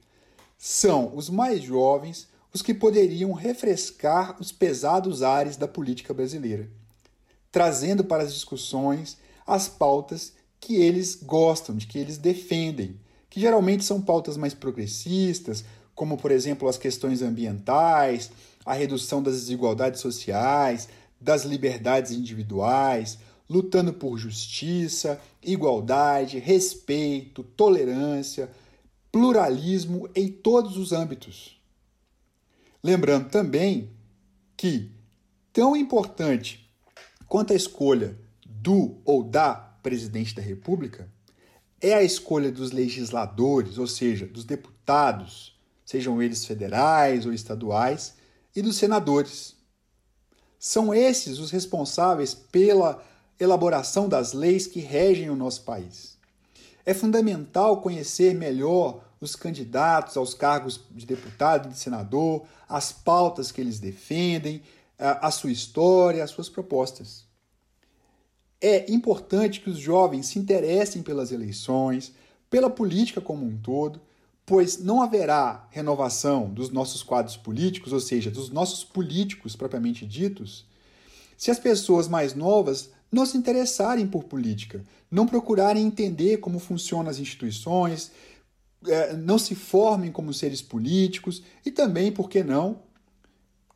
são 0.58 1.16
os 1.16 1.28
mais 1.28 1.62
jovens 1.62 2.28
os 2.52 2.60
que 2.60 2.74
poderiam 2.74 3.32
refrescar 3.32 4.36
os 4.38 4.52
pesados 4.52 5.22
ares 5.22 5.56
da 5.56 5.66
política 5.66 6.12
brasileira, 6.12 6.70
trazendo 7.52 8.02
para 8.02 8.24
as 8.24 8.32
discussões 8.32 9.18
as 9.46 9.68
pautas 9.68 10.32
que 10.58 10.76
eles 10.76 11.16
gostam, 11.16 11.76
de 11.76 11.86
que 11.86 11.98
eles 11.98 12.16
defendem, 12.16 12.98
que 13.28 13.40
geralmente 13.40 13.84
são 13.84 14.00
pautas 14.00 14.36
mais 14.36 14.54
progressistas, 14.54 15.64
como, 15.94 16.16
por 16.16 16.30
exemplo, 16.30 16.68
as 16.68 16.78
questões 16.78 17.20
ambientais, 17.20 18.30
a 18.64 18.72
redução 18.72 19.22
das 19.22 19.34
desigualdades 19.34 20.00
sociais, 20.00 20.88
das 21.20 21.44
liberdades 21.44 22.12
individuais, 22.12 23.18
lutando 23.48 23.92
por 23.92 24.16
justiça, 24.16 25.20
igualdade, 25.42 26.38
respeito, 26.38 27.42
tolerância, 27.42 28.50
pluralismo 29.10 30.08
em 30.14 30.28
todos 30.28 30.76
os 30.78 30.92
âmbitos. 30.92 31.60
Lembrando 32.82 33.28
também 33.28 33.90
que, 34.56 34.90
tão 35.52 35.76
importante 35.76 36.61
quanto 37.32 37.54
a 37.54 37.56
escolha 37.56 38.14
do 38.44 38.98
ou 39.06 39.22
da 39.22 39.54
presidente 39.54 40.34
da 40.34 40.42
República, 40.42 41.08
é 41.80 41.94
a 41.94 42.02
escolha 42.02 42.52
dos 42.52 42.72
legisladores, 42.72 43.78
ou 43.78 43.86
seja, 43.86 44.26
dos 44.26 44.44
deputados, 44.44 45.58
sejam 45.82 46.20
eles 46.20 46.44
federais 46.44 47.24
ou 47.24 47.32
estaduais, 47.32 48.16
e 48.54 48.60
dos 48.60 48.76
senadores. 48.76 49.56
São 50.58 50.92
esses 50.92 51.38
os 51.38 51.50
responsáveis 51.50 52.34
pela 52.34 53.02
elaboração 53.40 54.10
das 54.10 54.34
leis 54.34 54.66
que 54.66 54.80
regem 54.80 55.30
o 55.30 55.34
nosso 55.34 55.62
país. 55.62 56.18
É 56.84 56.92
fundamental 56.92 57.80
conhecer 57.80 58.34
melhor 58.34 59.02
os 59.22 59.34
candidatos 59.34 60.18
aos 60.18 60.34
cargos 60.34 60.82
de 60.90 61.06
deputado 61.06 61.70
e 61.70 61.72
de 61.72 61.78
senador, 61.78 62.42
as 62.68 62.92
pautas 62.92 63.50
que 63.50 63.62
eles 63.62 63.80
defendem, 63.80 64.60
a, 65.10 65.30
sua 65.30 65.50
história, 65.50 66.22
as 66.22 66.30
suas 66.30 66.48
propostas. 66.48 67.24
É 68.60 68.90
importante 68.92 69.60
que 69.60 69.68
os 69.68 69.78
jovens 69.78 70.26
se 70.26 70.38
interessem 70.38 71.02
pelas 71.02 71.32
eleições, 71.32 72.12
pela 72.48 72.70
política 72.70 73.20
como 73.20 73.44
um 73.44 73.56
todo, 73.56 74.00
pois 74.46 74.78
não 74.78 75.02
haverá 75.02 75.66
renovação 75.70 76.48
dos 76.48 76.70
nossos 76.70 77.02
quadros 77.02 77.36
políticos, 77.36 77.92
ou 77.92 78.00
seja, 78.00 78.30
dos 78.30 78.50
nossos 78.50 78.84
políticos 78.84 79.56
propriamente 79.56 80.06
ditos, 80.06 80.64
se 81.36 81.50
as 81.50 81.58
pessoas 81.58 82.06
mais 82.06 82.34
novas 82.34 82.90
não 83.10 83.26
se 83.26 83.36
interessarem 83.36 84.06
por 84.06 84.24
política, 84.24 84.84
não 85.10 85.26
procurarem 85.26 85.84
entender 85.84 86.38
como 86.38 86.58
funcionam 86.58 87.10
as 87.10 87.18
instituições, 87.18 88.12
é, 88.86 89.14
não 89.16 89.38
se 89.38 89.54
formem 89.54 90.10
como 90.10 90.32
seres 90.32 90.62
políticos 90.62 91.42
e 91.64 91.70
também, 91.70 92.10
por 92.10 92.28
que 92.28 92.42
não, 92.42 92.80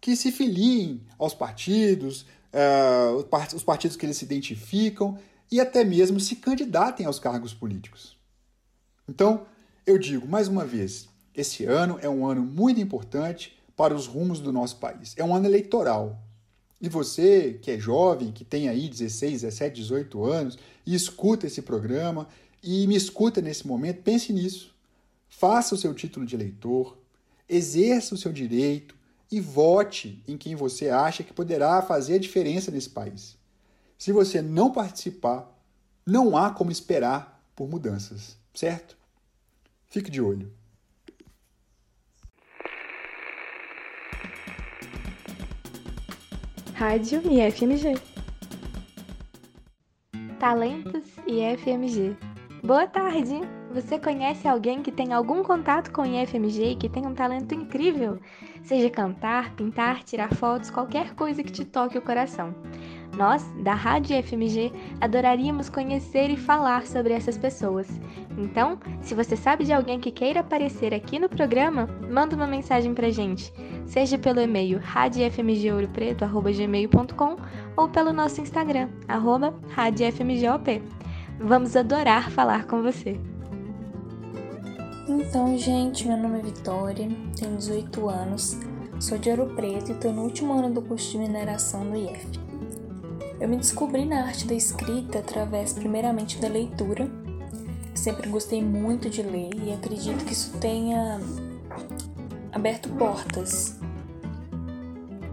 que 0.00 0.14
se 0.16 0.30
filiem 0.30 1.00
aos 1.18 1.34
partidos, 1.34 2.26
é, 2.52 3.10
os 3.54 3.62
partidos 3.62 3.96
que 3.96 4.06
eles 4.06 4.16
se 4.16 4.24
identificam 4.24 5.18
e 5.50 5.60
até 5.60 5.84
mesmo 5.84 6.18
se 6.18 6.36
candidatem 6.36 7.06
aos 7.06 7.18
cargos 7.18 7.52
políticos. 7.52 8.16
Então, 9.08 9.46
eu 9.86 9.98
digo 9.98 10.26
mais 10.26 10.48
uma 10.48 10.64
vez: 10.64 11.08
esse 11.34 11.64
ano 11.64 11.98
é 12.00 12.08
um 12.08 12.26
ano 12.26 12.42
muito 12.42 12.80
importante 12.80 13.56
para 13.76 13.94
os 13.94 14.06
rumos 14.06 14.40
do 14.40 14.52
nosso 14.52 14.76
país. 14.76 15.14
É 15.16 15.24
um 15.24 15.34
ano 15.34 15.46
eleitoral. 15.46 16.22
E 16.80 16.88
você, 16.88 17.58
que 17.62 17.70
é 17.70 17.78
jovem, 17.78 18.32
que 18.32 18.44
tem 18.44 18.68
aí 18.68 18.88
16, 18.88 19.42
17, 19.42 19.76
18 19.76 20.24
anos, 20.24 20.58
e 20.84 20.94
escuta 20.94 21.46
esse 21.46 21.62
programa 21.62 22.28
e 22.62 22.86
me 22.86 22.96
escuta 22.96 23.40
nesse 23.40 23.66
momento, 23.66 24.02
pense 24.02 24.32
nisso. 24.32 24.74
Faça 25.28 25.74
o 25.74 25.78
seu 25.78 25.94
título 25.94 26.26
de 26.26 26.34
eleitor, 26.34 26.98
exerça 27.48 28.14
o 28.14 28.18
seu 28.18 28.32
direito 28.32 28.95
e 29.30 29.40
vote 29.40 30.22
em 30.26 30.36
quem 30.36 30.54
você 30.54 30.88
acha 30.88 31.22
que 31.22 31.32
poderá 31.32 31.82
fazer 31.82 32.14
a 32.14 32.18
diferença 32.18 32.70
nesse 32.70 32.90
país. 32.90 33.36
Se 33.98 34.12
você 34.12 34.40
não 34.42 34.70
participar, 34.70 35.52
não 36.04 36.36
há 36.36 36.50
como 36.50 36.70
esperar 36.70 37.42
por 37.54 37.68
mudanças, 37.68 38.36
certo? 38.54 38.96
Fique 39.86 40.10
de 40.10 40.20
olho. 40.20 40.52
Rádio 46.74 47.22
e 47.24 47.50
FMG. 47.50 47.94
Talentos 50.38 51.04
e 51.26 51.40
FMG. 51.56 52.14
Boa 52.62 52.86
tarde! 52.86 53.55
Você 53.72 53.98
conhece 53.98 54.46
alguém 54.48 54.82
que 54.82 54.92
tem 54.92 55.12
algum 55.12 55.42
contato 55.42 55.92
com 55.92 56.02
o 56.02 56.06
IFMG 56.06 56.70
e 56.70 56.76
que 56.76 56.88
tem 56.88 57.06
um 57.06 57.14
talento 57.14 57.54
incrível? 57.54 58.18
Seja 58.62 58.88
cantar, 58.88 59.54
pintar, 59.54 60.02
tirar 60.02 60.34
fotos, 60.34 60.70
qualquer 60.70 61.14
coisa 61.14 61.42
que 61.42 61.52
te 61.52 61.62
toque 61.64 61.98
o 61.98 62.02
coração. 62.02 62.54
Nós, 63.16 63.44
da 63.62 63.74
Rádio 63.74 64.16
FMG, 64.22 64.72
adoraríamos 65.00 65.68
conhecer 65.68 66.30
e 66.30 66.36
falar 66.36 66.86
sobre 66.86 67.12
essas 67.12 67.36
pessoas. 67.38 67.88
Então, 68.36 68.78
se 69.00 69.14
você 69.14 69.36
sabe 69.36 69.64
de 69.64 69.72
alguém 69.72 70.00
que 70.00 70.10
queira 70.10 70.40
aparecer 70.40 70.92
aqui 70.94 71.18
no 71.18 71.28
programa, 71.28 71.86
manda 72.10 72.36
uma 72.36 72.46
mensagem 72.46 72.94
pra 72.94 73.10
gente, 73.10 73.52
seja 73.84 74.16
pelo 74.18 74.40
e-mail 74.40 74.78
radiofmgouropreto.gmail.com 74.78 77.36
ou 77.76 77.88
pelo 77.88 78.12
nosso 78.12 78.40
Instagram, 78.40 78.88
arroba 79.08 79.54
radiofmgop. 79.70 80.80
Vamos 81.38 81.76
adorar 81.76 82.30
falar 82.30 82.66
com 82.66 82.82
você. 82.82 83.20
Então, 85.08 85.56
gente, 85.56 86.04
meu 86.08 86.16
nome 86.16 86.40
é 86.40 86.42
Vitória, 86.42 87.08
tenho 87.38 87.56
18 87.56 88.08
anos, 88.08 88.56
sou 88.98 89.16
de 89.16 89.30
Ouro 89.30 89.54
Preto 89.54 89.92
e 89.92 89.94
estou 89.94 90.12
no 90.12 90.22
último 90.22 90.52
ano 90.52 90.68
do 90.74 90.82
curso 90.82 91.12
de 91.12 91.18
mineração 91.18 91.84
no 91.84 91.96
IF. 91.96 92.26
Eu 93.38 93.48
me 93.48 93.56
descobri 93.56 94.04
na 94.04 94.24
arte 94.24 94.48
da 94.48 94.54
escrita 94.54 95.20
através, 95.20 95.72
primeiramente, 95.72 96.40
da 96.40 96.48
leitura. 96.48 97.08
Sempre 97.94 98.28
gostei 98.28 98.60
muito 98.60 99.08
de 99.08 99.22
ler 99.22 99.50
e 99.64 99.72
acredito 99.72 100.24
que 100.24 100.32
isso 100.32 100.58
tenha 100.58 101.20
aberto 102.50 102.88
portas 102.88 103.78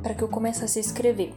para 0.04 0.14
que 0.14 0.24
eu 0.24 0.28
começasse 0.28 0.78
a 0.78 0.82
escrever, 0.82 1.34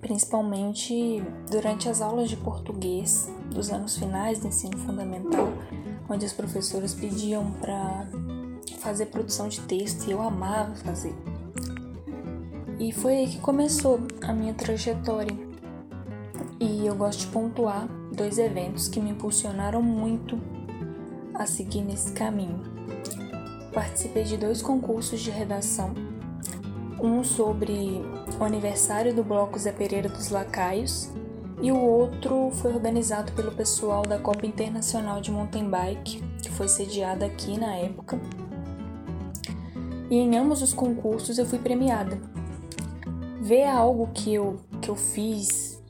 principalmente 0.00 1.22
durante 1.50 1.90
as 1.90 2.00
aulas 2.00 2.30
de 2.30 2.38
português 2.38 3.30
dos 3.50 3.70
anos 3.70 3.98
finais 3.98 4.38
do 4.38 4.46
ensino 4.46 4.78
fundamental 4.78 5.52
onde 6.08 6.24
as 6.24 6.32
professoras 6.32 6.94
pediam 6.94 7.52
para 7.52 8.06
fazer 8.78 9.06
produção 9.06 9.48
de 9.48 9.60
texto 9.62 10.08
e 10.08 10.12
eu 10.12 10.22
amava 10.22 10.74
fazer. 10.76 11.14
E 12.78 12.92
foi 12.92 13.16
aí 13.16 13.26
que 13.26 13.40
começou 13.40 14.00
a 14.22 14.32
minha 14.32 14.54
trajetória. 14.54 15.36
E 16.60 16.86
eu 16.86 16.94
gosto 16.94 17.20
de 17.20 17.26
pontuar 17.26 17.88
dois 18.12 18.38
eventos 18.38 18.88
que 18.88 19.00
me 19.00 19.10
impulsionaram 19.10 19.82
muito 19.82 20.40
a 21.34 21.46
seguir 21.46 21.82
nesse 21.82 22.12
caminho. 22.12 22.62
Participei 23.72 24.24
de 24.24 24.36
dois 24.36 24.62
concursos 24.62 25.20
de 25.20 25.30
redação, 25.30 25.92
um 27.00 27.22
sobre 27.22 28.02
o 28.40 28.44
aniversário 28.44 29.14
do 29.14 29.22
Bloco 29.22 29.58
Zé 29.58 29.70
Pereira 29.70 30.08
dos 30.08 30.30
Lacaios 30.30 31.10
e 31.60 31.72
o 31.72 31.78
outro 31.78 32.50
foi 32.52 32.72
organizado 32.72 33.32
pelo 33.32 33.50
pessoal 33.50 34.02
da 34.02 34.18
Copa 34.18 34.46
Internacional 34.46 35.20
de 35.20 35.30
Mountain 35.30 35.68
Bike, 35.68 36.22
que 36.42 36.50
foi 36.50 36.68
sediada 36.68 37.26
aqui 37.26 37.58
na 37.58 37.74
época. 37.74 38.20
E 40.10 40.16
em 40.16 40.36
ambos 40.36 40.62
os 40.62 40.72
concursos 40.72 41.36
eu 41.36 41.44
fui 41.44 41.58
premiada. 41.58 42.20
Ver 43.40 43.64
algo 43.64 44.08
que 44.14 44.32
eu, 44.32 44.60
que 44.80 44.88
eu 44.88 44.96
fiz, 44.96 45.82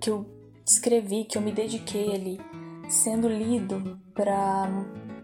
que 0.00 0.10
eu 0.10 0.24
escrevi, 0.64 1.24
que 1.24 1.36
eu 1.36 1.42
me 1.42 1.52
dediquei 1.52 2.14
ali, 2.14 2.40
sendo 2.88 3.28
lido 3.28 3.98
para 4.14 4.68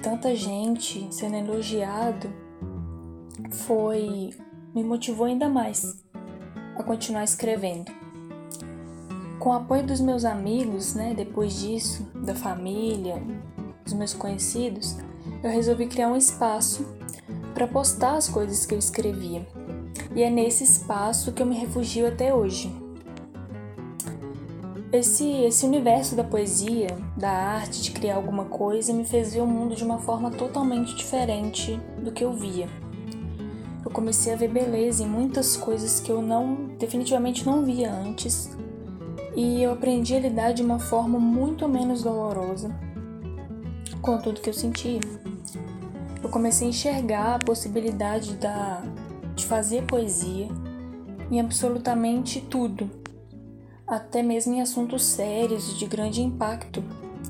tanta 0.02 0.34
gente, 0.34 1.06
sendo 1.10 1.36
elogiado, 1.36 2.28
foi 3.50 4.30
me 4.74 4.82
motivou 4.82 5.26
ainda 5.26 5.48
mais 5.48 6.02
a 6.76 6.82
continuar 6.82 7.24
escrevendo. 7.24 8.01
Com 9.42 9.50
o 9.50 9.54
apoio 9.54 9.84
dos 9.84 10.00
meus 10.00 10.24
amigos, 10.24 10.94
né, 10.94 11.14
depois 11.16 11.58
disso, 11.58 12.08
da 12.14 12.32
família, 12.32 13.20
dos 13.82 13.92
meus 13.92 14.14
conhecidos, 14.14 14.96
eu 15.42 15.50
resolvi 15.50 15.88
criar 15.88 16.06
um 16.06 16.16
espaço 16.16 16.86
para 17.52 17.66
postar 17.66 18.14
as 18.14 18.28
coisas 18.28 18.64
que 18.64 18.72
eu 18.72 18.78
escrevia. 18.78 19.44
E 20.14 20.22
é 20.22 20.30
nesse 20.30 20.62
espaço 20.62 21.32
que 21.32 21.42
eu 21.42 21.46
me 21.46 21.56
refugio 21.56 22.06
até 22.06 22.32
hoje. 22.32 22.72
Esse, 24.92 25.28
esse 25.28 25.66
universo 25.66 26.14
da 26.14 26.22
poesia, 26.22 26.96
da 27.16 27.32
arte, 27.32 27.82
de 27.82 27.90
criar 27.90 28.14
alguma 28.14 28.44
coisa, 28.44 28.92
me 28.92 29.04
fez 29.04 29.34
ver 29.34 29.40
o 29.40 29.46
mundo 29.46 29.74
de 29.74 29.82
uma 29.82 29.98
forma 29.98 30.30
totalmente 30.30 30.94
diferente 30.94 31.80
do 32.00 32.12
que 32.12 32.22
eu 32.22 32.32
via. 32.32 32.68
Eu 33.84 33.90
comecei 33.90 34.32
a 34.32 34.36
ver 34.36 34.52
beleza 34.52 35.02
em 35.02 35.08
muitas 35.08 35.56
coisas 35.56 35.98
que 35.98 36.12
eu 36.12 36.22
não, 36.22 36.68
definitivamente 36.78 37.44
não 37.44 37.64
via 37.64 37.92
antes, 37.92 38.48
e 39.34 39.62
eu 39.62 39.72
aprendi 39.72 40.14
a 40.14 40.20
lidar 40.20 40.52
de 40.52 40.62
uma 40.62 40.78
forma 40.78 41.18
muito 41.18 41.68
menos 41.68 42.02
dolorosa 42.02 42.70
com 44.00 44.18
tudo 44.18 44.40
que 44.40 44.50
eu 44.50 44.54
sentia. 44.54 45.00
Eu 46.22 46.28
comecei 46.28 46.66
a 46.66 46.70
enxergar 46.70 47.34
a 47.36 47.38
possibilidade 47.38 48.34
da, 48.36 48.82
de 49.34 49.46
fazer 49.46 49.84
poesia 49.84 50.48
em 51.30 51.40
absolutamente 51.40 52.40
tudo, 52.40 52.90
até 53.86 54.22
mesmo 54.22 54.54
em 54.54 54.60
assuntos 54.60 55.04
sérios 55.04 55.72
e 55.72 55.78
de 55.78 55.86
grande 55.86 56.20
impacto 56.20 56.82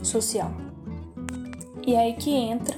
social. 0.03 0.51
E 1.87 1.95
é 1.95 2.01
aí 2.01 2.15
que 2.15 2.31
entra 2.31 2.77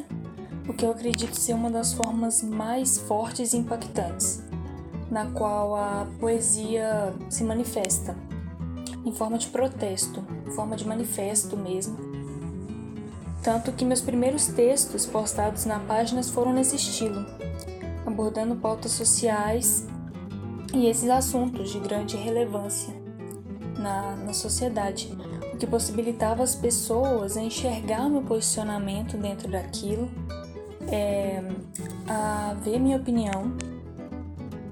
o 0.69 0.73
que 0.73 0.85
eu 0.85 0.91
acredito 0.91 1.35
ser 1.37 1.55
uma 1.55 1.71
das 1.71 1.93
formas 1.93 2.43
mais 2.43 2.99
fortes 2.99 3.53
e 3.53 3.59
impactantes, 3.59 4.43
na 5.11 5.27
qual 5.27 5.77
a 5.77 6.07
poesia 6.19 7.15
se 7.29 7.45
manifesta 7.45 8.17
em 9.05 9.13
forma 9.13 9.39
de 9.39 9.49
protesto, 9.49 10.25
em 10.47 10.51
forma 10.51 10.77
de 10.77 10.87
manifesto 10.87 11.57
mesmo. 11.57 11.97
Tanto 13.43 13.73
que 13.73 13.85
meus 13.85 14.01
primeiros 14.01 14.47
textos 14.47 15.05
postados 15.05 15.67
na 15.67 15.79
página 15.79 16.23
foram 16.23 16.53
nesse 16.53 16.77
estilo, 16.77 17.27
abordando 18.07 18.57
pautas 18.57 18.93
sociais 18.93 19.87
e 20.73 20.87
esses 20.87 21.11
assuntos 21.11 21.71
de 21.71 21.79
grande 21.79 22.17
relevância 22.17 22.95
na, 23.79 24.17
na 24.17 24.33
sociedade, 24.33 25.15
o 25.53 25.57
que 25.59 25.67
possibilitava 25.67 26.43
as 26.43 26.55
pessoas 26.55 27.37
a 27.37 27.43
enxergar 27.43 28.09
meu 28.09 28.23
posicionamento 28.23 29.19
dentro 29.19 29.51
daquilo, 29.51 30.11
é, 30.89 31.43
a 32.09 32.55
ver 32.63 32.79
minha 32.79 32.97
opinião 32.97 33.55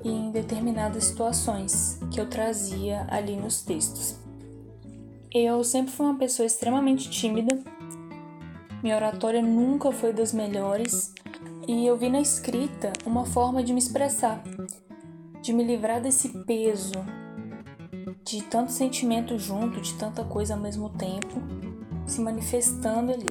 em 0.03 0.31
determinadas 0.31 1.05
situações 1.05 2.01
que 2.11 2.21
eu 2.21 2.27
trazia 2.27 3.07
ali 3.11 3.37
nos 3.37 3.63
textos. 3.63 4.22
Eu 5.35 5.65
sempre 5.65 5.91
fui 5.91 6.05
uma 6.05 6.19
pessoa 6.19 6.45
extremamente 6.45 7.09
tímida, 7.09 7.59
minha 8.83 8.95
oratória 8.95 9.41
nunca 9.41 9.91
foi 9.91 10.13
das 10.13 10.31
melhores. 10.31 11.15
E 11.67 11.87
eu 11.87 11.97
vi 11.97 12.11
na 12.11 12.21
escrita 12.21 12.93
uma 13.07 13.25
forma 13.25 13.63
de 13.63 13.73
me 13.73 13.79
expressar, 13.79 14.43
de 15.41 15.55
me 15.55 15.65
livrar 15.65 16.03
desse 16.03 16.29
peso, 16.29 17.03
de 18.23 18.43
tanto 18.43 18.73
sentimento 18.73 19.39
junto, 19.39 19.81
de 19.81 19.95
tanta 19.95 20.23
coisa 20.23 20.53
ao 20.53 20.61
mesmo 20.61 20.91
tempo, 20.91 21.41
se 22.07 22.21
manifestando 22.21 23.13
ali. 23.13 23.27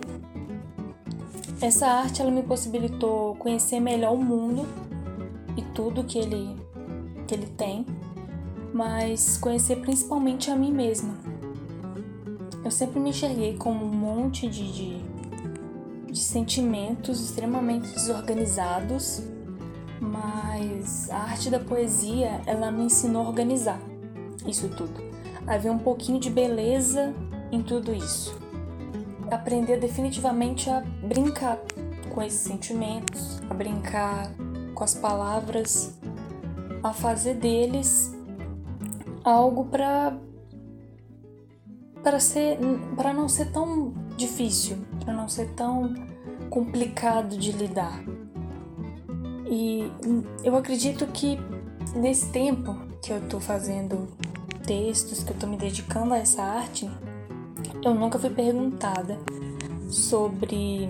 Essa 1.62 1.86
arte 1.86 2.20
ela 2.20 2.32
me 2.32 2.42
possibilitou 2.42 3.36
conhecer 3.36 3.80
melhor 3.80 4.14
o 4.14 4.18
mundo 4.18 4.66
e 5.56 5.62
tudo 5.76 6.04
que 6.04 6.18
ele 6.18 6.60
que 7.28 7.36
ele 7.36 7.46
tem, 7.46 7.86
mas 8.74 9.38
conhecer 9.38 9.76
principalmente 9.82 10.50
a 10.50 10.56
mim 10.56 10.72
mesma 10.72 11.31
eu 12.64 12.72
sempre 12.72 13.00
me 13.00 13.10
enxerguei 13.10 13.58
como 13.58 13.86
um 13.86 13.90
monte 13.90 14.48
de, 14.48 14.72
de, 14.72 15.02
de 16.12 16.20
sentimentos 16.20 17.20
extremamente 17.20 17.90
desorganizados, 17.90 19.24
mas 20.00 21.10
a 21.10 21.18
arte 21.18 21.50
da 21.50 21.60
poesia 21.60 22.42
ela 22.46 22.72
me 22.72 22.86
ensinou 22.86 23.26
a 23.26 23.30
organizar 23.30 23.80
isso 24.46 24.70
tudo. 24.70 24.94
Havia 25.48 25.72
um 25.72 25.80
pouquinho 25.80 26.20
de 26.20 26.30
beleza 26.30 27.14
em 27.52 27.62
tudo 27.62 27.94
isso. 27.94 28.40
Aprender 29.30 29.80
definitivamente 29.80 30.70
a 30.70 30.82
brincar 31.04 31.58
com 32.14 32.22
esses 32.22 32.42
sentimentos, 32.42 33.42
a 33.50 33.54
brincar 33.54 34.32
com 34.76 34.84
as 34.84 34.94
palavras, 34.94 35.98
a 36.84 36.94
fazer 36.94 37.36
deles 37.36 38.14
algo 39.24 39.66
para 39.66 40.18
para 42.04 42.20
ser 42.20 42.58
para 42.96 43.14
não 43.14 43.30
ser 43.30 43.52
tão 43.52 43.94
difícil, 44.18 44.78
para 45.04 45.14
não 45.14 45.28
ser 45.28 45.50
tão 45.52 45.94
complicado 46.50 47.38
de 47.38 47.52
lidar. 47.52 48.04
E 49.50 49.92
eu 50.44 50.56
acredito 50.56 51.06
que 51.08 51.38
nesse 51.96 52.32
tempo 52.32 52.76
que 53.02 53.12
eu 53.12 53.18
estou 53.18 53.40
fazendo 53.40 54.08
textos, 54.66 55.24
que 55.24 55.32
eu 55.32 55.34
estou 55.34 55.50
me 55.50 55.58
dedicando 55.58 56.14
a 56.14 56.18
essa 56.18 56.42
arte, 56.42 56.90
eu 57.84 57.94
nunca 57.94 58.18
fui 58.20 58.30
perguntada 58.30 59.20
sobre 59.90 60.90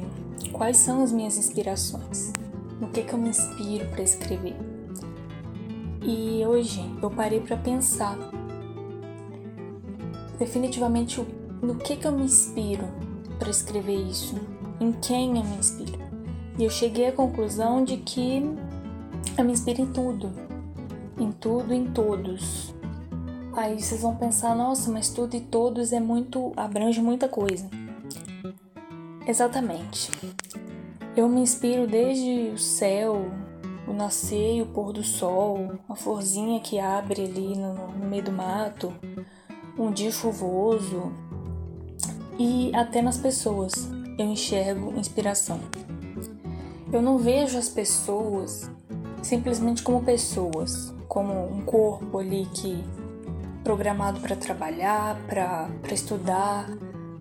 quais 0.51 0.77
são 0.77 1.03
as 1.03 1.11
minhas 1.11 1.37
inspirações, 1.37 2.33
no 2.79 2.89
que, 2.89 3.01
que 3.01 3.13
eu 3.13 3.19
me 3.19 3.29
inspiro 3.29 3.87
para 3.89 4.03
escrever. 4.03 4.55
E 6.03 6.43
hoje 6.45 6.81
eu 7.01 7.09
parei 7.09 7.39
para 7.39 7.55
pensar 7.57 8.17
definitivamente 10.41 11.23
no 11.61 11.75
que, 11.75 11.95
que 11.95 12.07
eu 12.07 12.11
me 12.11 12.23
inspiro 12.23 12.87
para 13.37 13.51
escrever 13.51 13.95
isso, 13.95 14.35
em 14.79 14.91
quem 14.91 15.37
eu 15.37 15.43
me 15.43 15.57
inspiro. 15.57 15.99
E 16.57 16.63
eu 16.63 16.69
cheguei 16.69 17.07
à 17.07 17.11
conclusão 17.11 17.83
de 17.83 17.97
que 17.97 18.41
eu 19.37 19.45
me 19.45 19.51
inspiro 19.51 19.83
em 19.83 19.93
tudo, 19.93 20.31
em 21.19 21.31
tudo, 21.31 21.71
em 21.71 21.85
todos. 21.91 22.73
Aí 23.53 23.79
vocês 23.79 24.01
vão 24.01 24.15
pensar, 24.15 24.55
nossa, 24.55 24.91
mas 24.91 25.09
tudo 25.09 25.35
e 25.35 25.41
todos 25.41 25.93
é 25.93 25.99
muito, 25.99 26.51
abrange 26.57 26.99
muita 26.99 27.27
coisa. 27.27 27.69
Exatamente. 29.27 30.09
Eu 31.15 31.29
me 31.29 31.41
inspiro 31.41 31.85
desde 31.85 32.49
o 32.51 32.57
céu, 32.57 33.29
o 33.87 33.93
nascer 33.93 34.55
e 34.55 34.61
o 34.63 34.65
pôr 34.65 34.91
do 34.91 35.03
sol, 35.03 35.73
a 35.87 35.95
florzinha 35.95 36.59
que 36.59 36.79
abre 36.79 37.25
ali 37.25 37.55
no, 37.55 37.75
no 37.89 38.07
meio 38.07 38.23
do 38.23 38.31
mato, 38.31 38.91
um 39.77 39.91
dia 39.91 40.11
chuvoso 40.11 41.11
e 42.37 42.71
até 42.75 43.01
nas 43.01 43.17
pessoas 43.17 43.89
eu 44.17 44.25
enxergo 44.25 44.93
inspiração. 44.97 45.59
Eu 46.91 47.01
não 47.01 47.17
vejo 47.17 47.57
as 47.57 47.69
pessoas 47.69 48.69
simplesmente 49.21 49.81
como 49.83 50.03
pessoas, 50.03 50.93
como 51.07 51.45
um 51.45 51.61
corpo 51.61 52.17
ali 52.17 52.47
que 52.53 52.83
programado 53.63 54.19
para 54.19 54.35
trabalhar, 54.35 55.17
para 55.27 55.69
estudar, 55.91 56.69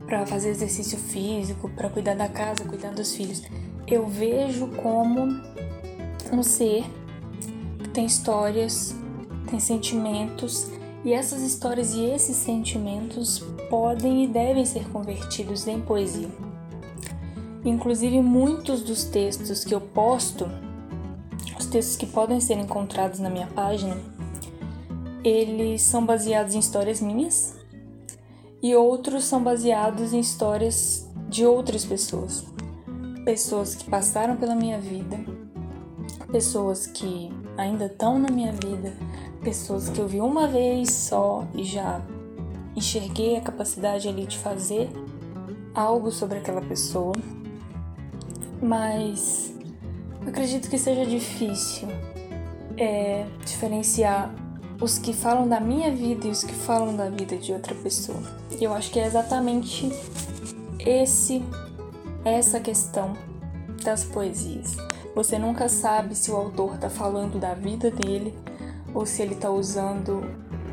para 0.06 0.26
fazer 0.26 0.50
exercício 0.50 0.98
físico, 0.98 1.68
para 1.70 1.88
cuidar 1.88 2.14
da 2.14 2.28
casa, 2.28 2.64
cuidar 2.64 2.92
dos 2.92 3.14
filhos. 3.14 3.42
Eu 3.86 4.06
vejo 4.06 4.68
como 4.68 5.40
um 6.32 6.42
ser 6.42 6.84
que 7.78 7.88
tem 7.90 8.06
histórias, 8.06 8.94
tem 9.48 9.60
sentimentos, 9.60 10.70
e 11.04 11.12
essas 11.12 11.42
histórias 11.42 11.94
e 11.94 12.04
esses 12.04 12.36
sentimentos 12.36 13.42
podem 13.68 14.24
e 14.24 14.26
devem 14.26 14.64
ser 14.66 14.88
convertidos 14.90 15.66
em 15.66 15.80
poesia. 15.80 16.28
Inclusive, 17.64 18.20
muitos 18.20 18.82
dos 18.82 19.04
textos 19.04 19.64
que 19.64 19.74
eu 19.74 19.80
posto, 19.80 20.50
os 21.58 21.66
textos 21.66 21.96
que 21.96 22.06
podem 22.06 22.40
ser 22.40 22.58
encontrados 22.58 23.18
na 23.18 23.30
minha 23.30 23.46
página, 23.46 23.96
eles 25.22 25.82
são 25.82 26.04
baseados 26.04 26.54
em 26.54 26.58
histórias 26.58 27.00
minhas 27.00 27.54
e 28.62 28.74
outros 28.74 29.24
são 29.24 29.42
baseados 29.42 30.12
em 30.12 30.20
histórias 30.20 31.08
de 31.28 31.44
outras 31.44 31.84
pessoas. 31.84 32.44
Pessoas 33.24 33.74
que 33.74 33.88
passaram 33.88 34.36
pela 34.36 34.54
minha 34.54 34.80
vida, 34.80 35.18
pessoas 36.32 36.86
que 36.86 37.30
ainda 37.56 37.86
estão 37.86 38.18
na 38.18 38.30
minha 38.30 38.52
vida, 38.52 38.94
pessoas 39.42 39.88
que 39.88 39.98
eu 39.98 40.06
vi 40.06 40.20
uma 40.20 40.46
vez 40.46 40.90
só 40.90 41.46
e 41.54 41.64
já 41.64 42.00
enxerguei 42.76 43.36
a 43.36 43.40
capacidade 43.40 44.08
ali 44.08 44.26
de 44.26 44.38
fazer 44.38 44.90
algo 45.74 46.10
sobre 46.10 46.38
aquela 46.38 46.60
pessoa, 46.60 47.14
mas 48.60 49.52
acredito 50.26 50.68
que 50.68 50.78
seja 50.78 51.06
difícil 51.06 51.88
é, 52.76 53.26
diferenciar 53.44 54.34
os 54.80 54.98
que 54.98 55.12
falam 55.12 55.48
da 55.48 55.60
minha 55.60 55.90
vida 55.90 56.26
e 56.26 56.30
os 56.30 56.42
que 56.42 56.54
falam 56.54 56.96
da 56.96 57.10
vida 57.10 57.36
de 57.36 57.52
outra 57.52 57.74
pessoa. 57.74 58.22
Eu 58.60 58.72
acho 58.72 58.90
que 58.90 58.98
é 58.98 59.06
exatamente 59.06 59.90
esse 60.78 61.42
essa 62.24 62.60
questão 62.60 63.14
das 63.82 64.04
poesias. 64.04 64.76
Você 65.14 65.38
nunca 65.38 65.68
sabe 65.68 66.14
se 66.14 66.30
o 66.30 66.36
autor 66.36 66.74
está 66.74 66.90
falando 66.90 67.38
da 67.38 67.54
vida 67.54 67.90
dele 67.90 68.34
ou 68.94 69.06
se 69.06 69.22
ele 69.22 69.34
está 69.34 69.50
usando 69.50 70.22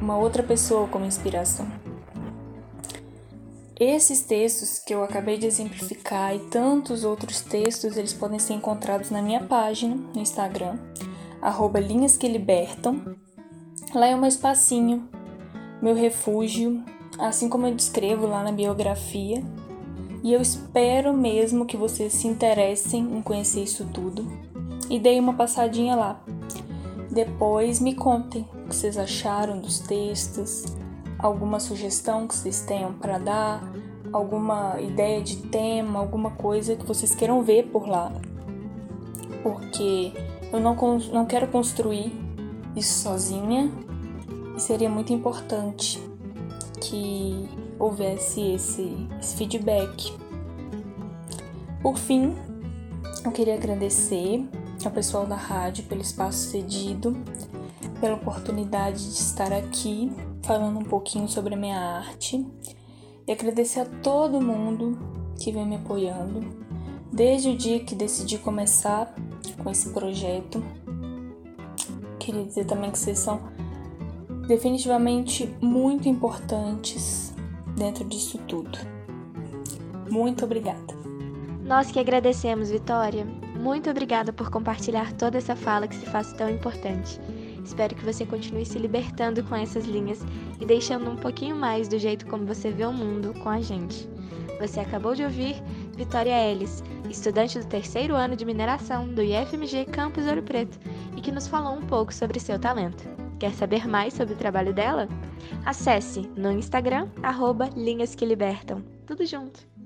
uma 0.01 0.18
outra 0.18 0.43
pessoa 0.43 0.88
como 0.88 1.05
inspiração. 1.05 1.68
Esses 3.80 4.22
textos 4.22 4.80
que 4.80 4.93
eu 4.93 5.03
acabei 5.03 5.38
de 5.38 5.45
exemplificar 5.45 6.36
e 6.36 6.39
tantos 6.39 7.03
outros 7.03 7.41
textos, 7.41 7.95
eles 7.95 8.13
podem 8.13 8.39
ser 8.39 8.53
encontrados 8.53 9.11
na 9.11 9.22
minha 9.22 9.43
página 9.43 9.95
no 9.95 10.20
Instagram, 10.20 10.78
arroba 11.41 11.80
linhas 11.80 12.18
que 12.18 12.28
libertam, 12.28 13.15
Lá 13.93 14.07
é 14.07 14.15
um 14.15 14.26
espacinho, 14.26 15.07
meu 15.82 15.95
refúgio, 15.95 16.84
assim 17.18 17.47
como 17.47 17.68
eu 17.68 17.74
descrevo 17.74 18.28
lá 18.28 18.43
na 18.43 18.51
biografia. 18.51 19.41
E 20.24 20.34
eu 20.34 20.41
espero 20.41 21.13
mesmo 21.13 21.65
que 21.65 21.78
vocês 21.78 22.11
se 22.11 22.28
interessem 22.28 23.01
em 23.01 23.22
conhecer 23.22 23.63
isso 23.63 23.86
tudo 23.93 24.28
e 24.89 24.99
deem 24.99 25.22
uma 25.22 25.36
passadinha 25.36 25.95
lá. 25.95 26.22
Depois 27.18 27.80
me 27.80 27.95
contem 27.95 28.47
o 28.53 28.70
que 28.70 28.76
vocês 28.76 28.95
acharam 28.95 29.59
dos 29.59 29.80
textos, 29.80 30.65
alguma 31.18 31.59
sugestão 31.59 32.28
que 32.28 32.36
vocês 32.36 32.61
tenham 32.61 32.93
para 32.93 33.18
dar, 33.18 33.74
alguma 34.13 34.80
ideia 34.80 35.20
de 35.20 35.38
tema, 35.38 35.97
alguma 35.97 36.30
coisa 36.30 36.76
que 36.76 36.86
vocês 36.86 37.15
queiram 37.15 37.41
ver 37.41 37.72
por 37.72 37.88
lá. 37.88 38.11
Porque 39.41 40.13
eu 40.53 40.59
não, 40.59 40.76
não 41.11 41.26
quero 41.26 41.47
construir 41.47 42.13
isso 42.76 43.01
sozinha 43.01 43.72
e 44.55 44.59
seria 44.61 44.88
muito 44.88 45.11
importante 45.11 45.99
que 46.80 47.49
houvesse 47.80 48.41
esse, 48.41 49.07
esse 49.20 49.36
feedback. 49.36 50.13
Por 51.82 51.97
fim, 51.97 52.36
eu 53.26 53.32
queria 53.32 53.55
agradecer 53.55 54.47
ao 54.86 54.91
pessoal 54.91 55.25
da 55.25 55.36
rádio 55.36 55.84
pelo 55.86 56.01
espaço 56.01 56.49
cedido, 56.49 57.17
pela 57.99 58.15
oportunidade 58.15 59.03
de 59.03 59.19
estar 59.19 59.51
aqui 59.51 60.11
falando 60.43 60.80
um 60.80 60.84
pouquinho 60.84 61.28
sobre 61.28 61.55
a 61.55 61.57
minha 61.57 61.80
arte 61.80 62.45
e 63.28 63.32
agradecer 63.32 63.82
a 63.82 63.86
todo 63.86 64.41
mundo 64.41 64.97
que 65.39 65.51
vem 65.51 65.65
me 65.65 65.75
apoiando 65.75 66.41
desde 67.11 67.49
o 67.49 67.57
dia 67.57 67.80
que 67.80 67.95
decidi 67.95 68.38
começar 68.38 69.13
com 69.63 69.69
esse 69.69 69.89
projeto 69.89 70.63
queria 72.28 72.43
dizer 72.43 72.65
também 72.65 72.91
que 72.91 72.99
vocês 72.99 73.17
são 73.17 73.39
definitivamente 74.47 75.47
muito 75.61 76.09
importantes 76.09 77.34
dentro 77.78 78.03
disso 78.03 78.38
tudo. 78.47 78.78
Muito 80.09 80.43
obrigada. 80.43 80.93
Nós 81.63 81.89
que 81.89 81.99
agradecemos, 81.99 82.69
Vitória. 82.69 83.25
Muito 83.59 83.89
obrigada 83.89 84.31
por 84.31 84.49
compartilhar 84.49 85.11
toda 85.13 85.37
essa 85.37 85.55
fala 85.55 85.87
que 85.87 85.95
se 85.95 86.05
faz 86.05 86.31
tão 86.33 86.49
importante. 86.49 87.19
Espero 87.63 87.95
que 87.95 88.05
você 88.05 88.25
continue 88.25 88.65
se 88.65 88.79
libertando 88.79 89.43
com 89.43 89.55
essas 89.55 89.85
linhas 89.85 90.19
e 90.61 90.65
deixando 90.65 91.09
um 91.09 91.17
pouquinho 91.17 91.55
mais 91.55 91.87
do 91.87 91.97
jeito 91.97 92.25
como 92.27 92.45
você 92.45 92.71
vê 92.71 92.85
o 92.85 92.93
mundo 92.93 93.33
com 93.41 93.49
a 93.49 93.59
gente. 93.59 94.07
Você 94.59 94.79
acabou 94.79 95.13
de 95.13 95.23
ouvir 95.23 95.61
Vitória 95.95 96.49
Ellis, 96.49 96.83
estudante 97.09 97.59
do 97.59 97.65
terceiro 97.65 98.15
ano 98.15 98.35
de 98.35 98.45
mineração 98.45 99.07
do 99.07 99.21
IFMG 99.21 99.85
Campus 99.85 100.25
Ouro 100.25 100.43
Preto, 100.43 100.79
e 101.15 101.21
que 101.21 101.31
nos 101.31 101.47
falou 101.47 101.75
um 101.75 101.85
pouco 101.85 102.13
sobre 102.13 102.39
seu 102.39 102.57
talento. 102.57 103.03
Quer 103.39 103.53
saber 103.53 103.87
mais 103.87 104.13
sobre 104.13 104.33
o 104.33 104.37
trabalho 104.37 104.73
dela? 104.73 105.07
Acesse 105.65 106.21
no 106.35 106.51
Instagram, 106.51 107.09
arroba 107.21 107.69
Linhas 107.75 108.15
que 108.15 108.25
Libertam. 108.25 108.83
Tudo 109.05 109.25
junto. 109.25 109.76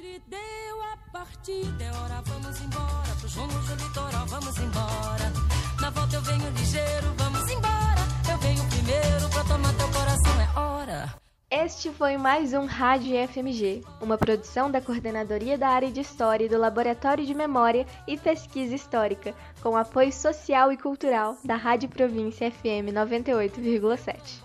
Mestre 0.00 0.22
deu 0.28 0.82
a 0.82 0.96
partida, 1.12 1.84
é 1.84 1.92
hora, 1.92 2.22
vamos 2.22 2.60
embora, 2.60 3.14
pro 3.18 3.28
João 3.28 3.46
no 3.46 3.74
litoral, 3.74 4.26
vamos 4.26 4.58
embora. 4.58 5.32
Na 5.78 5.90
volta 5.90 6.16
eu 6.16 6.22
venho 6.22 6.50
ligeiro, 6.50 7.14
vamos 7.16 7.50
embora. 7.50 8.00
Eu 8.30 8.38
venho 8.38 8.64
primeiro 8.68 9.28
pra 9.28 9.44
tomar 9.44 9.74
teu 9.74 9.88
coração, 9.88 10.40
é 10.40 10.58
hora. 10.58 11.14
Este 11.50 11.90
foi 11.90 12.16
mais 12.16 12.54
um 12.54 12.64
Rádio 12.64 13.14
FMG, 13.28 13.82
uma 14.00 14.16
produção 14.16 14.70
da 14.70 14.80
Coordenadoria 14.80 15.58
da 15.58 15.68
Área 15.68 15.90
de 15.90 16.00
História 16.00 16.46
e 16.46 16.48
do 16.48 16.58
Laboratório 16.58 17.26
de 17.26 17.34
Memória 17.34 17.86
e 18.08 18.16
Pesquisa 18.16 18.74
Histórica, 18.74 19.34
com 19.62 19.76
apoio 19.76 20.12
social 20.12 20.72
e 20.72 20.78
cultural 20.78 21.36
da 21.44 21.56
Rádio 21.56 21.90
Província 21.90 22.50
FM 22.50 22.88
98,7. 22.94 24.40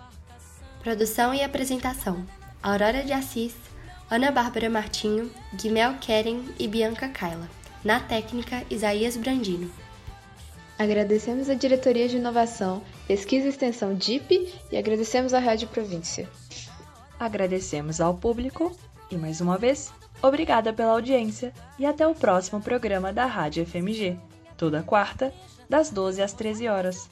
Produção 0.82 1.34
e 1.34 1.42
apresentação: 1.42 2.26
Aurora 2.62 3.04
de 3.04 3.14
Assis, 3.14 3.56
Ana 4.16 4.32
Bárbara 4.32 4.70
Martinho, 4.70 5.30
Guimel 5.54 5.96
Keren 6.00 6.48
e 6.58 6.70
Bianca 6.70 7.10
Kaila. 7.10 7.50
Na 7.84 8.00
técnica, 8.00 8.64
Isaías 8.70 9.18
Brandino. 9.18 9.70
Agradecemos 10.80 11.50
a 11.50 11.54
Diretoria 11.54 12.08
de 12.08 12.16
Inovação, 12.16 12.82
Pesquisa 13.10 13.48
e 13.48 13.50
Extensão 13.50 13.94
DIP 13.94 14.54
e 14.72 14.78
agradecemos 14.78 15.34
à 15.34 15.40
Rádio 15.40 15.68
Província. 15.68 16.30
Agradecemos 17.20 18.00
ao 18.00 18.14
público 18.14 18.74
e, 19.12 19.18
mais 19.18 19.42
uma 19.42 19.58
vez, 19.58 19.92
obrigada 20.22 20.72
pela 20.72 20.94
audiência 20.94 21.52
e 21.78 21.86
até 21.86 22.08
o 22.08 22.16
próximo 22.16 22.62
programa 22.62 23.12
da 23.12 23.26
Rádio 23.26 23.66
FMG, 23.66 24.18
toda 24.56 24.82
quarta, 24.82 25.34
das 25.70 25.90
12 25.90 26.22
às 26.22 26.32
13 26.32 26.70
horas. 26.70 27.10